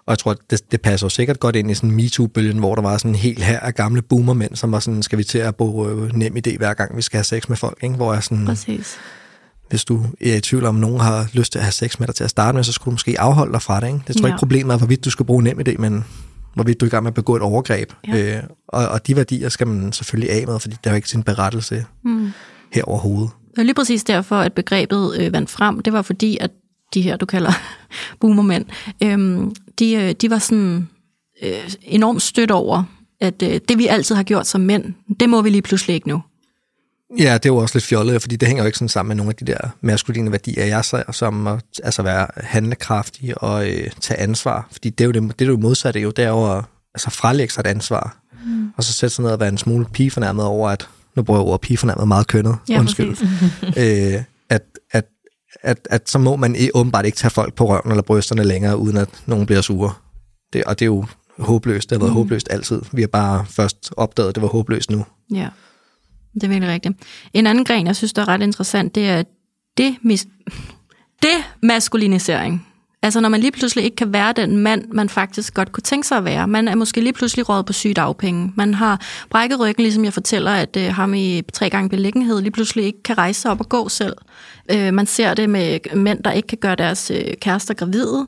og 0.06 0.10
jeg 0.10 0.18
tror, 0.18 0.36
det, 0.50 0.72
det 0.72 0.80
passer 0.80 1.04
jo 1.06 1.08
sikkert 1.08 1.40
godt 1.40 1.56
ind 1.56 1.70
i 1.70 1.74
sådan 1.74 1.90
MeToo-bølgen, 1.90 2.58
hvor 2.58 2.74
der 2.74 2.82
var 2.82 2.98
sådan 2.98 3.10
en 3.10 3.14
hel 3.14 3.42
her 3.42 3.60
af 3.60 3.74
gamle 3.74 4.02
boomermænd, 4.02 4.56
som 4.56 4.72
var 4.72 4.80
sådan, 4.80 5.02
skal 5.02 5.18
vi 5.18 5.24
til 5.24 5.38
at 5.38 5.56
bruge 5.56 5.90
øh, 5.90 6.12
nem 6.14 6.36
idé 6.36 6.56
hver 6.56 6.74
gang, 6.74 6.96
vi 6.96 7.02
skal 7.02 7.18
have 7.18 7.24
sex 7.24 7.48
med 7.48 7.56
folk, 7.56 7.78
ikke? 7.82 7.94
Hvor 7.96 8.12
jeg 8.12 8.22
sådan, 8.22 8.46
Præcis. 8.46 8.98
Hvis 9.70 9.84
du 9.84 10.02
er 10.20 10.34
i 10.36 10.40
tvivl 10.40 10.64
om, 10.64 10.76
at 10.76 10.80
nogen 10.80 11.00
har 11.00 11.28
lyst 11.32 11.52
til 11.52 11.58
at 11.58 11.64
have 11.64 11.72
sex 11.72 11.98
med 11.98 12.06
dig 12.06 12.14
til 12.14 12.24
at 12.24 12.30
starte 12.30 12.56
med, 12.56 12.64
så 12.64 12.72
skulle 12.72 12.86
du 12.86 12.94
måske 12.94 13.20
afholde 13.20 13.52
dig 13.52 13.62
fra 13.62 13.80
det. 13.80 13.86
Ikke? 13.86 14.00
Det 14.06 14.16
tror 14.16 14.22
jeg 14.22 14.28
Ja. 14.28 14.34
ikke 14.34 14.38
problemet 14.38 14.72
er, 14.74 14.78
hvorvidt 14.78 15.04
du 15.04 15.10
skal 15.10 15.26
bruge 15.26 15.42
nem 15.42 15.60
idé, 15.68 15.76
men 15.78 16.04
hvorvidt 16.54 16.80
du 16.80 16.84
er 16.84 16.88
i 16.88 16.90
gang 16.90 17.02
med 17.02 17.10
at 17.10 17.14
begå 17.14 17.36
et 17.36 17.42
overgreb. 17.42 17.92
Ja. 18.08 18.36
Øh, 18.36 18.42
og, 18.68 18.88
og 18.88 19.06
de 19.06 19.16
værdier 19.16 19.48
skal 19.48 19.66
man 19.66 19.92
selvfølgelig 19.92 20.30
af 20.30 20.46
med, 20.46 20.60
fordi 20.60 20.76
der 20.84 20.90
er 20.90 20.94
jo 20.94 20.96
ikke 20.96 21.08
sin 21.08 21.22
berettelse 21.22 21.84
Mm. 22.04 22.30
her 22.72 22.82
overhovedet. 22.84 23.30
Det 23.50 23.56
var 23.56 23.62
lige 23.62 23.74
præcis 23.74 24.04
derfor, 24.04 24.36
at 24.36 24.52
begrebet 24.52 25.16
øh, 25.20 25.32
vandt 25.32 25.50
frem. 25.50 25.80
Det 25.80 25.92
var 25.92 26.02
fordi, 26.02 26.38
at 26.40 26.50
de 26.94 27.02
her, 27.02 27.16
du 27.16 27.26
kalder 27.26 27.52
boomermænd, 28.20 28.64
øhm, 29.02 29.54
de, 29.78 29.92
øh, 29.94 30.12
de 30.20 30.30
var 30.30 30.38
sådan 30.38 30.88
øh, 31.42 31.52
enormt 31.82 32.22
stødt 32.22 32.50
over, 32.50 32.82
at 33.20 33.42
øh, 33.42 33.60
det 33.68 33.78
vi 33.78 33.86
altid 33.86 34.14
har 34.14 34.22
gjort 34.22 34.46
som 34.46 34.60
mænd, 34.60 34.84
det 35.20 35.28
må 35.28 35.42
vi 35.42 35.50
lige 35.50 35.62
pludselig 35.62 35.94
ikke 35.94 36.08
nu. 36.08 36.22
Ja, 37.18 37.34
det 37.34 37.46
er 37.46 37.50
jo 37.50 37.56
også 37.56 37.74
lidt 37.74 37.84
fjollet, 37.84 38.22
fordi 38.22 38.36
det 38.36 38.48
hænger 38.48 38.62
jo 38.62 38.66
ikke 38.66 38.78
sådan 38.78 38.88
sammen 38.88 39.08
med 39.08 39.16
nogle 39.16 39.30
af 39.30 39.46
de 39.46 39.52
der 39.52 39.58
maskuline 39.80 40.32
værdier, 40.32 40.64
jeg 40.64 40.84
ser, 40.84 41.12
som 41.12 41.46
at 41.46 41.60
altså 41.82 42.02
være 42.02 42.26
handlekraftig 42.36 43.42
og 43.42 43.68
øh, 43.68 43.90
tage 44.00 44.20
ansvar. 44.20 44.68
Fordi 44.72 44.90
det 44.90 45.04
er 45.04 45.06
jo 45.06 45.12
det, 45.12 45.38
det, 45.38 45.44
er 45.44 45.48
jo 45.48 45.56
modsatte 45.56 46.00
jo, 46.00 46.10
det 46.10 46.24
er 46.24 46.28
jo 46.28 46.56
at 46.58 46.64
altså, 46.94 47.10
frelægge 47.10 47.52
sig 47.52 47.60
et 47.60 47.66
ansvar. 47.66 48.16
Mm. 48.46 48.68
Og 48.76 48.84
så 48.84 48.92
sætte 48.92 49.14
sig 49.14 49.22
ned 49.22 49.32
og 49.32 49.40
være 49.40 49.48
en 49.48 49.58
smule 49.58 49.86
pigefornærmet 49.92 50.44
over, 50.44 50.70
at 50.70 50.88
nu 51.16 51.22
bruger 51.22 51.40
jeg 51.40 51.46
ordet 51.46 51.60
pigefornærmet 51.60 52.08
meget 52.08 52.26
kønnet, 52.26 52.56
Ja, 52.68 52.78
undskyld. 52.78 53.10
øh, 53.82 54.22
at, 54.50 54.62
at, 54.90 55.04
at, 55.62 55.88
at 55.90 56.10
så 56.10 56.18
må 56.18 56.36
man 56.36 56.56
åbenbart 56.74 57.06
ikke 57.06 57.16
tage 57.16 57.30
folk 57.30 57.54
på 57.54 57.68
røven 57.68 57.90
eller 57.90 58.02
brysterne 58.02 58.44
længere, 58.44 58.78
uden 58.78 58.96
at 58.96 59.08
nogen 59.26 59.46
bliver 59.46 59.60
sure. 59.60 59.92
Det, 60.52 60.64
og 60.64 60.78
det 60.78 60.84
er 60.84 60.86
jo 60.86 61.04
håbløst. 61.38 61.90
Det 61.90 61.96
har 61.96 62.00
været 62.00 62.12
mm. 62.12 62.16
håbløst 62.16 62.48
altid. 62.50 62.82
Vi 62.92 63.02
har 63.02 63.08
bare 63.08 63.44
først 63.48 63.90
opdaget, 63.96 64.28
at 64.28 64.34
det 64.34 64.42
var 64.42 64.48
håbløst 64.48 64.90
nu. 64.90 65.06
Ja, 65.34 65.48
det 66.34 66.42
er 66.42 66.48
virkelig 66.48 66.68
rigtigt. 66.68 66.94
En 67.32 67.46
anden 67.46 67.64
gren, 67.64 67.86
jeg 67.86 67.96
synes, 67.96 68.12
der 68.12 68.22
er 68.22 68.28
ret 68.28 68.42
interessant, 68.42 68.94
det 68.94 69.08
er 69.08 69.22
det, 69.76 69.96
det 71.22 71.36
maskulinisering. 71.62 72.66
Altså 73.02 73.20
når 73.20 73.28
man 73.28 73.40
lige 73.40 73.52
pludselig 73.52 73.84
ikke 73.84 73.96
kan 73.96 74.12
være 74.12 74.32
den 74.32 74.56
mand, 74.56 74.84
man 74.92 75.08
faktisk 75.08 75.54
godt 75.54 75.72
kunne 75.72 75.82
tænke 75.82 76.06
sig 76.06 76.18
at 76.18 76.24
være. 76.24 76.48
Man 76.48 76.68
er 76.68 76.74
måske 76.74 77.00
lige 77.00 77.12
pludselig 77.12 77.48
råd 77.48 77.62
på 77.62 77.72
sygedagpenge. 77.72 78.52
Man 78.56 78.74
har 78.74 79.00
brækket 79.30 79.60
ryggen, 79.60 79.82
ligesom 79.82 80.04
jeg 80.04 80.12
fortæller, 80.12 80.50
at 80.50 80.76
øh, 80.76 80.94
ham 80.94 81.14
i 81.14 81.42
tre 81.52 81.70
gange 81.70 81.88
beliggenhed 81.88 82.40
lige 82.40 82.50
pludselig 82.50 82.84
ikke 82.84 83.02
kan 83.02 83.18
rejse 83.18 83.40
sig 83.40 83.50
op 83.50 83.60
og 83.60 83.68
gå 83.68 83.88
selv. 83.88 84.16
Øh, 84.70 84.94
man 84.94 85.06
ser 85.06 85.34
det 85.34 85.50
med 85.50 85.78
mænd, 85.94 86.22
der 86.22 86.32
ikke 86.32 86.48
kan 86.48 86.58
gøre 86.58 86.76
deres 86.76 87.10
øh, 87.10 87.34
kærester 87.40 87.74
gravide. 87.74 88.26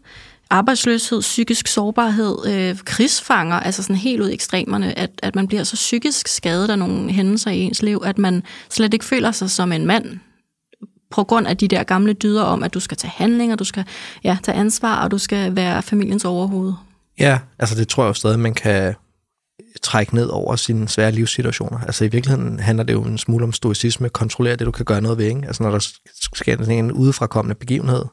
Arbejdsløshed, 0.53 1.21
psykisk 1.21 1.67
sårbarhed, 1.67 2.37
øh, 2.47 2.79
krigsfanger, 2.85 3.57
altså 3.57 3.83
sådan 3.83 3.97
helt 3.97 4.23
ud 4.23 4.29
i 4.29 4.35
ekstremerne, 4.35 4.99
at, 4.99 5.11
at 5.23 5.35
man 5.35 5.49
bliver 5.49 5.65
så 5.65 5.77
psykisk 5.77 6.29
skadet 6.29 6.71
af 6.71 6.79
nogle 6.79 7.13
hændelser 7.13 7.51
i 7.51 7.61
ens 7.61 7.83
liv, 7.83 8.03
at 8.05 8.19
man 8.19 8.43
slet 8.71 8.95
ikke 8.95 9.05
føler 9.05 9.33
sig 9.33 9.51
som 9.51 9.73
en 9.73 9.87
mand, 9.87 10.19
på 11.11 11.25
grund 11.25 11.47
af 11.47 11.57
de 11.57 11.69
der 11.69 11.83
gamle 11.83 12.13
dyder 12.13 12.43
om, 12.43 12.63
at 12.63 12.75
du 12.75 12.81
skal 12.81 12.97
tage 12.97 13.13
handlinger, 13.17 13.57
du 13.57 13.65
skal 13.65 13.85
ja, 14.25 14.39
tage 14.43 14.59
ansvar, 14.59 15.05
og 15.05 15.11
du 15.11 15.19
skal 15.19 15.57
være 15.57 15.83
familiens 15.83 16.25
overhoved. 16.25 16.73
Ja, 17.19 17.39
altså 17.59 17.75
det 17.75 17.89
tror 17.89 18.03
jeg 18.03 18.09
jo 18.09 18.15
stadig, 18.15 18.39
man 18.39 18.55
kan 18.55 18.95
trække 19.83 20.15
ned 20.15 20.27
over 20.27 20.57
sine 20.57 20.89
svære 20.89 21.13
livssituationer. 21.13 21.79
Altså 21.79 22.05
i 22.05 22.09
virkeligheden 22.09 22.61
handler 22.61 22.85
det 22.85 22.93
jo 22.93 23.03
en 23.03 23.19
smule 23.19 23.45
om 23.45 23.53
stoicisme, 23.53 24.09
kontrollere 24.09 24.57
det, 24.57 24.67
du 24.67 24.71
kan 24.71 24.85
gøre 24.85 25.01
noget 25.01 25.19
ved. 25.19 25.27
Ikke? 25.27 25.43
Altså 25.47 25.63
når 25.63 25.71
der 25.71 25.89
sker 26.35 26.57
en 26.57 26.93
udefrakommende 26.93 27.55
begivenhed, 27.55 28.05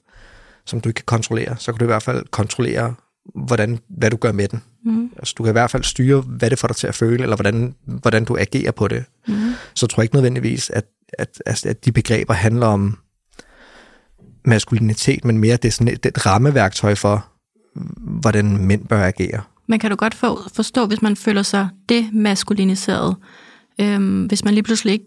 som 0.69 0.81
du 0.81 0.89
ikke 0.89 0.97
kan 0.97 1.05
kontrollere, 1.05 1.55
så 1.57 1.71
kan 1.71 1.79
du 1.79 1.85
i 1.85 1.93
hvert 1.93 2.03
fald 2.03 2.25
kontrollere, 2.31 2.93
hvordan, 3.35 3.79
hvad 3.89 4.11
du 4.11 4.17
gør 4.17 4.31
med 4.31 4.47
den. 4.47 4.61
Mm. 4.85 5.11
Altså 5.17 5.33
du 5.37 5.43
kan 5.43 5.51
i 5.51 5.59
hvert 5.59 5.71
fald 5.71 5.83
styre, 5.83 6.21
hvad 6.21 6.49
det 6.49 6.59
får 6.59 6.67
dig 6.67 6.77
til 6.77 6.87
at 6.87 6.95
føle, 6.95 7.23
eller 7.23 7.35
hvordan, 7.35 7.75
hvordan 7.85 8.25
du 8.25 8.37
agerer 8.39 8.71
på 8.71 8.87
det. 8.87 9.03
Mm. 9.27 9.53
Så 9.73 9.85
jeg 9.85 9.89
tror 9.89 10.03
ikke 10.03 10.15
nødvendigvis, 10.15 10.69
at, 10.69 10.85
at, 11.19 11.41
at, 11.45 11.65
at 11.65 11.85
de 11.85 11.91
begreber 11.91 12.33
handler 12.33 12.67
om 12.67 12.97
maskulinitet, 14.45 15.25
men 15.25 15.37
mere 15.37 15.57
det 15.57 15.67
er 15.67 15.71
sådan 15.71 15.93
et, 15.93 16.05
et 16.05 16.25
rammeværktøj 16.25 16.95
for, 16.95 17.25
hvordan 17.99 18.57
mænd 18.57 18.87
bør 18.87 19.03
agere. 19.03 19.41
Men 19.67 19.79
kan 19.79 19.89
du 19.89 19.95
godt 19.95 20.13
få, 20.13 20.39
forstå, 20.53 20.85
hvis 20.85 21.01
man 21.01 21.15
føler 21.15 21.43
sig 21.43 21.69
demaskuliniseret, 21.89 23.15
øhm, 23.81 24.25
hvis 24.25 24.45
man 24.45 24.53
lige 24.53 24.63
pludselig 24.63 24.93
ikke 24.93 25.05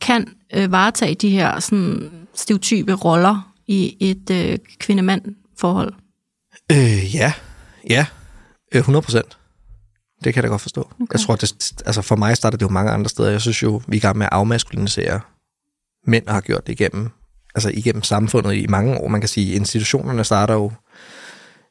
kan 0.00 0.28
øh, 0.54 0.72
varetage 0.72 1.14
de 1.14 1.30
her 1.30 1.60
sådan, 1.60 2.10
stereotype 2.34 2.92
roller 2.92 3.51
i 3.66 3.96
et 4.00 4.30
øh, 4.30 4.58
kvinde-mand-forhold? 4.78 5.94
Øh, 6.72 7.14
ja, 7.14 7.32
ja, 7.90 8.06
øh, 8.74 8.78
100 8.78 9.02
procent. 9.02 9.38
Det 10.24 10.34
kan 10.34 10.42
jeg 10.42 10.42
da 10.42 10.52
godt 10.52 10.62
forstå. 10.62 10.80
Okay. 10.80 11.12
Jeg 11.12 11.20
tror, 11.20 11.36
det, 11.36 11.72
altså 11.86 12.02
for 12.02 12.16
mig 12.16 12.36
starter 12.36 12.58
det 12.58 12.62
jo 12.62 12.70
mange 12.70 12.90
andre 12.90 13.10
steder. 13.10 13.30
Jeg 13.30 13.40
synes 13.40 13.62
jo, 13.62 13.82
vi 13.86 13.96
er 13.96 14.00
i 14.00 14.00
gang 14.00 14.18
med 14.18 14.26
at 14.26 14.32
afmaskulinisere 14.32 15.20
mænd, 16.06 16.26
og 16.26 16.34
har 16.34 16.40
gjort 16.40 16.66
det 16.66 16.72
igennem, 16.72 17.10
altså 17.54 17.70
igennem 17.74 18.02
samfundet 18.02 18.54
i 18.54 18.66
mange 18.66 18.98
år. 18.98 19.08
Man 19.08 19.20
kan 19.20 19.28
sige, 19.28 19.54
institutionerne 19.54 20.24
starter 20.24 20.54
jo 20.54 20.72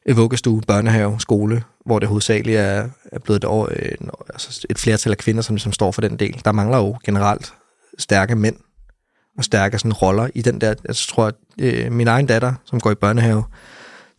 i 0.06 0.12
vuggestue, 0.12 0.60
børnehave, 0.60 1.20
skole, 1.20 1.64
hvor 1.86 1.98
det 1.98 2.08
hovedsageligt 2.08 2.58
er, 2.58 2.88
er 3.12 3.18
blevet 3.18 3.36
et, 3.36 3.44
år, 3.44 3.68
øh, 3.70 3.92
altså 4.28 4.66
et 4.70 4.78
flertal 4.78 5.12
af 5.12 5.18
kvinder, 5.18 5.42
som, 5.42 5.58
som 5.58 5.72
står 5.72 5.92
for 5.92 6.00
den 6.00 6.16
del. 6.16 6.40
Der 6.44 6.52
mangler 6.52 6.78
jo 6.78 6.96
generelt 7.04 7.54
stærke 7.98 8.36
mænd 8.36 8.56
og 9.38 9.44
stærke 9.44 9.78
sådan, 9.78 9.92
roller 9.92 10.28
i 10.34 10.42
den 10.42 10.60
der. 10.60 10.74
Jeg 10.84 10.96
tror, 10.96 11.26
at 11.26 11.34
øh, 11.58 11.92
min 11.92 12.08
egen 12.08 12.26
datter, 12.26 12.54
som 12.64 12.80
går 12.80 12.90
i 12.90 12.94
børnehave, 12.94 13.44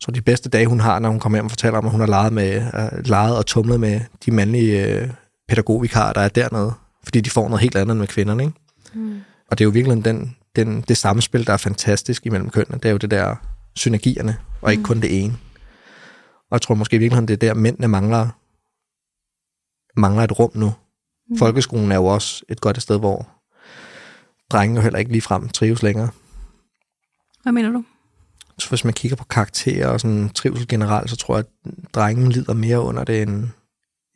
så 0.00 0.10
de 0.10 0.22
bedste 0.22 0.48
dage, 0.48 0.66
hun 0.66 0.80
har, 0.80 0.98
når 0.98 1.08
hun 1.08 1.20
kommer 1.20 1.38
hjem 1.38 1.44
og 1.44 1.50
fortæller 1.50 1.78
om, 1.78 1.84
at 1.84 1.90
hun 1.90 2.00
har 2.00 2.06
leget, 2.06 2.32
med, 2.32 2.56
uh, 2.56 3.06
leget 3.06 3.36
og 3.36 3.46
tumlet 3.46 3.80
med 3.80 4.00
de 4.24 4.30
mandlige 4.30 5.02
uh, 5.02 5.08
pædagogvikarer, 5.48 6.12
der 6.12 6.20
er 6.20 6.28
dernede. 6.28 6.72
Fordi 7.04 7.20
de 7.20 7.30
får 7.30 7.48
noget 7.48 7.60
helt 7.62 7.76
andet 7.76 7.92
end 7.92 7.98
med 7.98 8.06
kvinderne. 8.06 8.42
Ikke? 8.42 8.54
Mm. 8.94 9.20
Og 9.50 9.58
det 9.58 9.64
er 9.64 9.66
jo 9.66 9.70
virkelig 9.70 10.04
den, 10.04 10.36
den, 10.56 10.80
det 10.88 10.96
samspil, 10.96 11.46
der 11.46 11.52
er 11.52 11.56
fantastisk 11.56 12.26
imellem 12.26 12.50
kønnene. 12.50 12.78
Det 12.78 12.84
er 12.84 12.90
jo 12.92 12.96
det 12.96 13.10
der 13.10 13.36
synergierne, 13.76 14.36
og 14.62 14.70
ikke 14.70 14.80
mm. 14.80 14.84
kun 14.84 15.00
det 15.00 15.24
ene. 15.24 15.32
Og 16.50 16.52
jeg 16.52 16.62
tror 16.62 16.74
måske 16.74 16.96
i 16.96 16.98
virkeligheden, 16.98 17.28
det 17.28 17.34
er 17.34 17.48
der, 17.48 17.54
mændene 17.54 17.88
mangler, 17.88 18.28
mangler 20.00 20.24
et 20.24 20.38
rum 20.38 20.50
nu. 20.54 20.72
Mm. 21.30 21.38
Folkeskolen 21.38 21.92
er 21.92 21.96
jo 21.96 22.06
også 22.06 22.44
et 22.48 22.60
godt 22.60 22.82
sted, 22.82 22.98
hvor 22.98 23.28
drenge 24.50 24.82
heller 24.82 24.98
ikke 24.98 25.12
ligefrem 25.12 25.48
trives 25.48 25.82
længere. 25.82 26.08
Hvad 27.44 27.52
mener 27.52 27.70
du? 27.70 27.84
Så 28.58 28.68
hvis 28.68 28.84
man 28.84 28.92
kigger 28.92 29.16
på 29.16 29.24
karakterer 29.24 29.88
og 29.88 30.00
sådan 30.00 30.28
trivsel 30.34 30.68
generelt, 30.68 31.10
så 31.10 31.16
tror 31.16 31.36
jeg, 31.36 31.44
at 31.66 31.72
drengen 31.94 32.32
lider 32.32 32.54
mere 32.54 32.80
under 32.80 33.04
det, 33.04 33.22
end, 33.22 33.48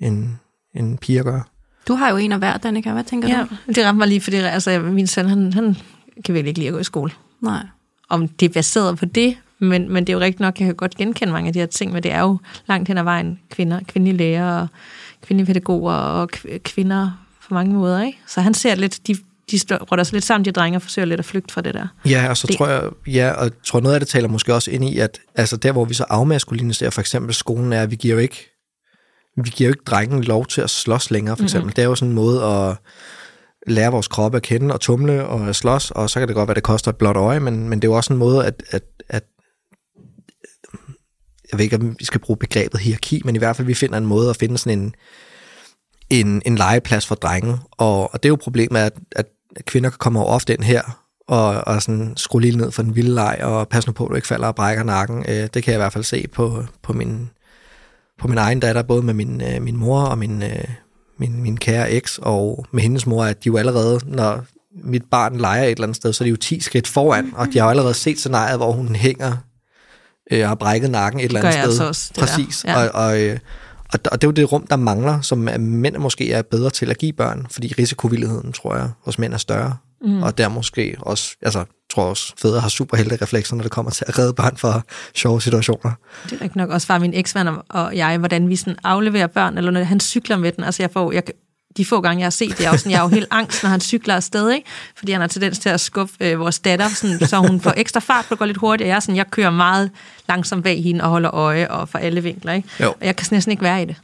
end, 0.01 0.29
end 0.75 0.99
piger 0.99 1.23
gør. 1.23 1.41
Du 1.89 1.95
har 1.95 2.11
jo 2.11 2.17
en 2.17 2.33
af 2.33 2.39
hver, 2.39 2.57
Danika. 2.57 2.93
Hvad 2.93 3.05
tænker 3.05 3.29
Ja, 3.29 3.47
du? 3.51 3.73
det 3.73 3.87
ramte 3.87 3.99
mig 3.99 4.09
lige, 4.09 4.21
fordi 4.21 4.37
altså, 4.37 4.81
min 4.81 5.07
søn, 5.07 5.29
han, 5.29 5.53
han 5.53 5.77
kan 6.25 6.35
virkelig 6.35 6.49
ikke 6.49 6.61
lide 6.61 6.69
at 6.69 6.75
gå 6.75 6.79
i 6.81 6.85
skole. 6.85 7.13
Nej. 7.43 7.67
Om 8.09 8.29
det 8.29 8.49
er 8.49 8.53
baseret 8.53 8.99
på 8.99 9.05
det, 9.05 9.37
Men, 9.59 9.93
men 9.93 10.07
det 10.07 10.13
er 10.13 10.17
jo 10.17 10.21
rigtigt 10.21 10.41
nok, 10.41 10.61
jeg 10.61 10.67
kan 10.67 10.75
godt 10.75 10.97
genkende 10.97 11.33
mange 11.33 11.47
af 11.47 11.53
de 11.53 11.59
her 11.59 11.67
ting, 11.67 11.93
men 11.93 12.03
det 12.03 12.13
er 12.13 12.21
jo 12.21 12.39
langt 12.67 12.89
hen 12.89 12.99
ad 12.99 13.03
vejen 13.03 13.41
kvinder, 13.51 13.81
kvindelige 13.89 14.17
læger 14.17 14.61
og 14.61 14.69
kvindelige 15.23 15.47
pædagoger 15.47 15.93
og 15.95 16.29
kvinder 16.65 17.25
på 17.49 17.55
mange 17.55 17.75
måder. 17.75 18.03
Ikke? 18.03 18.19
Så 18.27 18.41
han 18.41 18.55
ser 18.55 18.75
lidt, 18.75 19.07
de, 19.07 19.17
de 19.51 19.77
råder 19.77 20.05
sig 20.05 20.13
lidt 20.13 20.25
sammen, 20.25 20.45
de 20.45 20.53
drenge, 20.53 20.79
og 20.79 20.83
forsøger 20.83 21.07
lidt 21.07 21.21
at 21.21 21.27
flygte 21.27 21.55
fra 21.55 21.61
det 21.61 21.75
der. 21.75 21.87
Ja, 22.07 22.29
og 22.29 22.37
så 22.37 22.47
det. 22.47 22.57
tror 22.57 22.69
jeg, 22.69 22.83
ja, 23.07 23.31
og 23.31 23.51
tror 23.65 23.81
noget 23.81 23.95
af 23.95 24.01
det 24.01 24.09
taler 24.09 24.29
måske 24.29 24.55
også 24.55 24.71
ind 24.71 24.85
i, 24.85 24.99
at 24.99 25.21
altså 25.35 25.57
der, 25.57 25.73
hvor 25.73 25.85
vi 25.85 25.95
så 25.95 26.05
afmaskuliniserer 26.09 26.91
for 26.91 27.01
eksempel 27.01 27.35
skolen, 27.35 27.73
er, 27.73 27.83
at 27.83 27.91
vi 27.91 27.97
giver 27.97 28.15
jo 28.15 28.21
ikke, 28.21 28.51
vi 29.45 29.51
giver 29.51 29.69
jo 29.69 29.73
ikke 29.73 29.85
drengen 29.87 30.25
lov 30.25 30.47
til 30.47 30.61
at 30.61 30.71
slås 30.71 31.11
længere, 31.11 31.37
for 31.37 31.45
eksempel. 31.45 31.65
Mm-hmm. 31.65 31.75
Det 31.75 31.83
er 31.83 31.89
jo 31.89 31.95
sådan 31.95 32.09
en 32.09 32.15
måde 32.15 32.45
at 32.45 32.77
lære 33.67 33.93
vores 33.93 34.09
kroppe 34.09 34.37
at 34.37 34.43
kende 34.43 34.75
og 34.75 34.81
tumle 34.81 35.27
og 35.27 35.55
slås, 35.55 35.91
og 35.91 36.11
så 36.11 36.19
kan 36.19 36.29
det 36.29 36.37
godt 36.37 36.49
være, 36.49 36.55
det 36.55 36.63
koster 36.63 36.91
et 36.91 36.97
blåt 36.97 37.17
øje, 37.17 37.41
men, 37.41 37.69
men 37.69 37.83
det 37.83 37.89
er 37.89 37.93
jo 37.93 37.97
også 37.97 38.13
en 38.13 38.19
måde, 38.19 38.47
at, 38.47 38.63
at, 38.71 38.83
at 39.09 39.25
jeg 41.53 41.59
ved 41.59 41.65
ikke, 41.65 41.77
om 41.77 41.97
vi 41.99 42.05
skal 42.05 42.21
bruge 42.21 42.37
begrebet 42.37 42.81
hierarki, 42.81 43.23
men 43.25 43.37
i 43.37 43.39
hvert 43.39 43.57
fald, 43.57 43.67
vi 43.67 43.75
finder 43.75 43.99
en 43.99 44.07
måde 44.07 44.31
at 44.31 44.37
finde 44.37 44.59
sådan 44.59 44.79
en, 44.79 44.95
en, 46.11 46.43
en 46.47 46.57
legeplads 46.57 47.07
for 47.07 47.15
drenge. 47.15 47.59
Og, 47.71 48.15
og 48.15 48.23
det 48.23 48.25
er 48.25 48.31
jo 48.31 48.37
problemet, 48.37 48.81
at, 48.81 48.93
at 49.13 49.27
kvinder 49.67 49.91
kommer 49.91 50.21
jo 50.21 50.27
ofte 50.27 50.55
ind 50.55 50.63
her 50.63 50.83
og, 51.29 51.67
og 51.67 51.83
sådan 51.83 52.13
skrue 52.17 52.41
lige 52.41 52.57
ned 52.57 52.71
for 52.71 52.83
den 52.83 52.97
vilde 52.97 53.15
leg, 53.15 53.39
og 53.43 53.69
pas 53.69 53.87
nu 53.87 53.93
på, 53.93 54.05
at 54.05 54.11
du 54.11 54.15
ikke 54.15 54.29
falder 54.29 54.47
og 54.47 54.55
brækker 54.55 54.85
nakken. 54.85 55.25
Øh, 55.29 55.35
det 55.35 55.53
kan 55.53 55.65
jeg 55.67 55.75
i 55.75 55.83
hvert 55.83 55.93
fald 55.93 56.05
se 56.05 56.27
på, 56.33 56.65
på, 56.83 56.93
min, 56.93 57.31
på 58.19 58.29
min 58.29 58.39
egen 58.39 58.61
datter, 58.61 58.83
både 58.83 59.03
med 59.03 59.15
min, 59.15 59.43
øh, 59.43 59.63
min 59.63 59.77
mor 59.77 60.01
og 60.01 60.19
min, 60.19 60.43
øh, 60.43 60.65
min, 61.19 61.43
min 61.43 61.57
kære 61.57 61.91
eks, 61.91 62.19
og 62.23 62.67
med 62.73 62.83
hendes 62.83 63.07
mor, 63.07 63.25
at 63.25 63.45
de 63.45 63.47
jo 63.47 63.57
allerede, 63.57 64.01
når 64.05 64.45
mit 64.85 65.03
barn 65.11 65.37
leger 65.37 65.65
et 65.65 65.71
eller 65.71 65.83
andet 65.83 65.97
sted, 65.97 66.13
så 66.13 66.25
er 66.25 66.27
de 66.27 66.31
jo 66.31 66.37
10 66.37 66.61
skridt 66.61 66.89
foran, 66.89 67.33
og 67.37 67.47
de 67.53 67.59
har 67.59 67.67
jo 67.67 67.71
allerede 67.71 67.95
set 67.95 68.19
scenariet, 68.19 68.59
hvor 68.59 68.73
hun 68.73 68.95
hænger 68.95 69.37
øh, 70.31 70.43
og 70.43 70.49
har 70.49 70.55
brækket 70.55 70.91
nakken 70.91 71.21
et 71.21 71.25
eller 71.25 71.41
andet 71.41 71.55
sted. 71.55 71.65
Altså 71.65 71.87
også, 71.87 72.13
Præcis. 72.19 72.65
Ja. 72.65 72.83
Og, 72.83 73.05
og, 73.05 73.21
øh, 73.23 73.39
og, 73.93 74.01
og 74.13 74.23
det 74.23 74.27
er 74.27 74.29
jo 74.29 74.33
det 74.33 74.53
rum, 74.53 74.67
der 74.67 74.77
mangler, 74.77 75.21
som 75.21 75.39
mænd 75.59 75.97
måske 75.97 76.33
er 76.33 76.43
bedre 76.43 76.71
til 76.71 76.91
at 76.91 76.99
give 76.99 77.13
børn, 77.13 77.47
fordi 77.51 77.75
risikovilligheden, 77.79 78.53
tror 78.53 78.77
jeg, 78.77 78.91
hos 79.05 79.19
mænd 79.19 79.35
er 79.35 79.39
større. 79.39 79.77
Mm. 80.01 80.23
Og 80.23 80.39
der 80.39 80.49
måske 80.49 80.97
også, 81.01 81.37
altså, 81.43 81.65
tror 81.91 82.05
også, 82.05 82.35
fædre 82.43 82.61
har 82.61 82.69
super 82.69 83.23
reflekser, 83.23 83.57
når 83.57 83.63
det 83.63 83.73
kommer 83.73 83.91
til 83.91 84.05
at 84.09 84.19
redde 84.19 84.33
børn 84.33 84.57
fra 84.57 84.81
sjove 85.15 85.41
situationer. 85.41 85.93
Det 86.31 86.39
er 86.41 86.45
ikke 86.45 86.57
nok 86.57 86.71
også 86.71 86.87
fra 86.87 86.99
min 86.99 87.15
eksmand 87.15 87.49
og 87.69 87.97
jeg, 87.97 88.19
hvordan 88.19 88.49
vi 88.49 88.57
sådan 88.57 88.77
afleverer 88.85 89.27
børn, 89.27 89.59
eller 89.59 89.71
når 89.71 89.83
han 89.83 90.01
cykler 90.01 90.37
med 90.37 90.53
den. 90.53 90.65
Altså, 90.65 90.83
jeg 90.83 90.91
får, 90.91 91.13
jeg, 91.13 91.23
de 91.79 91.85
få 91.85 92.01
gange, 92.01 92.21
jeg 92.21 92.27
har 92.27 92.31
set 92.31 92.51
det, 92.51 92.61
jeg 92.61 92.67
er 92.67 92.71
jo, 92.71 92.79
sådan, 92.79 92.93
jeg 92.93 92.99
er 92.99 93.03
jo 93.03 93.09
helt 93.09 93.29
angst, 93.31 93.63
når 93.63 93.71
han 93.71 93.81
cykler 93.81 94.15
afsted, 94.15 94.51
ikke? 94.51 94.67
fordi 94.97 95.13
han 95.13 95.21
har 95.21 95.29
tendens 95.29 95.59
til 95.59 95.69
at 95.69 95.81
skuffe 95.81 96.15
øh, 96.21 96.39
vores 96.39 96.59
datter, 96.59 96.89
sådan, 96.89 97.27
så 97.27 97.37
hun 97.37 97.61
får 97.61 97.75
ekstra 97.77 98.01
fart, 98.01 98.25
for 98.25 98.35
det 98.35 98.39
går 98.39 98.47
lidt 98.47 98.57
hurtigt, 98.57 98.87
og 98.87 98.89
jeg, 98.89 99.03
sådan, 99.03 99.17
jeg 99.17 99.31
kører 99.31 99.51
meget 99.51 99.91
langsomt 100.29 100.65
bag 100.65 100.83
hende 100.83 101.05
og 101.05 101.11
holder 101.11 101.35
øje 101.35 101.71
og 101.71 101.89
for 101.89 101.99
alle 101.99 102.23
vinkler. 102.23 102.53
Ikke? 102.53 102.69
Og 103.01 103.07
jeg 103.07 103.17
kan 103.17 103.27
næsten 103.31 103.51
ikke 103.51 103.63
være 103.63 103.83
i 103.83 103.85
det. 103.85 103.97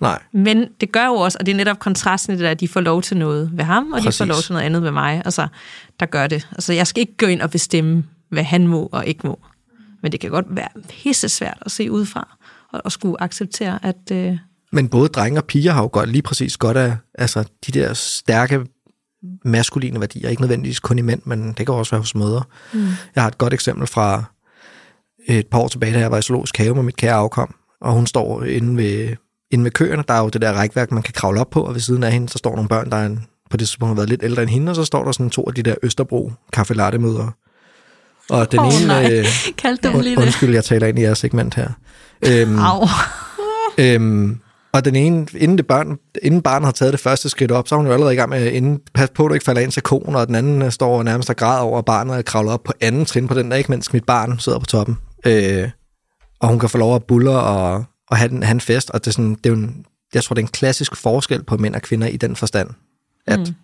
Nej. 0.00 0.18
Men 0.32 0.68
det 0.80 0.92
gør 0.92 1.06
jo 1.06 1.14
også, 1.14 1.38
og 1.40 1.46
det 1.46 1.52
er 1.52 1.56
netop 1.56 1.78
kontrasten 1.78 2.32
i 2.32 2.36
det 2.36 2.44
der, 2.44 2.50
at 2.50 2.60
de 2.60 2.68
får 2.68 2.80
lov 2.80 3.02
til 3.02 3.16
noget 3.16 3.50
ved 3.52 3.64
ham, 3.64 3.92
og 3.92 4.02
Præcis. 4.02 4.16
de 4.16 4.18
får 4.18 4.24
lov 4.24 4.40
til 4.42 4.52
noget 4.52 4.64
andet 4.64 4.82
ved 4.82 4.90
mig. 4.90 5.22
Altså, 5.24 5.48
der 6.00 6.06
gør 6.06 6.26
det. 6.26 6.48
Altså, 6.52 6.72
jeg 6.72 6.86
skal 6.86 7.00
ikke 7.00 7.16
gå 7.16 7.26
ind 7.26 7.42
og 7.42 7.50
bestemme, 7.50 8.04
hvad 8.28 8.44
han 8.44 8.66
må 8.66 8.88
og 8.92 9.06
ikke 9.06 9.26
må. 9.26 9.38
Men 10.02 10.12
det 10.12 10.20
kan 10.20 10.30
godt 10.30 10.46
være 10.48 10.68
pisse 10.88 11.28
svært 11.28 11.58
at 11.60 11.72
se 11.72 11.90
udefra, 11.90 12.36
og, 12.72 12.80
og 12.84 12.92
skulle 12.92 13.22
acceptere, 13.22 13.78
at... 13.82 14.10
Øh... 14.12 14.38
Men 14.74 14.88
både 14.88 15.08
drenge 15.08 15.40
og 15.40 15.44
piger 15.44 15.72
har 15.72 15.82
jo 15.82 15.88
godt, 15.92 16.08
lige 16.08 16.22
præcis 16.22 16.56
godt 16.56 16.76
af 16.76 16.96
altså, 17.14 17.44
de 17.66 17.72
der 17.72 17.94
stærke 17.94 18.60
maskuline 19.44 20.00
værdier, 20.00 20.28
ikke 20.28 20.42
nødvendigvis 20.42 20.80
kun 20.80 20.98
i 20.98 21.02
mænd, 21.02 21.20
men 21.24 21.48
det 21.48 21.66
kan 21.66 21.74
også 21.74 21.90
være 21.90 22.00
hos 22.00 22.14
mødre. 22.14 22.42
Mm. 22.72 22.80
Jeg 23.14 23.22
har 23.22 23.28
et 23.28 23.38
godt 23.38 23.54
eksempel 23.54 23.86
fra 23.86 24.24
et 25.26 25.46
par 25.46 25.58
år 25.58 25.68
tilbage, 25.68 25.94
da 25.94 25.98
jeg 25.98 26.10
var 26.10 26.18
i 26.18 26.22
zoologisk 26.22 26.56
have 26.56 26.74
med 26.74 26.82
mit 26.82 26.96
kære 26.96 27.14
afkom, 27.14 27.54
og 27.80 27.92
hun 27.92 28.06
står 28.06 28.42
inde 28.42 28.76
ved, 28.76 29.16
inde 29.50 29.64
ved 29.64 29.70
køerne, 29.70 30.04
der 30.08 30.14
er 30.14 30.22
jo 30.22 30.28
det 30.28 30.42
der 30.42 30.52
rækværk, 30.52 30.92
man 30.92 31.02
kan 31.02 31.14
kravle 31.14 31.40
op 31.40 31.50
på, 31.50 31.62
og 31.62 31.74
ved 31.74 31.80
siden 31.80 32.02
af 32.02 32.12
hende, 32.12 32.28
så 32.28 32.38
står 32.38 32.54
nogle 32.54 32.68
børn, 32.68 32.90
der 32.90 32.96
er 32.96 33.06
en, 33.06 33.26
på 33.50 33.56
det 33.56 33.68
tidspunkt 33.68 33.90
har 33.90 33.94
været 33.94 34.08
lidt 34.08 34.22
ældre 34.22 34.42
end 34.42 34.50
hende, 34.50 34.70
og 34.70 34.76
så 34.76 34.84
står 34.84 35.04
der 35.04 35.12
sådan 35.12 35.30
to 35.30 35.44
af 35.48 35.54
de 35.54 35.62
der 35.62 35.74
Østerbro 35.82 36.32
kaffe 36.52 36.74
latte 36.74 36.98
møder. 36.98 37.30
Og 38.30 38.52
den 38.52 38.58
oh, 38.60 38.74
ene... 38.74 38.86
Nej. 38.86 39.12
Øh, 39.12 39.26
Kaldte 39.62 39.92
du 39.92 40.00
lige 40.00 40.18
Undskyld, 40.18 40.54
jeg 40.54 40.64
taler 40.64 40.86
ind 40.86 40.98
i 40.98 41.02
jeres 41.02 41.18
segment 41.18 41.54
her. 41.54 41.68
Øhm, 42.26 42.58
Au. 42.58 42.88
øhm, 43.78 44.40
og 44.74 44.84
den 44.84 44.96
ene, 44.96 45.26
inden, 45.36 45.58
det 45.58 45.66
børn, 45.66 45.98
inden 46.22 46.42
barnet 46.42 46.64
har 46.64 46.72
taget 46.72 46.92
det 46.92 47.00
første 47.00 47.28
skridt 47.28 47.50
op, 47.50 47.68
så 47.68 47.74
er 47.74 47.76
hun 47.76 47.86
jo 47.86 47.92
allerede 47.92 48.14
i 48.14 48.16
gang 48.16 48.30
med, 48.30 48.52
inden, 48.52 48.80
pas 48.94 49.10
på, 49.14 49.24
at 49.24 49.28
du 49.28 49.34
ikke 49.34 49.44
falder 49.44 49.62
ind 49.62 49.72
til 49.72 49.82
konen, 49.82 50.16
og 50.16 50.26
den 50.26 50.34
anden 50.34 50.62
øh, 50.62 50.70
står 50.70 51.02
nærmest 51.02 51.30
og 51.30 51.36
græder 51.36 51.60
over, 51.60 51.78
at 51.78 51.84
barnet 51.84 52.16
er 52.16 52.22
kravlet 52.22 52.52
op 52.52 52.64
på 52.64 52.72
anden 52.80 53.04
trin 53.04 53.28
på 53.28 53.34
den 53.34 53.50
der, 53.50 53.56
ikke 53.56 53.70
mens 53.70 53.92
mit 53.92 54.04
barn 54.04 54.38
sidder 54.38 54.58
på 54.58 54.66
toppen. 54.66 54.96
Øh, 55.26 55.70
og 56.40 56.48
hun 56.48 56.58
kan 56.58 56.68
få 56.68 56.78
lov 56.78 56.94
at 56.94 57.04
bulle 57.04 57.30
og, 57.30 57.84
og 58.10 58.16
have, 58.16 58.28
den, 58.28 58.42
have 58.42 58.54
en 58.54 58.60
fest, 58.60 58.90
og 58.90 59.00
det 59.00 59.06
er, 59.06 59.12
sådan, 59.12 59.30
det 59.30 59.46
er 59.46 59.50
jo 59.50 59.56
en, 59.56 59.86
jeg 60.14 60.24
tror, 60.24 60.34
det 60.34 60.42
er 60.42 60.46
en 60.46 60.52
klassisk 60.52 60.96
forskel 60.96 61.44
på 61.44 61.56
mænd 61.56 61.74
og 61.74 61.82
kvinder 61.82 62.06
i 62.06 62.16
den 62.16 62.36
forstand, 62.36 62.70
at 63.26 63.38
mm 63.38 63.54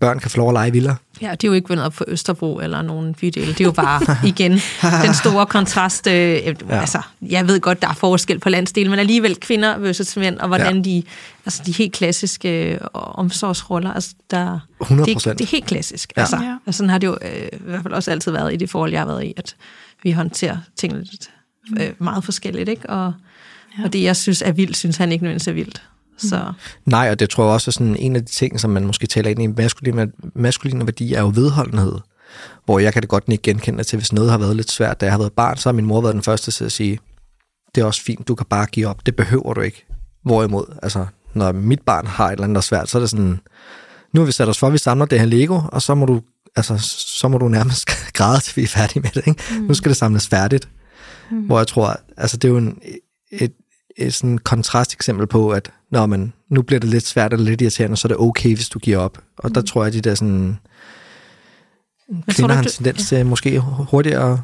børn 0.00 0.18
kan 0.18 0.30
få 0.30 0.36
lov 0.36 0.48
at 0.48 0.52
lege 0.52 0.72
vildere. 0.72 0.96
Ja, 1.22 1.30
det 1.30 1.44
er 1.44 1.48
jo 1.48 1.52
ikke 1.52 1.68
vendt 1.68 1.82
op 1.82 1.94
for 1.94 2.04
Østerbro 2.08 2.58
eller 2.58 2.82
nogen 2.82 3.14
bydel. 3.14 3.48
Det 3.48 3.60
er 3.60 3.64
jo 3.64 3.72
bare, 3.72 4.16
igen, 4.28 4.52
den 4.82 5.14
store 5.14 5.46
kontrast. 5.46 6.06
Øh, 6.06 6.14
ja. 6.14 6.52
Altså, 6.70 7.02
jeg 7.22 7.48
ved 7.48 7.60
godt, 7.60 7.82
der 7.82 7.88
er 7.88 7.94
forskel 7.94 8.38
på 8.38 8.48
landsdelen, 8.48 8.90
men 8.90 8.98
alligevel 8.98 9.36
kvinder 9.40 9.78
versus 9.78 10.16
mænd, 10.16 10.38
og 10.38 10.48
hvordan 10.48 10.76
ja. 10.76 10.82
de, 10.82 11.02
altså 11.46 11.62
de 11.66 11.72
helt 11.72 11.92
klassiske 11.92 12.72
øh, 12.72 12.80
omsorgsroller, 12.92 13.92
altså 13.92 14.14
der, 14.30 14.58
100 14.80 15.14
det, 15.14 15.24
det 15.24 15.40
er 15.40 15.50
helt 15.50 15.66
klassisk. 15.66 16.12
Ja. 16.16 16.20
Altså, 16.20 16.58
ja. 16.66 16.72
sådan 16.72 16.90
har 16.90 16.98
det 16.98 17.06
jo 17.06 17.18
øh, 17.22 17.48
i 17.52 17.62
hvert 17.64 17.82
fald 17.82 17.94
også 17.94 18.10
altid 18.10 18.32
været 18.32 18.52
i 18.52 18.56
det 18.56 18.70
forhold, 18.70 18.92
jeg 18.92 19.00
har 19.00 19.06
været 19.06 19.24
i, 19.24 19.32
at 19.36 19.56
vi 20.02 20.10
håndterer 20.10 20.56
tingene 20.76 21.04
lidt, 21.04 21.30
øh, 21.80 21.90
meget 21.98 22.24
forskelligt, 22.24 22.68
ikke? 22.68 22.90
Og, 22.90 23.12
ja. 23.78 23.84
og 23.84 23.92
det, 23.92 24.02
jeg 24.02 24.16
synes 24.16 24.42
er 24.42 24.52
vildt, 24.52 24.76
synes 24.76 24.96
han 24.96 25.12
ikke 25.12 25.24
nødvendigvis 25.24 25.48
er 25.48 25.52
vildt. 25.52 25.82
Så. 26.18 26.44
Mm. 26.46 26.90
Nej, 26.90 27.10
og 27.10 27.20
det 27.20 27.30
tror 27.30 27.44
jeg 27.44 27.52
også 27.52 27.70
er 27.70 27.72
sådan 27.72 27.96
en 27.96 28.16
af 28.16 28.24
de 28.24 28.32
ting, 28.32 28.60
som 28.60 28.70
man 28.70 28.86
måske 28.86 29.06
taler 29.06 29.30
ind 29.30 29.42
i 29.42 29.46
maskuline, 29.46 30.12
maskuline 30.34 30.86
værdier, 30.86 31.18
er 31.18 31.22
jo 31.22 31.32
vedholdenhed. 31.34 31.98
Hvor 32.64 32.78
jeg 32.78 32.92
kan 32.92 33.02
det 33.02 33.08
godt 33.08 33.24
ikke 33.28 33.42
genkende 33.42 33.84
til, 33.84 33.96
hvis 33.96 34.12
noget 34.12 34.30
har 34.30 34.38
været 34.38 34.56
lidt 34.56 34.70
svært. 34.70 35.00
Da 35.00 35.06
jeg 35.06 35.12
har 35.12 35.18
været 35.18 35.32
barn, 35.32 35.56
så 35.56 35.68
har 35.68 35.74
min 35.74 35.86
mor 35.86 36.00
været 36.00 36.14
den 36.14 36.22
første 36.22 36.50
til 36.50 36.64
at 36.64 36.72
sige, 36.72 36.98
det 37.74 37.80
er 37.80 37.84
også 37.84 38.02
fint, 38.02 38.28
du 38.28 38.34
kan 38.34 38.46
bare 38.50 38.66
give 38.66 38.86
op. 38.86 39.06
Det 39.06 39.16
behøver 39.16 39.54
du 39.54 39.60
ikke. 39.60 39.86
Hvorimod, 40.22 40.64
altså, 40.82 41.06
når 41.34 41.52
mit 41.52 41.80
barn 41.80 42.06
har 42.06 42.26
et 42.26 42.32
eller 42.32 42.44
andet, 42.44 42.54
der 42.54 42.60
er 42.60 42.62
svært, 42.62 42.88
så 42.88 42.98
er 42.98 43.00
det 43.00 43.10
sådan, 43.10 43.40
nu 44.12 44.20
har 44.20 44.26
vi 44.26 44.32
sat 44.32 44.48
os 44.48 44.58
for, 44.58 44.66
at 44.66 44.72
vi 44.72 44.78
samler 44.78 45.06
det 45.06 45.20
her 45.20 45.26
Lego, 45.26 45.60
og 45.72 45.82
så 45.82 45.94
må 45.94 46.06
du, 46.06 46.22
altså, 46.56 46.78
så 47.18 47.28
må 47.28 47.38
du 47.38 47.48
nærmest 47.48 47.86
græde, 48.18 48.40
til 48.40 48.56
vi 48.56 48.62
er 48.62 48.66
færdige 48.66 49.00
med 49.02 49.10
det. 49.10 49.26
Ikke? 49.26 49.42
Mm. 49.50 49.64
Nu 49.64 49.74
skal 49.74 49.88
det 49.88 49.96
samles 49.96 50.28
færdigt. 50.28 50.68
Mm. 51.30 51.40
Hvor 51.40 51.58
jeg 51.58 51.66
tror, 51.66 52.00
altså 52.16 52.36
det 52.36 52.48
er 52.48 52.52
jo 52.52 52.58
en, 52.58 52.78
et 53.30 53.52
sådan 54.10 54.38
kontrast 54.38 54.92
eksempel 54.92 55.26
på, 55.26 55.50
at 55.50 55.70
når 55.90 56.06
man, 56.06 56.32
nu 56.48 56.62
bliver 56.62 56.80
det 56.80 56.88
lidt 56.90 57.06
svært 57.06 57.32
eller 57.32 57.46
lidt 57.46 57.60
irriterende, 57.60 57.96
så 57.96 58.08
er 58.08 58.08
det 58.08 58.18
okay, 58.20 58.54
hvis 58.54 58.68
du 58.68 58.78
giver 58.78 58.98
op. 58.98 59.18
Og 59.38 59.48
mm. 59.48 59.54
der 59.54 59.62
tror 59.62 59.82
jeg, 59.82 59.86
at 59.86 59.92
de 59.92 60.00
der 60.00 60.14
sådan... 60.14 60.58
Men 62.08 62.22
kvinder 62.28 62.54
har 62.54 62.62
en 62.62 62.68
tendens 62.68 63.08
til 63.08 63.18
ja. 63.18 63.24
måske 63.24 63.58
hurtigere 63.60 64.42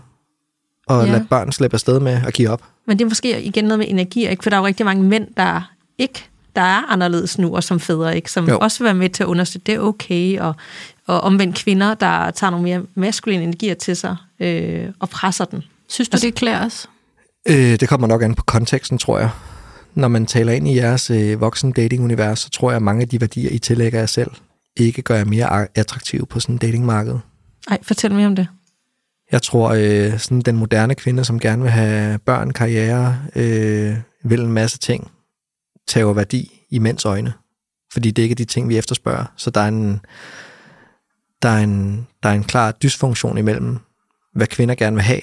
at 0.91 0.97
ja. 0.97 1.05
lade 1.05 1.27
børn 1.31 1.53
slippe 1.53 1.75
afsted 1.75 2.01
med 2.01 2.21
at 2.27 2.35
give 2.35 2.49
op. 2.49 2.63
Men 2.87 2.99
det 2.99 3.05
er 3.05 3.09
måske 3.09 3.43
igen 3.43 3.65
noget 3.65 3.79
med 3.79 3.87
energi, 3.89 4.29
ikke? 4.29 4.43
for 4.43 4.51
der 4.51 4.57
er 4.57 4.61
jo 4.61 4.67
rigtig 4.67 4.87
mange 4.87 5.05
mænd, 5.05 5.27
der 5.37 5.73
ikke 5.99 6.25
der 6.57 6.63
er 6.63 6.93
anderledes 6.93 7.39
nu, 7.39 7.57
og 7.57 7.65
som 7.65 7.81
fædre, 7.81 8.17
ikke? 8.17 8.31
som 8.31 8.49
jo. 8.49 8.59
også 8.59 8.79
vil 8.79 8.85
være 8.85 8.95
med 8.95 9.11
til 9.11 9.23
at 9.23 9.27
understøtte, 9.27 9.67
det 9.67 9.75
er 9.75 9.81
okay, 9.81 10.39
og, 10.39 10.55
og 11.07 11.21
omvendt 11.21 11.57
kvinder, 11.57 11.95
der 11.95 12.31
tager 12.31 12.51
nogle 12.51 12.65
mere 12.65 12.83
maskuline 12.95 13.43
energier 13.43 13.75
til 13.75 13.97
sig 13.97 14.17
øh, 14.41 14.89
og 14.99 15.11
presser 15.11 15.45
den. 15.45 15.63
Synes 15.89 16.09
du, 16.09 16.15
altså, 16.15 16.27
det 16.27 16.35
klæder 16.35 16.67
os? 16.67 16.89
Øh, 17.49 17.81
det 17.81 17.89
kommer 17.89 18.07
nok 18.07 18.23
an 18.23 18.35
på 18.35 18.43
konteksten, 18.43 18.99
tror 18.99 19.19
jeg. 19.19 19.31
Når 19.95 20.09
man 20.09 20.27
taler 20.27 20.53
ind 20.53 20.69
i 20.69 20.77
jeres 20.77 21.11
øh, 21.11 21.41
voksen 21.41 21.73
dating-univers, 21.73 22.39
så 22.39 22.51
tror 22.51 22.71
jeg, 22.71 22.77
at 22.77 22.83
mange 22.83 23.03
af 23.03 23.09
de 23.09 23.21
værdier, 23.21 23.51
I 23.51 23.59
tillægger 23.59 23.99
jer 23.99 24.07
selv, 24.07 24.31
ikke 24.77 25.03
gør 25.03 25.17
jer 25.17 25.25
mere 25.25 25.69
attraktive 25.75 26.27
på 26.27 26.41
sådan 26.41 26.55
en 26.55 26.59
datingmarked. 26.59 27.15
Nej, 27.69 27.79
fortæl 27.83 28.15
mere 28.15 28.27
om 28.27 28.37
det. 28.37 28.49
Jeg 29.33 29.43
tror, 29.43 29.71
øh, 29.71 30.19
sådan 30.19 30.41
den 30.41 30.57
moderne 30.57 30.95
kvinde, 30.95 31.25
som 31.25 31.41
gerne 31.41 31.63
vil 31.63 31.71
have 31.71 32.19
børn, 32.19 32.51
karriere, 32.51 33.19
øh, 33.37 33.97
vil 34.25 34.41
en 34.41 34.53
masse 34.53 34.79
ting, 34.79 35.11
tager 35.89 36.13
værdi 36.13 36.61
i 36.71 36.79
mænds 36.79 37.05
øjne. 37.05 37.33
Fordi 37.93 38.11
det 38.11 38.23
ikke 38.23 38.33
er 38.33 38.37
de 38.37 38.45
ting, 38.45 38.69
vi 38.69 38.79
efterspørger. 38.79 39.25
Så 39.37 39.51
der 39.51 39.61
er 39.61 39.69
en, 39.69 40.01
der 41.43 41.49
er 41.49 41.59
en, 41.59 42.07
der 42.23 42.29
er 42.29 42.33
en 42.33 42.45
klar 42.45 42.73
dysfunktion 42.73 43.39
imellem, 43.39 43.79
hvad 44.35 44.47
kvinder 44.47 44.75
gerne 44.75 44.97
vil 44.97 45.03
have, 45.03 45.21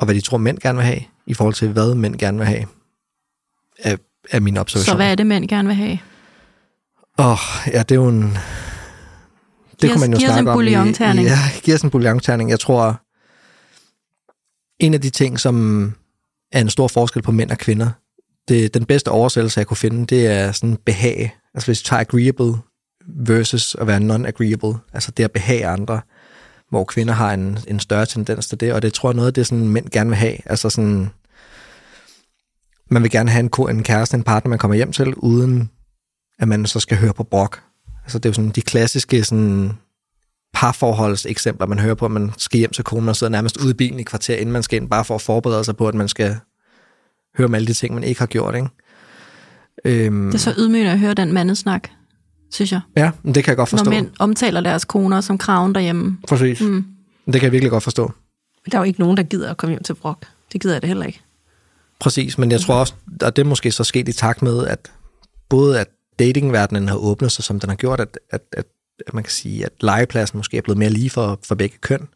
og 0.00 0.04
hvad 0.04 0.14
de 0.14 0.20
tror, 0.20 0.38
mænd 0.38 0.58
gerne 0.58 0.76
vil 0.76 0.86
have, 0.86 1.00
i 1.26 1.34
forhold 1.34 1.54
til, 1.54 1.68
hvad 1.68 1.94
mænd 1.94 2.16
gerne 2.16 2.38
vil 2.38 2.46
have, 2.46 2.64
er, 3.78 3.96
er 4.30 4.40
min 4.40 4.56
observation. 4.56 4.92
Så 4.92 4.96
hvad 4.96 5.10
er 5.10 5.14
det, 5.14 5.26
mænd 5.26 5.48
gerne 5.48 5.68
vil 5.68 5.76
have? 5.76 5.98
Åh, 7.18 7.26
oh, 7.26 7.38
ja, 7.72 7.78
det 7.78 7.90
er 7.90 7.94
jo 7.94 8.08
en... 8.08 8.22
Det 8.22 9.80
giver, 9.80 9.92
kunne 9.92 10.00
man 10.00 10.12
jo 10.12 10.18
snakke 10.18 10.50
om. 10.50 10.60
En 10.60 11.18
Ja, 11.18 11.38
giver 11.62 11.76
os 11.76 11.82
en 11.82 11.90
bouillon 11.90 12.48
Jeg 12.48 12.60
tror, 12.60 13.00
en 14.84 14.94
af 14.94 15.00
de 15.00 15.10
ting, 15.10 15.40
som 15.40 15.84
er 16.52 16.60
en 16.60 16.70
stor 16.70 16.88
forskel 16.88 17.22
på 17.22 17.32
mænd 17.32 17.50
og 17.50 17.58
kvinder, 17.58 17.90
det, 18.48 18.74
den 18.74 18.84
bedste 18.84 19.08
oversættelse, 19.08 19.58
jeg 19.58 19.66
kunne 19.66 19.76
finde, 19.76 20.06
det 20.06 20.26
er 20.26 20.52
sådan 20.52 20.76
behag. 20.86 21.36
Altså 21.54 21.66
hvis 21.66 21.82
du 21.82 21.88
tager 21.88 22.00
agreeable 22.00 22.54
versus 23.06 23.74
at 23.74 23.86
være 23.86 24.00
non-agreeable, 24.00 24.78
altså 24.92 25.10
det 25.10 25.24
at 25.24 25.32
behage 25.32 25.66
andre, 25.66 26.00
hvor 26.70 26.84
kvinder 26.84 27.14
har 27.14 27.34
en, 27.34 27.58
en 27.68 27.80
større 27.80 28.06
tendens 28.06 28.46
til 28.46 28.60
det, 28.60 28.72
og 28.72 28.82
det 28.82 28.92
tror 28.92 29.10
jeg 29.10 29.14
noget 29.16 29.26
af 29.26 29.34
det, 29.34 29.46
sådan, 29.46 29.68
mænd 29.68 29.88
gerne 29.88 30.10
vil 30.10 30.16
have. 30.16 30.36
Altså 30.46 30.70
sådan, 30.70 31.10
man 32.90 33.02
vil 33.02 33.10
gerne 33.10 33.30
have 33.30 33.40
en, 33.40 33.48
ko- 33.48 33.66
en 33.68 33.82
kæreste, 33.82 34.16
en 34.16 34.22
partner, 34.22 34.48
man 34.48 34.58
kommer 34.58 34.74
hjem 34.74 34.92
til, 34.92 35.14
uden 35.14 35.70
at 36.38 36.48
man 36.48 36.66
så 36.66 36.80
skal 36.80 36.96
høre 36.96 37.12
på 37.12 37.24
brok. 37.24 37.62
Altså 38.04 38.18
det 38.18 38.26
er 38.26 38.30
jo 38.30 38.34
sådan 38.34 38.50
de 38.50 38.62
klassiske 38.62 39.24
sådan, 39.24 39.72
parforholds 40.54 41.26
eksempler, 41.26 41.66
man 41.66 41.78
hører 41.78 41.94
på, 41.94 42.04
at 42.04 42.10
man 42.10 42.32
skal 42.38 42.58
hjem 42.58 42.70
til 42.70 42.84
konen 42.84 43.08
og 43.08 43.16
sidder 43.16 43.30
nærmest 43.30 43.56
ude 43.56 43.70
i 43.70 43.74
bilen 43.74 44.00
i 44.00 44.02
kvarter, 44.02 44.36
inden 44.36 44.52
man 44.52 44.62
skal 44.62 44.80
ind, 44.82 44.90
bare 44.90 45.04
for 45.04 45.14
at 45.14 45.20
forberede 45.20 45.64
sig 45.64 45.76
på, 45.76 45.88
at 45.88 45.94
man 45.94 46.08
skal 46.08 46.36
høre 47.38 47.44
om 47.44 47.54
alle 47.54 47.66
de 47.66 47.72
ting, 47.72 47.94
man 47.94 48.04
ikke 48.04 48.18
har 48.20 48.26
gjort. 48.26 48.54
Ikke? 48.54 48.68
Øhm, 49.84 50.26
Det 50.26 50.34
er 50.34 50.38
så 50.38 50.54
ydmygende 50.58 50.92
at 50.92 50.98
høre 50.98 51.14
den 51.14 51.32
mandesnak, 51.32 51.88
synes 52.52 52.72
jeg. 52.72 52.80
ja, 52.96 53.10
men 53.22 53.34
det 53.34 53.44
kan 53.44 53.50
jeg 53.50 53.56
godt 53.56 53.68
forstå. 53.68 53.84
Når 53.84 53.90
mænd 53.90 54.10
omtaler 54.18 54.60
deres 54.60 54.84
koner 54.84 55.20
som 55.20 55.38
kraven 55.38 55.74
derhjemme. 55.74 56.18
Præcis. 56.28 56.60
Mm. 56.60 56.84
Det 57.26 57.34
kan 57.34 57.42
jeg 57.42 57.52
virkelig 57.52 57.70
godt 57.70 57.82
forstå. 57.82 58.12
Men 58.64 58.72
der 58.72 58.78
er 58.78 58.82
jo 58.82 58.86
ikke 58.86 59.00
nogen, 59.00 59.16
der 59.16 59.22
gider 59.22 59.50
at 59.50 59.56
komme 59.56 59.72
hjem 59.72 59.82
til 59.82 59.94
brok. 59.94 60.26
Det 60.52 60.60
gider 60.60 60.74
jeg 60.74 60.82
det 60.82 60.88
heller 60.88 61.06
ikke. 61.06 61.20
Præcis, 62.00 62.38
men 62.38 62.50
jeg 62.50 62.60
tror 62.60 62.74
også, 62.74 62.94
at 63.20 63.36
det 63.36 63.42
er 63.42 63.46
måske 63.46 63.72
så 63.72 63.84
sket 63.84 64.08
i 64.08 64.12
takt 64.12 64.42
med, 64.42 64.66
at 64.66 64.92
både 65.48 65.80
at 65.80 65.88
datingverdenen 66.18 66.88
har 66.88 66.96
åbnet 66.96 67.32
sig, 67.32 67.44
som 67.44 67.60
den 67.60 67.68
har 67.68 67.76
gjort, 67.76 68.00
at, 68.00 68.18
at, 68.30 68.40
at, 68.52 68.64
at 69.06 69.14
man 69.14 69.22
kan 69.22 69.30
sige, 69.30 69.64
at 69.64 69.72
legepladsen 69.80 70.36
måske 70.36 70.56
er 70.56 70.62
blevet 70.62 70.78
mere 70.78 70.90
lige 70.90 71.10
for, 71.10 71.38
for 71.44 71.54
begge 71.54 71.78
køn, 71.80 72.08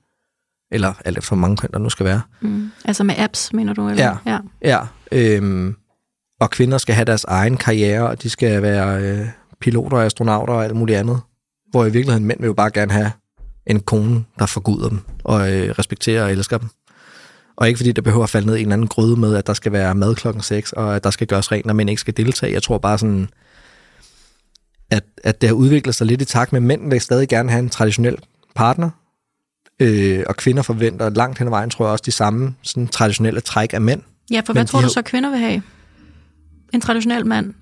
eller 0.73 0.93
alt 1.05 1.19
efter 1.19 1.31
hvor 1.31 1.37
mange 1.37 1.57
køn 1.57 1.71
der 1.73 1.79
nu 1.79 1.91
skal 1.91 2.07
være. 2.07 2.21
Mm. 2.41 2.71
Altså 2.85 3.05
med 3.05 3.15
apps, 3.19 3.53
mener 3.53 3.73
du? 3.73 3.89
Eller? 3.89 4.19
Ja. 4.27 4.33
ja. 4.33 4.39
Ja, 4.63 4.81
øhm, 5.13 5.77
og 6.41 6.51
kvinder 6.51 6.79
skal 6.79 6.95
have 6.95 7.05
deres 7.05 7.25
egen 7.25 7.57
karriere, 7.57 8.09
og 8.09 8.23
de 8.23 8.31
skal 8.31 8.63
være 8.63 9.03
øh, 9.03 9.27
piloter, 9.65 9.97
astronauter 9.97 10.53
og 10.55 10.65
alt 10.65 10.77
muligt 10.77 10.99
andet. 10.99 11.21
Hvor 11.71 11.85
i 11.87 11.91
virkeligheden 11.93 12.25
mænd 12.27 12.41
vil 12.41 12.47
jo 12.47 12.53
bare 12.53 12.71
gerne 12.71 12.93
have 12.93 13.13
en 13.67 13.81
kone, 13.81 14.25
der 14.39 14.47
forguder 14.47 14.89
dem, 14.89 14.99
og 15.25 15.53
øh, 15.53 15.71
respekterer 15.79 16.25
og 16.25 16.33
elsker 16.33 16.59
dem. 16.59 16.69
Og 17.57 17.69
ikke 17.69 17.79
fordi 17.79 17.93
det 17.93 18.05
behøver 18.05 18.25
at 18.25 18.31
falde 18.31 18.47
ned 18.47 18.57
i 18.57 18.61
en 18.61 18.67
eller 18.67 18.73
anden 18.73 18.89
gryde 18.89 19.17
med, 19.17 19.37
at 19.37 19.47
der 19.47 19.55
skal 19.55 19.73
være 19.73 19.95
mad 19.95 20.15
klokken 20.15 20.43
6, 20.43 20.73
og 20.73 20.97
at 20.97 21.05
der 21.05 21.11
skal 21.11 21.27
gøres 21.27 21.53
rent, 21.53 21.67
når 21.67 21.75
mænd 21.75 21.91
ikke 21.91 22.01
skal 22.01 22.17
deltage. 22.17 22.53
Jeg 22.53 22.63
tror 22.63 22.79
bare 22.79 22.99
sådan, 22.99 23.29
at, 24.91 25.05
at 25.25 25.41
det 25.41 25.49
har 25.49 25.55
udviklet 25.55 25.95
sig 25.95 26.07
lidt 26.07 26.23
i 26.23 26.25
takt 26.25 26.53
med, 26.53 26.59
at 26.59 26.63
mænd 26.63 26.91
vil 26.91 27.01
stadig 27.01 27.29
gerne 27.29 27.51
have 27.51 27.59
en 27.63 27.71
traditionel 27.71 28.17
partner, 28.55 28.91
øh, 29.81 30.25
og 30.29 30.37
kvinder 30.37 30.63
forventer 30.63 31.11
langt 31.11 31.39
hen 31.39 31.47
ad 31.49 31.51
vejen, 31.51 31.71
tror 31.71 31.85
jeg 31.85 31.93
også, 31.93 32.03
de 32.07 32.11
samme 32.13 32.55
sådan, 32.63 32.89
traditionelle 32.89 33.41
træk 33.41 33.73
af 33.73 33.81
mænd. 33.81 34.03
Ja, 34.31 34.41
for 34.41 34.53
Men 34.53 34.57
hvad 34.59 34.67
tror 34.67 34.79
du 34.79 34.85
har- 34.85 34.91
så, 34.91 35.03
kvinder 35.03 35.31
vil 35.31 35.39
have? 35.39 35.63
En 36.75 36.81
traditionel 36.81 37.27
mand? 37.27 37.55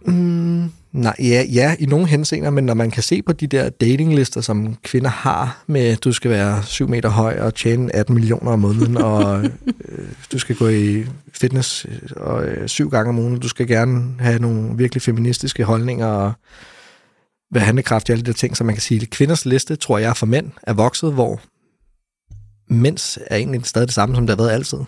Nej, 0.92 1.14
ja, 1.18 1.44
ja, 1.52 1.76
i 1.78 1.86
nogle 1.86 2.06
henseender, 2.06 2.50
men 2.50 2.64
når 2.64 2.74
man 2.74 2.90
kan 2.90 3.02
se 3.02 3.22
på 3.22 3.32
de 3.32 3.46
der 3.46 3.70
datinglister, 3.70 4.40
som 4.40 4.76
kvinder 4.82 5.10
har 5.10 5.64
med, 5.66 5.96
du 5.96 6.12
skal 6.12 6.30
være 6.30 6.62
7 6.62 6.88
meter 6.88 7.08
høj 7.08 7.40
og 7.40 7.54
tjene 7.54 7.96
18 7.96 8.14
millioner 8.14 8.52
om 8.52 8.58
måneden, 8.58 8.96
og 8.96 9.44
øh, 9.88 10.08
du 10.32 10.38
skal 10.38 10.56
gå 10.56 10.68
i 10.68 11.04
fitness 11.34 11.86
øh, 11.88 12.10
og, 12.16 12.44
øh, 12.44 12.68
syv 12.68 12.90
gange 12.90 13.08
om 13.08 13.18
ugen, 13.18 13.40
du 13.40 13.48
skal 13.48 13.66
gerne 13.66 14.14
have 14.20 14.38
nogle 14.38 14.76
virkelig 14.76 15.02
feministiske 15.02 15.64
holdninger 15.64 16.06
og 16.06 16.32
være 17.52 17.64
handlekraftig 17.64 18.12
og 18.12 18.14
alle 18.14 18.26
de 18.26 18.32
der 18.32 18.36
ting, 18.36 18.56
så 18.56 18.64
man 18.64 18.74
kan 18.74 18.82
sige, 18.82 19.02
at 19.02 19.10
kvinders 19.10 19.44
liste, 19.44 19.76
tror 19.76 19.98
jeg, 19.98 20.16
for 20.16 20.26
mænd 20.26 20.50
er 20.62 20.72
vokset, 20.72 21.12
hvor 21.12 21.40
mænds 22.68 23.18
er 23.26 23.36
egentlig 23.36 23.60
stadig 23.64 23.88
det 23.88 23.94
samme, 23.94 24.14
som 24.14 24.26
det 24.26 24.36
har 24.36 24.44
været 24.44 24.54
altid. 24.54 24.78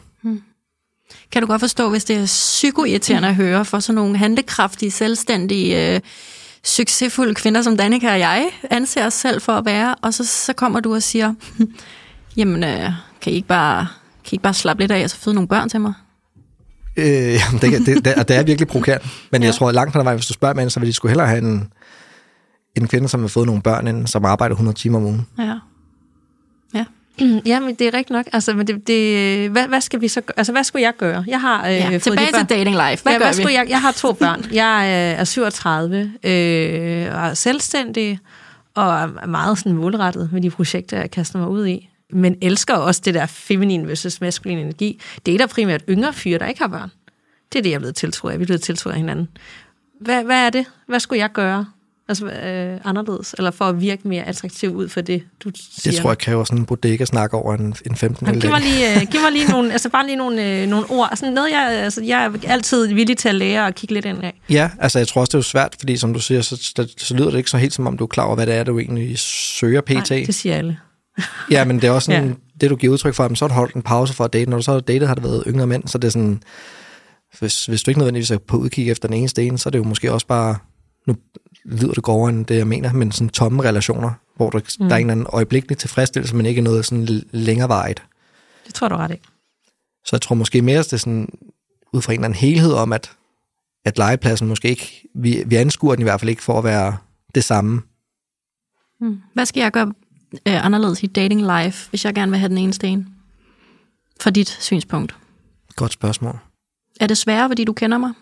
Kan 1.32 1.42
du 1.42 1.48
godt 1.48 1.60
forstå, 1.60 1.90
hvis 1.90 2.04
det 2.04 2.16
er 2.16 2.24
psykoirriterende 2.26 3.28
at 3.28 3.34
høre 3.34 3.64
for 3.64 3.80
sådan 3.80 3.94
nogle 3.94 4.16
handlekraftige, 4.18 4.90
selvstændige, 4.90 5.94
øh, 5.94 6.00
succesfulde 6.64 7.34
kvinder, 7.34 7.62
som 7.62 7.76
Danika 7.76 8.12
og 8.12 8.18
jeg 8.18 8.50
anser 8.70 9.06
os 9.06 9.14
selv 9.14 9.40
for 9.42 9.52
at 9.52 9.64
være, 9.64 9.94
og 10.02 10.14
så, 10.14 10.24
så 10.26 10.52
kommer 10.52 10.80
du 10.80 10.94
og 10.94 11.02
siger, 11.02 11.34
jamen, 12.36 12.64
øh, 12.64 12.90
kan, 13.20 13.32
I 13.32 13.36
ikke 13.36 13.48
bare, 13.48 13.78
kan 14.24 14.32
I 14.32 14.34
ikke 14.34 14.42
bare 14.42 14.54
slappe 14.54 14.82
lidt 14.82 14.92
af 14.92 15.04
og 15.04 15.10
så 15.10 15.16
føde 15.16 15.34
nogle 15.34 15.48
børn 15.48 15.68
til 15.68 15.80
mig? 15.80 15.92
Øh, 16.96 17.06
jamen, 17.06 17.60
det, 17.60 17.70
kan- 17.70 17.84
det, 17.86 18.04
det, 18.04 18.14
og 18.14 18.28
det 18.28 18.36
er 18.36 18.42
virkelig 18.42 18.68
provokerende. 18.68 19.06
Men 19.32 19.42
ja. 19.42 19.46
jeg 19.46 19.54
tror, 19.54 19.68
at 19.68 19.74
langt 19.74 19.92
på 19.92 19.98
den 19.98 20.04
vej, 20.04 20.14
hvis 20.14 20.26
du 20.26 20.32
spørger 20.32 20.54
mænd, 20.54 20.70
så 20.70 20.80
vil 20.80 20.86
de 20.86 20.92
skulle 20.92 21.10
hellere 21.10 21.26
have 21.28 21.38
en, 21.42 21.72
en 22.76 22.88
kvinde, 22.88 23.08
som 23.08 23.20
har 23.20 23.28
fået 23.28 23.46
nogle 23.46 23.62
børn, 23.62 23.88
end 23.88 24.06
som 24.06 24.24
arbejder 24.24 24.54
100 24.54 24.76
timer 24.78 24.98
om 24.98 25.04
ugen. 25.04 25.26
Ja. 25.38 25.54
Ja. 27.46 27.60
Men 27.60 27.74
det 27.74 27.86
er 27.86 27.94
rigtigt 27.94 28.10
nok. 28.10 28.26
Altså, 28.32 28.54
men 28.54 28.66
det, 28.66 28.86
det, 28.86 29.50
hvad, 29.50 29.68
hvad 29.68 29.80
skal 29.80 30.00
vi 30.00 30.08
så 30.08 30.20
gøre? 30.20 30.38
Altså, 30.38 30.52
hvad 30.52 30.64
skulle 30.64 30.82
jeg 30.82 30.92
gøre? 30.98 31.24
Jeg 31.26 31.40
har 31.40 31.68
øh, 31.68 31.74
ja. 31.74 31.88
fået 31.88 32.02
Tilbage 32.02 32.32
til 32.32 32.46
dating 32.48 32.76
life. 32.76 33.02
Hvad 33.02 33.12
ja, 33.12 33.18
gør 33.18 33.24
hvad 33.24 33.34
vi? 33.34 33.42
skulle 33.42 33.54
jeg? 33.54 33.66
Jeg 33.68 33.80
har 33.80 33.92
to 33.92 34.12
børn. 34.12 34.44
Jeg 34.52 34.84
øh, 35.14 35.20
er 35.20 35.24
37 35.24 36.00
øh, 36.00 37.14
og 37.14 37.28
er 37.28 37.34
selvstændig 37.34 38.18
og 38.74 38.94
er 39.02 39.26
meget 39.26 39.58
sådan 39.58 39.72
målrettet 39.72 40.32
med 40.32 40.42
de 40.42 40.50
projekter, 40.50 40.98
jeg 40.98 41.10
kaster 41.10 41.38
mig 41.38 41.48
ud 41.48 41.66
i. 41.66 41.88
Men 42.10 42.36
elsker 42.42 42.74
også 42.74 43.00
det 43.04 43.14
der 43.14 43.26
feminin 43.26 43.88
versus 43.88 44.20
maskulin 44.20 44.58
energi. 44.58 45.00
Det 45.26 45.34
er 45.34 45.38
der 45.38 45.46
primært 45.46 45.82
yngre 45.88 46.12
fyre, 46.12 46.38
der 46.38 46.46
ikke 46.46 46.60
har 46.60 46.68
børn. 46.68 46.90
Det 47.52 47.58
er 47.58 47.62
det, 47.62 47.70
jeg 47.70 47.74
er 47.74 47.80
blevet 47.80 47.96
tiltrukket 47.96 48.32
af. 48.32 48.38
Vi 48.38 48.42
er 48.42 48.46
blevet 48.46 48.62
tiltrukket 48.62 48.94
af 48.94 49.00
hinanden. 49.00 49.28
Hvad, 50.00 50.24
hvad 50.24 50.46
er 50.46 50.50
det? 50.50 50.66
Hvad 50.86 51.00
skulle 51.00 51.20
jeg 51.20 51.32
gøre? 51.32 51.66
Altså 52.08 52.26
øh, 52.26 52.80
anderledes, 52.84 53.34
eller 53.38 53.50
for 53.50 53.64
at 53.64 53.80
virke 53.80 54.08
mere 54.08 54.24
attraktiv 54.24 54.70
ud 54.74 54.88
for 54.88 55.00
det, 55.00 55.22
du 55.44 55.50
siger. 55.54 55.92
Det 55.92 56.00
tror 56.00 56.10
jeg 56.10 56.18
kræver 56.18 56.44
sådan 56.44 56.58
en 56.58 56.66
bodega-snak 56.66 57.34
over 57.34 57.54
en, 57.54 57.74
en 57.86 57.96
15 57.96 58.26
Jamen, 58.26 58.40
giv 58.40 58.50
mig 58.50 58.60
lige, 58.60 58.94
øh, 58.94 59.06
giv 59.10 59.20
mig 59.20 59.32
lige 59.32 59.48
nogle, 59.48 59.72
altså 59.72 59.88
bare 59.88 60.06
lige 60.06 60.16
nogle, 60.16 60.62
øh, 60.62 60.68
nogle 60.68 60.86
ord. 60.90 61.10
Sådan 61.14 61.34
noget, 61.34 61.50
jeg, 61.50 61.70
altså, 61.70 62.02
jeg 62.02 62.24
er 62.24 62.30
altid 62.48 62.86
villig 62.94 63.18
til 63.18 63.28
at 63.28 63.34
lære 63.34 63.66
og 63.66 63.74
kigge 63.74 63.94
lidt 63.94 64.04
ind 64.04 64.24
af. 64.24 64.40
Ja, 64.50 64.70
altså 64.78 64.98
jeg 64.98 65.08
tror 65.08 65.20
også, 65.20 65.30
det 65.30 65.34
er 65.34 65.38
jo 65.38 65.42
svært, 65.42 65.76
fordi 65.78 65.96
som 65.96 66.14
du 66.14 66.20
siger, 66.20 66.42
så, 66.42 66.56
så, 66.56 66.94
så 66.98 67.14
lyder 67.14 67.30
det 67.30 67.38
ikke 67.38 67.50
så 67.50 67.56
helt 67.56 67.74
som 67.74 67.86
om, 67.86 67.96
du 67.98 68.04
er 68.04 68.08
klar 68.08 68.24
over, 68.24 68.34
hvad 68.34 68.46
det 68.46 68.54
er, 68.54 68.64
du 68.64 68.78
egentlig 68.78 69.18
søger 69.18 69.80
pt. 69.80 70.10
Nej, 70.10 70.22
det 70.26 70.34
siger 70.34 70.56
alle. 70.56 70.78
Ja, 71.50 71.64
men 71.64 71.76
det 71.76 71.84
er 71.84 71.90
også 71.90 72.06
sådan, 72.06 72.28
Ja. 72.28 72.34
det 72.60 72.70
du 72.70 72.76
giver 72.76 72.92
udtryk 72.92 73.14
for, 73.14 73.24
at 73.24 73.38
så 73.38 73.44
har 73.44 73.48
du 73.48 73.54
holdt 73.54 73.74
en 73.74 73.82
pause 73.82 74.14
for 74.14 74.24
at 74.24 74.32
date. 74.32 74.50
Når 74.50 74.56
du 74.56 74.62
så 74.62 74.72
har 74.72 74.80
datet, 74.80 75.08
har 75.08 75.14
det 75.14 75.24
været 75.24 75.44
yngre 75.46 75.66
mænd, 75.66 75.88
så 75.88 75.98
det 75.98 76.08
er 76.08 76.12
sådan, 76.12 76.42
hvis, 77.38 77.66
hvis 77.66 77.82
du 77.82 77.90
ikke 77.90 77.98
nødvendigvis 77.98 78.30
er 78.30 78.38
på 78.38 78.56
udkig 78.56 78.90
efter 78.90 79.08
den 79.08 79.16
ene 79.16 79.28
sten, 79.28 79.58
så 79.58 79.68
er 79.68 79.70
det 79.70 79.78
jo 79.78 79.84
måske 79.84 80.12
også 80.12 80.26
bare, 80.26 80.56
nu 81.06 81.16
lyder 81.64 81.92
det 81.92 82.02
grovere 82.02 82.30
end 82.30 82.46
det, 82.46 82.56
jeg 82.56 82.66
mener, 82.66 82.92
men 82.92 83.12
sådan 83.12 83.28
tomme 83.28 83.62
relationer, 83.62 84.10
hvor 84.36 84.50
der, 84.50 84.58
mm. 84.58 84.88
der 84.88 84.94
er 84.94 84.98
en 84.98 85.06
eller 85.06 85.12
anden 85.12 85.26
øjeblikkelig 85.32 85.78
tilfredsstillelse, 85.78 86.36
men 86.36 86.46
ikke 86.46 86.60
noget 86.60 86.84
sådan 86.84 87.22
længerevarigt. 87.30 88.02
Det 88.66 88.74
tror 88.74 88.88
du 88.88 88.96
ret 88.96 89.10
i. 89.10 89.20
Så 90.04 90.16
jeg 90.16 90.20
tror 90.20 90.34
måske 90.34 90.62
mere, 90.62 90.78
at 90.78 90.84
det 90.84 90.92
er 90.92 90.96
sådan, 90.96 91.28
ud 91.92 92.02
fra 92.02 92.12
en 92.12 92.18
eller 92.18 92.24
anden 92.24 92.38
helhed 92.38 92.72
om, 92.72 92.92
at, 92.92 93.12
at 93.84 93.98
legepladsen 93.98 94.48
måske 94.48 94.68
ikke, 94.68 95.08
vi, 95.14 95.42
vi 95.46 95.56
anskuer 95.56 95.94
den 95.94 96.02
i 96.02 96.04
hvert 96.04 96.20
fald 96.20 96.30
ikke 96.30 96.42
for 96.42 96.58
at 96.58 96.64
være 96.64 96.96
det 97.34 97.44
samme. 97.44 97.82
Mm. 99.00 99.20
Hvad 99.34 99.46
skal 99.46 99.60
jeg 99.60 99.72
gøre 99.72 99.92
øh, 100.48 100.66
anderledes 100.66 101.02
i 101.02 101.06
dating 101.06 101.40
life, 101.40 101.90
hvis 101.90 102.04
jeg 102.04 102.14
gerne 102.14 102.32
vil 102.32 102.38
have 102.38 102.48
den 102.48 102.58
ene 102.58 102.72
sten? 102.72 103.08
Fra 104.20 104.30
dit 104.30 104.48
synspunkt. 104.48 105.16
Godt 105.76 105.92
spørgsmål. 105.92 106.38
Er 107.00 107.06
det 107.06 107.18
sværere, 107.18 107.48
fordi 107.48 107.64
du 107.64 107.72
kender 107.72 107.98
mig? 107.98 108.12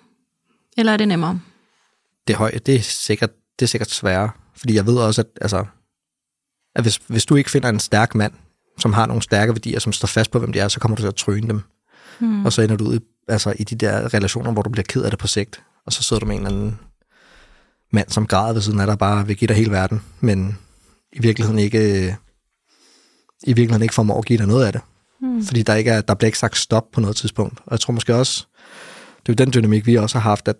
Eller 0.76 0.93
er 0.93 0.97
det 0.97 1.09
nemmere? 1.09 1.41
Det, 2.27 2.35
er 2.35 2.39
høj, 2.39 2.51
det, 2.66 2.75
er 2.75 2.81
sikkert, 2.81 3.31
det 3.59 3.64
er 3.64 3.68
sikkert 3.68 3.91
sværere. 3.91 4.31
Fordi 4.57 4.75
jeg 4.75 4.87
ved 4.87 4.97
også, 4.97 5.20
at, 5.20 5.27
altså, 5.41 5.64
at 6.75 6.85
hvis, 6.85 7.01
hvis 7.07 7.27
du 7.27 7.37
ikke 7.37 7.51
finder 7.51 7.68
en 7.68 7.81
stærk 7.81 8.14
mand, 8.14 8.33
som 8.79 8.93
har 8.93 9.07
nogle 9.07 9.23
stærke 9.23 9.53
værdier, 9.53 9.79
som 9.79 9.93
står 9.93 10.07
fast 10.07 10.31
på, 10.31 10.39
hvem 10.39 10.53
de 10.53 10.59
er, 10.59 10.68
så 10.68 10.81
kommer 10.81 10.97
du 10.97 11.03
til 11.03 11.09
at 11.09 11.14
tryne 11.14 11.49
dem. 11.49 11.62
Mm. 12.20 12.47
Og 12.47 12.53
så 12.53 12.62
ender 12.62 12.77
du 12.77 12.85
ud 12.85 12.97
i, 12.97 13.01
altså, 13.29 13.55
i 13.59 13.64
de 13.64 13.75
der 13.75 14.14
relationer, 14.14 14.53
hvor 14.53 14.62
du 14.62 14.70
bliver 14.70 14.85
ked 14.89 15.03
af 15.03 15.11
det 15.11 15.18
på 15.18 15.27
sigt. 15.27 15.62
Og 15.87 15.93
så 15.93 16.03
sidder 16.03 16.20
du 16.20 16.27
med 16.27 16.37
en 16.37 16.47
eller 16.47 16.59
anden 16.59 16.79
mand, 17.93 18.11
som 18.11 18.27
græder 18.27 18.53
ved 18.53 18.61
siden 18.61 18.81
af 18.81 18.87
dig, 18.87 18.99
bare 18.99 19.27
vil 19.27 19.37
give 19.37 19.49
dig 19.49 19.57
hele 19.57 19.70
verden, 19.70 20.03
men 20.20 20.59
i 21.12 21.20
virkeligheden 21.20 21.59
ikke, 21.59 22.16
i 23.43 23.53
virkeligheden 23.53 23.83
ikke 23.83 23.95
formår 23.95 24.18
at 24.18 24.25
give 24.25 24.39
dig 24.39 24.47
noget 24.47 24.66
af 24.66 24.73
det. 24.73 24.81
Mm. 25.20 25.45
Fordi 25.45 25.62
der, 25.62 25.75
ikke 25.75 25.91
er, 25.91 26.01
der 26.01 26.14
bliver 26.14 26.29
ikke 26.29 26.39
sagt 26.39 26.57
stop 26.57 26.91
på 26.93 27.01
noget 27.01 27.16
tidspunkt. 27.16 27.61
Og 27.66 27.73
jeg 27.73 27.81
tror 27.81 27.93
måske 27.93 28.14
også, 28.14 28.47
det 29.27 29.29
er 29.29 29.33
jo 29.33 29.45
den 29.45 29.53
dynamik, 29.53 29.87
vi 29.87 29.97
også 29.97 30.18
har 30.18 30.31
haft, 30.31 30.49
at 30.49 30.57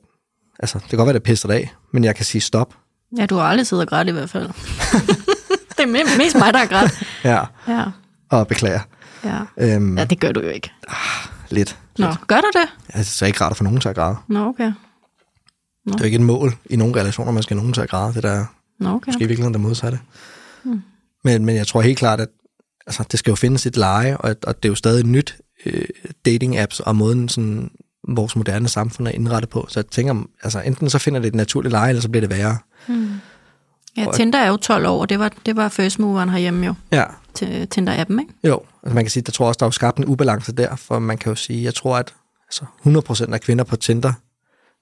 altså, 0.63 0.79
det 0.79 0.89
kan 0.89 0.97
godt 0.97 1.07
være, 1.07 1.15
det 1.15 1.23
pisser 1.23 1.49
af, 1.49 1.73
men 1.93 2.05
jeg 2.05 2.17
kan 2.17 2.25
sige 2.25 2.41
stop. 2.43 2.75
Ja, 3.19 3.27
du 3.27 3.37
har 3.37 3.43
aldrig 3.43 3.67
siddet 3.67 3.83
og 3.83 3.89
grædt 3.89 4.09
i 4.09 4.11
hvert 4.11 4.31
fald. 4.31 4.47
det 5.77 5.81
er 5.81 5.87
me- 5.87 6.19
mest 6.19 6.37
mig, 6.39 6.53
der 6.53 6.59
har 6.59 6.67
grædt. 6.67 7.03
Ja, 7.25 7.41
Ja, 7.69 7.85
og 8.31 8.49
beklager. 8.49 8.81
ja. 9.25 9.39
Øhm, 9.59 9.99
ja, 9.99 10.05
det 10.05 10.21
gør 10.21 10.33
du 10.33 10.41
jo 10.41 10.49
ikke. 10.49 10.71
Lidt. 11.51 11.79
Nå, 11.99 12.07
gør 12.27 12.41
du 12.41 12.51
det? 12.55 12.69
Altså, 12.89 13.17
så 13.19 13.25
er 13.25 13.27
ikke 13.27 13.45
at 13.45 13.57
få 13.57 13.65
nogen 13.65 13.81
til 13.81 13.89
at 13.89 13.95
græde. 13.95 14.17
Nå, 14.29 14.47
okay. 14.47 14.73
Det 15.87 15.95
er 15.95 15.99
jo 15.99 16.05
ikke 16.05 16.15
et 16.17 16.21
mål 16.23 16.55
i 16.71 16.77
nogle 16.77 17.01
relationer, 17.01 17.33
man 17.33 17.43
skal 17.43 17.57
nogen 17.57 17.73
til 17.73 17.81
at 17.81 17.89
græde. 17.89 18.15
Det 18.15 18.23
der 18.23 18.31
er 18.31 18.45
Nå, 18.81 18.89
okay. 18.95 19.09
måske 19.09 19.25
i 19.25 19.27
virkeligheden 19.27 19.55
der 19.55 19.61
modsatte. 19.61 19.99
Hmm. 20.65 20.83
Men, 21.25 21.45
men 21.45 21.57
jeg 21.57 21.67
tror 21.67 21.81
helt 21.83 21.99
klart, 21.99 22.21
at 22.21 22.29
altså, 22.87 23.05
det 23.11 23.19
skal 23.19 23.31
jo 23.31 23.35
findes 23.37 23.67
et 23.67 23.77
leje, 23.77 24.17
og, 24.17 24.31
at- 24.31 24.45
og 24.45 24.57
det 24.57 24.65
er 24.65 24.71
jo 24.71 24.75
stadig 24.75 25.07
nyt 25.07 25.37
øh, 25.67 25.85
dating-apps 26.29 26.81
og 26.81 26.97
måden, 26.97 27.29
sådan, 27.29 27.71
vores 28.09 28.37
moderne 28.37 28.69
samfund 28.69 29.09
er 29.09 29.13
indrettet 29.13 29.51
på. 29.51 29.67
Så 29.69 29.81
jeg 29.81 29.87
tænker, 29.87 30.15
altså, 30.43 30.61
enten 30.61 30.91
så 30.91 30.99
finder 30.99 31.21
det 31.21 31.29
et 31.29 31.35
naturligt 31.35 31.73
leje, 31.73 31.89
eller 31.89 32.03
så 32.03 32.09
bliver 32.09 32.27
det 32.27 32.31
værre. 32.31 32.59
Ja, 33.97 34.07
Tinder 34.15 34.39
er 34.39 34.49
jo 34.49 34.57
12 34.57 34.87
år, 34.87 35.01
og 35.01 35.09
det 35.09 35.19
var, 35.19 35.33
det 35.47 35.57
var 35.57 35.69
first 35.69 35.99
moveren 35.99 36.29
herhjemme 36.29 36.67
jo, 36.67 36.75
Ja, 36.93 37.05
Tinder-appen, 37.75 38.21
ikke? 38.21 38.35
Jo, 38.45 38.61
altså 38.83 38.95
man 38.95 39.05
kan 39.05 39.11
sige, 39.11 39.23
der 39.23 39.33
tror 39.33 39.49
også, 39.49 39.59
der 39.59 39.67
er 39.67 39.71
skabt 39.71 39.99
en 39.99 40.05
ubalance 40.05 40.53
der, 40.53 40.77
for 40.77 40.99
man 40.99 41.19
kan 41.19 41.31
jo 41.31 41.37
sige, 41.37 41.65
jeg 41.65 41.75
tror, 41.75 41.97
at 41.97 42.15
altså 42.49 42.65
100% 43.29 43.33
af 43.33 43.41
kvinder 43.41 43.65
på 43.65 43.77
Tinder, 43.77 44.13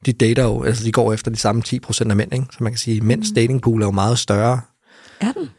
de 0.07 0.13
dater 0.13 0.43
jo, 0.43 0.63
altså 0.63 0.85
de 0.85 0.93
går 0.93 1.13
efter 1.13 1.31
de 1.31 1.37
samme 1.37 1.63
10% 1.67 2.11
af 2.11 2.17
mænd, 2.17 2.35
ikke? 2.35 2.47
Så 2.51 2.59
man 2.61 2.73
kan 2.73 2.79
sige, 2.79 3.01
mænds 3.01 3.31
datingpool 3.31 3.83
er 3.83 3.87
jo 3.87 3.91
meget 3.91 4.19
større. 4.19 4.61
Er 5.21 5.33
den? 5.33 5.51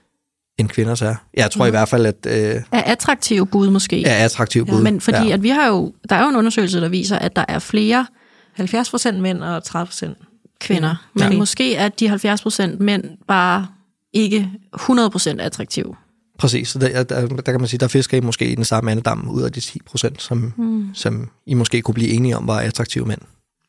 End 0.57 0.69
kvinders 0.69 1.01
er. 1.01 1.15
Jeg 1.33 1.51
tror 1.51 1.63
mm. 1.65 1.67
i 1.67 1.69
hvert 1.69 1.89
fald, 1.89 2.05
at 2.05 2.25
øh, 2.27 2.61
Er 2.71 2.81
attraktive 2.85 3.45
bud 3.47 3.69
måske. 3.69 4.05
er 4.05 4.25
attraktiv 4.25 4.65
bud. 4.65 4.75
Ja, 4.75 4.81
men 4.83 5.01
fordi 5.01 5.27
ja. 5.27 5.33
at 5.33 5.43
vi 5.43 5.49
har 5.49 5.67
jo, 5.67 5.93
der 6.09 6.15
er 6.15 6.23
jo 6.23 6.29
en 6.29 6.35
undersøgelse, 6.35 6.81
der 6.81 6.89
viser, 6.89 7.19
at 7.19 7.35
der 7.35 7.45
er 7.47 7.59
flere 7.59 8.05
70 8.53 8.89
procent 8.89 9.19
mænd 9.19 9.43
og 9.43 9.63
30 9.63 9.85
procent 9.85 10.17
kvinder. 10.59 10.95
Men 11.15 11.31
Ja. 11.31 11.37
måske 11.37 11.75
er 11.75 11.89
de 11.89 12.07
70 12.07 12.41
procent 12.41 12.79
mænd 12.79 13.03
bare 13.27 13.67
ikke 14.13 14.49
100 14.75 15.09
procent 15.09 15.41
attraktive. 15.41 15.95
Præcis, 16.39 16.69
så 16.69 16.79
der, 16.79 17.03
der, 17.03 17.27
der 17.27 17.51
kan 17.51 17.59
man 17.59 17.67
sige, 17.67 17.77
der 17.77 17.87
fisker 17.87 18.17
I 18.17 18.21
måske 18.21 18.51
i 18.51 18.55
den 18.55 18.65
samme 18.65 18.91
andedam 18.91 19.29
ud 19.29 19.41
af 19.41 19.51
de 19.51 19.59
10 19.59 19.79
procent, 19.85 20.21
som, 20.21 20.53
mm. 20.57 20.89
som 20.93 21.29
I 21.45 21.53
måske 21.53 21.81
kunne 21.81 21.93
blive 21.95 22.09
enige 22.09 22.37
om 22.37 22.47
var 22.47 22.59
attraktive 22.59 23.05
mænd. 23.05 23.21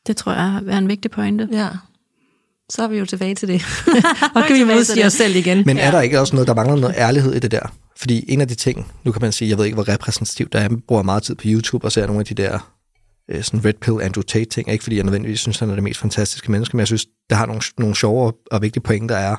Det 0.07 0.17
tror 0.17 0.31
jeg 0.33 0.61
er 0.67 0.77
en 0.77 0.87
vigtig 0.87 1.11
pointe. 1.11 1.49
Ja. 1.51 1.67
Så 2.69 2.83
er 2.83 2.87
vi 2.87 2.97
jo 2.97 3.05
tilbage 3.05 3.35
til 3.35 3.47
det. 3.47 3.61
og 4.35 4.43
kan 4.47 4.55
vi 4.55 4.63
modsige 4.63 5.05
os 5.05 5.13
selv 5.13 5.35
igen. 5.35 5.63
Men 5.65 5.77
er 5.77 5.91
der 5.91 6.01
ikke 6.01 6.19
også 6.19 6.35
noget, 6.35 6.47
der 6.47 6.53
mangler 6.53 6.75
noget 6.75 6.95
ærlighed 6.97 7.33
i 7.33 7.39
det 7.39 7.51
der? 7.51 7.73
Fordi 7.97 8.25
en 8.27 8.41
af 8.41 8.47
de 8.47 8.55
ting, 8.55 8.91
nu 9.03 9.11
kan 9.11 9.21
man 9.21 9.31
sige, 9.31 9.49
jeg 9.49 9.57
ved 9.57 9.65
ikke, 9.65 9.75
hvor 9.75 9.89
repræsentativt 9.89 10.53
det 10.53 10.59
er, 10.59 10.63
jeg 10.63 10.71
bruger 10.87 11.03
meget 11.03 11.23
tid 11.23 11.35
på 11.35 11.41
YouTube 11.45 11.85
og 11.87 11.91
ser 11.91 12.05
nogle 12.05 12.19
af 12.19 12.25
de 12.25 12.33
der 12.33 12.71
øh, 13.31 13.43
sådan 13.43 13.65
Red 13.65 13.73
Pill 13.81 14.01
Andrew 14.01 14.21
Tate 14.21 14.45
ting, 14.45 14.69
ikke 14.71 14.83
fordi 14.83 14.95
jeg 14.95 15.03
nødvendigvis 15.03 15.39
synes, 15.39 15.59
han 15.59 15.69
er 15.69 15.73
det 15.73 15.83
mest 15.83 15.99
fantastiske 15.99 16.51
menneske, 16.51 16.77
men 16.77 16.79
jeg 16.79 16.87
synes, 16.87 17.05
det 17.29 17.37
har 17.37 17.45
nogle, 17.45 17.61
nogle 17.77 17.95
sjove 17.95 18.25
og- 18.25 18.37
og 18.51 18.61
vigtige 18.61 18.83
pointer 18.83 19.15
er, 19.15 19.35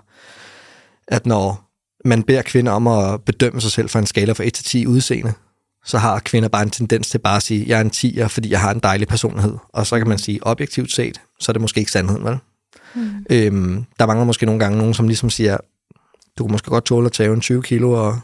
at 1.09 1.27
når 1.27 1.71
man 2.09 2.23
beder 2.23 2.43
kvinder 2.43 2.73
om 2.73 2.87
at 2.87 3.21
bedømme 3.25 3.61
sig 3.61 3.71
selv 3.73 3.89
fra 3.89 3.99
en 3.99 4.07
skala 4.07 4.33
fra 4.33 4.45
1 4.45 4.53
til 4.55 4.65
10 4.65 4.87
udseende, 4.87 5.33
så 5.87 5.99
har 5.99 6.19
kvinder 6.19 6.49
bare 6.49 6.63
en 6.63 6.71
tendens 6.71 7.09
til 7.11 7.19
bare 7.19 7.37
at 7.37 7.43
sige, 7.43 7.65
jeg 7.69 7.77
er 7.77 7.81
en 7.81 7.91
10'er, 7.97 8.27
fordi 8.27 8.51
jeg 8.51 8.61
har 8.61 8.71
en 8.71 8.81
dejlig 8.81 9.09
personlighed. 9.09 9.55
Og 9.69 9.87
så 9.87 9.99
kan 9.99 10.09
man 10.09 10.19
sige, 10.19 10.39
objektivt 10.47 10.93
set, 10.93 11.21
så 11.41 11.51
er 11.51 11.53
det 11.53 11.61
måske 11.63 11.79
ikke 11.79 11.93
sandheden, 11.93 12.25
vel? 12.25 12.37
Mm. 12.95 13.27
Øhm, 13.31 13.85
der 13.99 14.07
mangler 14.07 14.25
måske 14.25 14.47
nogle 14.47 14.61
gange 14.61 14.79
nogen, 14.79 14.95
som 14.95 15.09
ligesom 15.09 15.31
siger, 15.31 15.57
du 16.39 16.45
kan 16.45 16.53
måske 16.53 16.71
godt 16.71 16.85
tåle 16.85 17.07
at 17.07 17.13
tage 17.13 17.33
en 17.33 17.41
20 17.41 17.63
kilo 17.63 17.93
og 17.93 18.21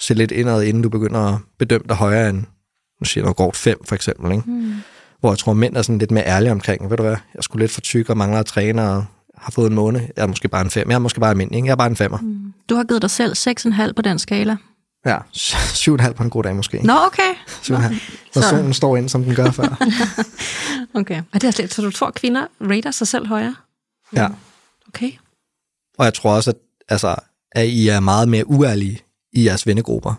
se 0.00 0.14
lidt 0.14 0.30
indad, 0.30 0.62
inden 0.62 0.82
du 0.82 0.88
begynder 0.88 1.20
at 1.20 1.38
bedømme 1.58 1.86
dig 1.88 1.96
højere 1.96 2.30
end, 2.30 2.38
nu 3.00 3.04
siger 3.04 3.22
jeg 3.22 3.24
noget 3.24 3.36
grovt 3.36 3.56
5 3.56 3.78
for 3.84 3.94
eksempel, 3.94 4.32
ikke? 4.32 4.50
Mm. 4.50 4.74
Hvor 5.20 5.30
jeg 5.30 5.38
tror, 5.38 5.52
mænd 5.52 5.76
er 5.76 5.82
sådan 5.82 5.98
lidt 5.98 6.10
mere 6.10 6.26
ærlige 6.26 6.52
omkring, 6.52 6.90
ved 6.90 6.96
du 6.96 7.02
hvad, 7.02 7.16
jeg 7.34 7.44
sgu 7.44 7.58
lidt 7.58 7.70
for 7.70 7.80
tyk 7.80 8.10
og 8.10 8.16
mangler 8.16 8.40
at 8.40 8.46
træne 8.46 8.90
og 8.90 9.04
har 9.38 9.50
fået 9.50 9.70
en 9.70 9.74
måned. 9.74 10.00
Jeg 10.00 10.22
er 10.22 10.26
måske 10.26 10.48
bare 10.48 10.62
en 10.62 10.70
5. 10.70 10.88
Jeg 10.90 10.94
er 10.94 10.98
måske 10.98 11.20
bare 11.20 11.30
almindelig, 11.30 11.56
ikke? 11.56 11.66
Jeg 11.66 11.72
er 11.72 11.76
bare 11.76 11.90
en 11.90 11.96
5'er. 12.14 12.20
Mm. 12.22 12.52
Du 12.68 12.74
har 12.74 12.84
givet 12.84 13.02
dig 13.02 13.10
selv 13.10 13.32
6,5 13.32 13.92
på 13.92 14.02
den 14.02 14.18
skala. 14.18 14.56
Ja, 15.06 15.18
7,5 16.06 16.12
på 16.12 16.22
en 16.22 16.30
god 16.30 16.42
dag 16.42 16.56
måske. 16.56 16.86
Nå, 16.86 16.92
okay. 17.06 17.34
7,5. 17.46 17.94
Når 18.34 18.42
solen 18.42 18.72
står 18.72 18.96
ind, 18.96 19.08
som 19.08 19.24
den 19.24 19.34
gør 19.34 19.50
før. 19.50 19.86
okay. 21.00 21.22
Og 21.32 21.40
det 21.40 21.44
er 21.44 21.50
slet, 21.50 21.74
så 21.74 21.82
du 21.82 21.90
tror, 21.90 22.06
at 22.06 22.14
kvinder 22.14 22.46
rater 22.60 22.90
sig 22.90 23.06
selv 23.08 23.26
højere? 23.26 23.54
Ja. 24.16 24.28
Okay. 24.88 25.10
Og 25.98 26.04
jeg 26.04 26.14
tror 26.14 26.34
også, 26.34 26.50
at, 26.50 26.56
altså, 26.88 27.16
at 27.52 27.68
I 27.68 27.88
er 27.88 28.00
meget 28.00 28.28
mere 28.28 28.46
uærlige 28.46 29.00
i 29.32 29.44
jeres 29.44 29.66
vennegrupper. 29.66 30.14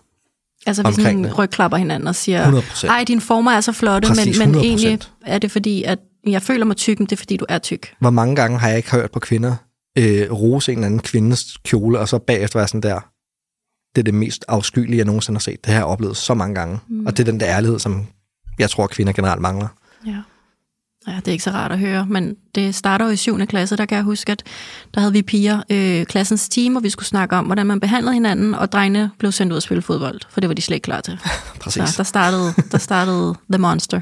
Altså 0.65 0.83
vi 0.87 0.93
sådan 0.93 1.33
rygklapper 1.33 1.77
hinanden 1.77 2.07
og 2.07 2.15
siger, 2.15 2.61
100%. 2.61 2.87
ej, 2.87 3.03
dine 3.03 3.21
former 3.21 3.51
er 3.51 3.61
så 3.61 3.71
flotte, 3.71 4.07
Præcis, 4.07 4.39
men, 4.39 4.51
men 4.51 4.61
100%. 4.61 4.63
egentlig 4.63 4.99
er 5.25 5.39
det 5.39 5.51
fordi, 5.51 5.83
at 5.83 5.99
jeg 6.27 6.41
føler 6.41 6.65
mig 6.65 6.77
tyk, 6.77 6.99
men 6.99 7.05
det 7.05 7.11
er 7.11 7.17
fordi, 7.17 7.37
du 7.37 7.45
er 7.49 7.57
tyk. 7.57 7.95
Hvor 7.99 8.09
mange 8.09 8.35
gange 8.35 8.59
har 8.59 8.67
jeg 8.67 8.77
ikke 8.77 8.91
hørt 8.91 9.11
på 9.11 9.19
kvinder 9.19 9.55
øh, 9.97 10.31
rose 10.31 10.71
en 10.71 10.77
eller 10.77 10.85
anden 10.85 10.99
kvindes 10.99 11.57
kjole, 11.63 11.99
og 11.99 12.09
så 12.09 12.19
bagefter 12.19 12.59
være 12.59 12.67
sådan 12.67 12.81
der, 12.81 12.99
det 13.95 14.01
er 14.01 14.03
det 14.03 14.13
mest 14.13 14.45
afskyelige, 14.47 14.97
jeg 14.97 15.05
nogensinde 15.05 15.37
har 15.37 15.41
set. 15.41 15.65
Det 15.65 15.73
har 15.73 15.79
jeg 15.79 15.85
oplevet 15.85 16.17
så 16.17 16.33
mange 16.33 16.55
gange. 16.55 16.79
Mm. 16.87 17.05
Og 17.05 17.17
det 17.17 17.27
er 17.27 17.31
den 17.31 17.39
der 17.39 17.47
ærlighed, 17.47 17.79
som 17.79 18.07
jeg 18.59 18.69
tror, 18.69 18.87
kvinder 18.87 19.13
generelt 19.13 19.41
mangler. 19.41 19.67
Ja. 20.05 20.21
Ja, 21.07 21.15
det 21.15 21.27
er 21.27 21.31
ikke 21.31 21.43
så 21.43 21.51
rart 21.51 21.71
at 21.71 21.79
høre, 21.79 22.05
men 22.05 22.35
det 22.55 22.75
starter 22.75 23.05
jo 23.05 23.11
i 23.11 23.15
7. 23.15 23.45
klasse, 23.45 23.77
der 23.77 23.85
kan 23.85 23.95
jeg 23.95 24.03
huske, 24.03 24.31
at 24.31 24.43
der 24.93 24.99
havde 24.99 25.13
vi 25.13 25.21
piger, 25.21 25.61
øh, 25.69 26.05
klassens 26.05 26.49
team, 26.49 26.71
hvor 26.71 26.81
vi 26.81 26.89
skulle 26.89 27.07
snakke 27.07 27.35
om, 27.35 27.45
hvordan 27.45 27.65
man 27.65 27.79
behandlede 27.79 28.13
hinanden, 28.13 28.55
og 28.55 28.71
drengene 28.71 29.11
blev 29.17 29.31
sendt 29.31 29.51
ud 29.51 29.57
at 29.57 29.63
spille 29.63 29.81
fodbold, 29.81 30.21
for 30.29 30.41
det 30.41 30.49
var 30.49 30.53
de 30.53 30.61
slet 30.61 30.75
ikke 30.75 30.85
klar 30.85 31.01
til. 31.01 31.19
Præcis. 31.61 31.89
Så 31.89 31.97
der 31.97 32.03
startede, 32.03 32.53
der 32.71 32.77
startede 32.77 33.35
The 33.51 33.61
Monster. 33.61 34.01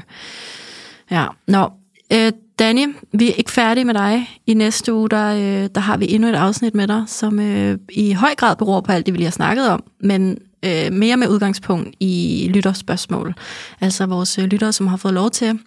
Ja, 1.10 1.26
nå. 1.48 1.70
Øh, 2.12 2.32
Danny, 2.58 2.94
vi 3.12 3.30
er 3.30 3.34
ikke 3.34 3.50
færdige 3.50 3.84
med 3.84 3.94
dig. 3.94 4.40
I 4.46 4.54
næste 4.54 4.94
uge, 4.94 5.08
der, 5.08 5.34
øh, 5.34 5.68
der 5.74 5.80
har 5.80 5.96
vi 5.96 6.12
endnu 6.14 6.28
et 6.28 6.34
afsnit 6.34 6.74
med 6.74 6.88
dig, 6.88 7.04
som 7.06 7.40
øh, 7.40 7.78
i 7.92 8.12
høj 8.12 8.34
grad 8.34 8.56
beror 8.56 8.80
på 8.80 8.92
alt 8.92 9.06
det, 9.06 9.14
vi 9.14 9.18
lige 9.18 9.26
har 9.26 9.32
snakket 9.32 9.68
om, 9.68 9.84
men 10.00 10.38
øh, 10.64 10.92
mere 10.92 11.16
med 11.16 11.28
udgangspunkt 11.28 11.94
i 12.00 12.50
lytterspørgsmål. 12.54 13.34
Altså 13.80 14.06
vores 14.06 14.38
øh, 14.38 14.44
lyttere, 14.44 14.72
som 14.72 14.86
har 14.86 14.96
fået 14.96 15.14
lov 15.14 15.30
til 15.30 15.58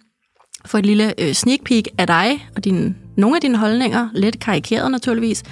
få 0.66 0.76
et 0.76 0.86
lille 0.86 1.14
øh, 1.20 1.32
sneak 1.32 1.58
peek 1.64 1.88
af 1.98 2.06
dig 2.06 2.48
og 2.56 2.64
din, 2.64 2.96
nogle 3.16 3.36
af 3.36 3.40
dine 3.40 3.58
holdninger, 3.58 4.08
lidt 4.14 4.40
karikeret 4.40 4.90
naturligvis. 4.90 5.42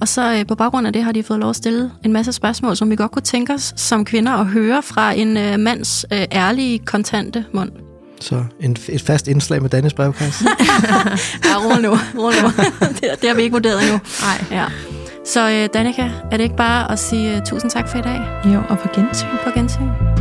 Og 0.00 0.08
så 0.08 0.34
øh, 0.34 0.46
på 0.46 0.54
baggrund 0.54 0.86
af 0.86 0.92
det 0.92 1.04
har 1.04 1.12
de 1.12 1.22
fået 1.22 1.40
lov 1.40 1.50
at 1.50 1.56
stille 1.56 1.90
en 2.04 2.12
masse 2.12 2.32
spørgsmål, 2.32 2.76
som 2.76 2.90
vi 2.90 2.96
godt 2.96 3.10
kunne 3.10 3.22
tænke 3.22 3.52
os 3.52 3.74
som 3.76 4.04
kvinder 4.04 4.32
at 4.32 4.46
høre 4.46 4.82
fra 4.82 5.12
en 5.12 5.36
øh, 5.36 5.58
mands 5.58 6.04
øh, 6.12 6.24
ærlige, 6.32 6.78
kontante 6.78 7.44
mund. 7.52 7.70
Så 8.20 8.44
en, 8.60 8.76
et 8.88 9.02
fast 9.02 9.28
indslag 9.28 9.62
med 9.62 9.70
Dannes 9.70 9.94
brevkasse. 9.94 10.44
Ja, 11.44 11.56
rolig 11.56 11.82
nu. 11.82 11.98
Rolig 12.18 12.42
nu. 12.42 12.48
det, 13.00 13.20
det 13.20 13.28
har 13.28 13.34
vi 13.34 13.42
ikke 13.42 13.52
vurderet 13.52 13.82
endnu. 13.82 13.98
Nej. 14.20 14.58
Ja. 14.58 14.64
Så 15.26 15.50
øh, 15.50 15.68
Danika, 15.74 16.10
er 16.32 16.36
det 16.36 16.44
ikke 16.44 16.56
bare 16.56 16.92
at 16.92 16.98
sige 16.98 17.36
uh, 17.36 17.42
tusind 17.44 17.70
tak 17.70 17.88
for 17.88 17.98
i 17.98 18.02
dag? 18.02 18.20
Jo, 18.54 18.62
og 18.68 18.78
på 18.78 18.88
gensyn. 18.94 19.26
På 19.44 19.50
gensyn. 19.54 20.15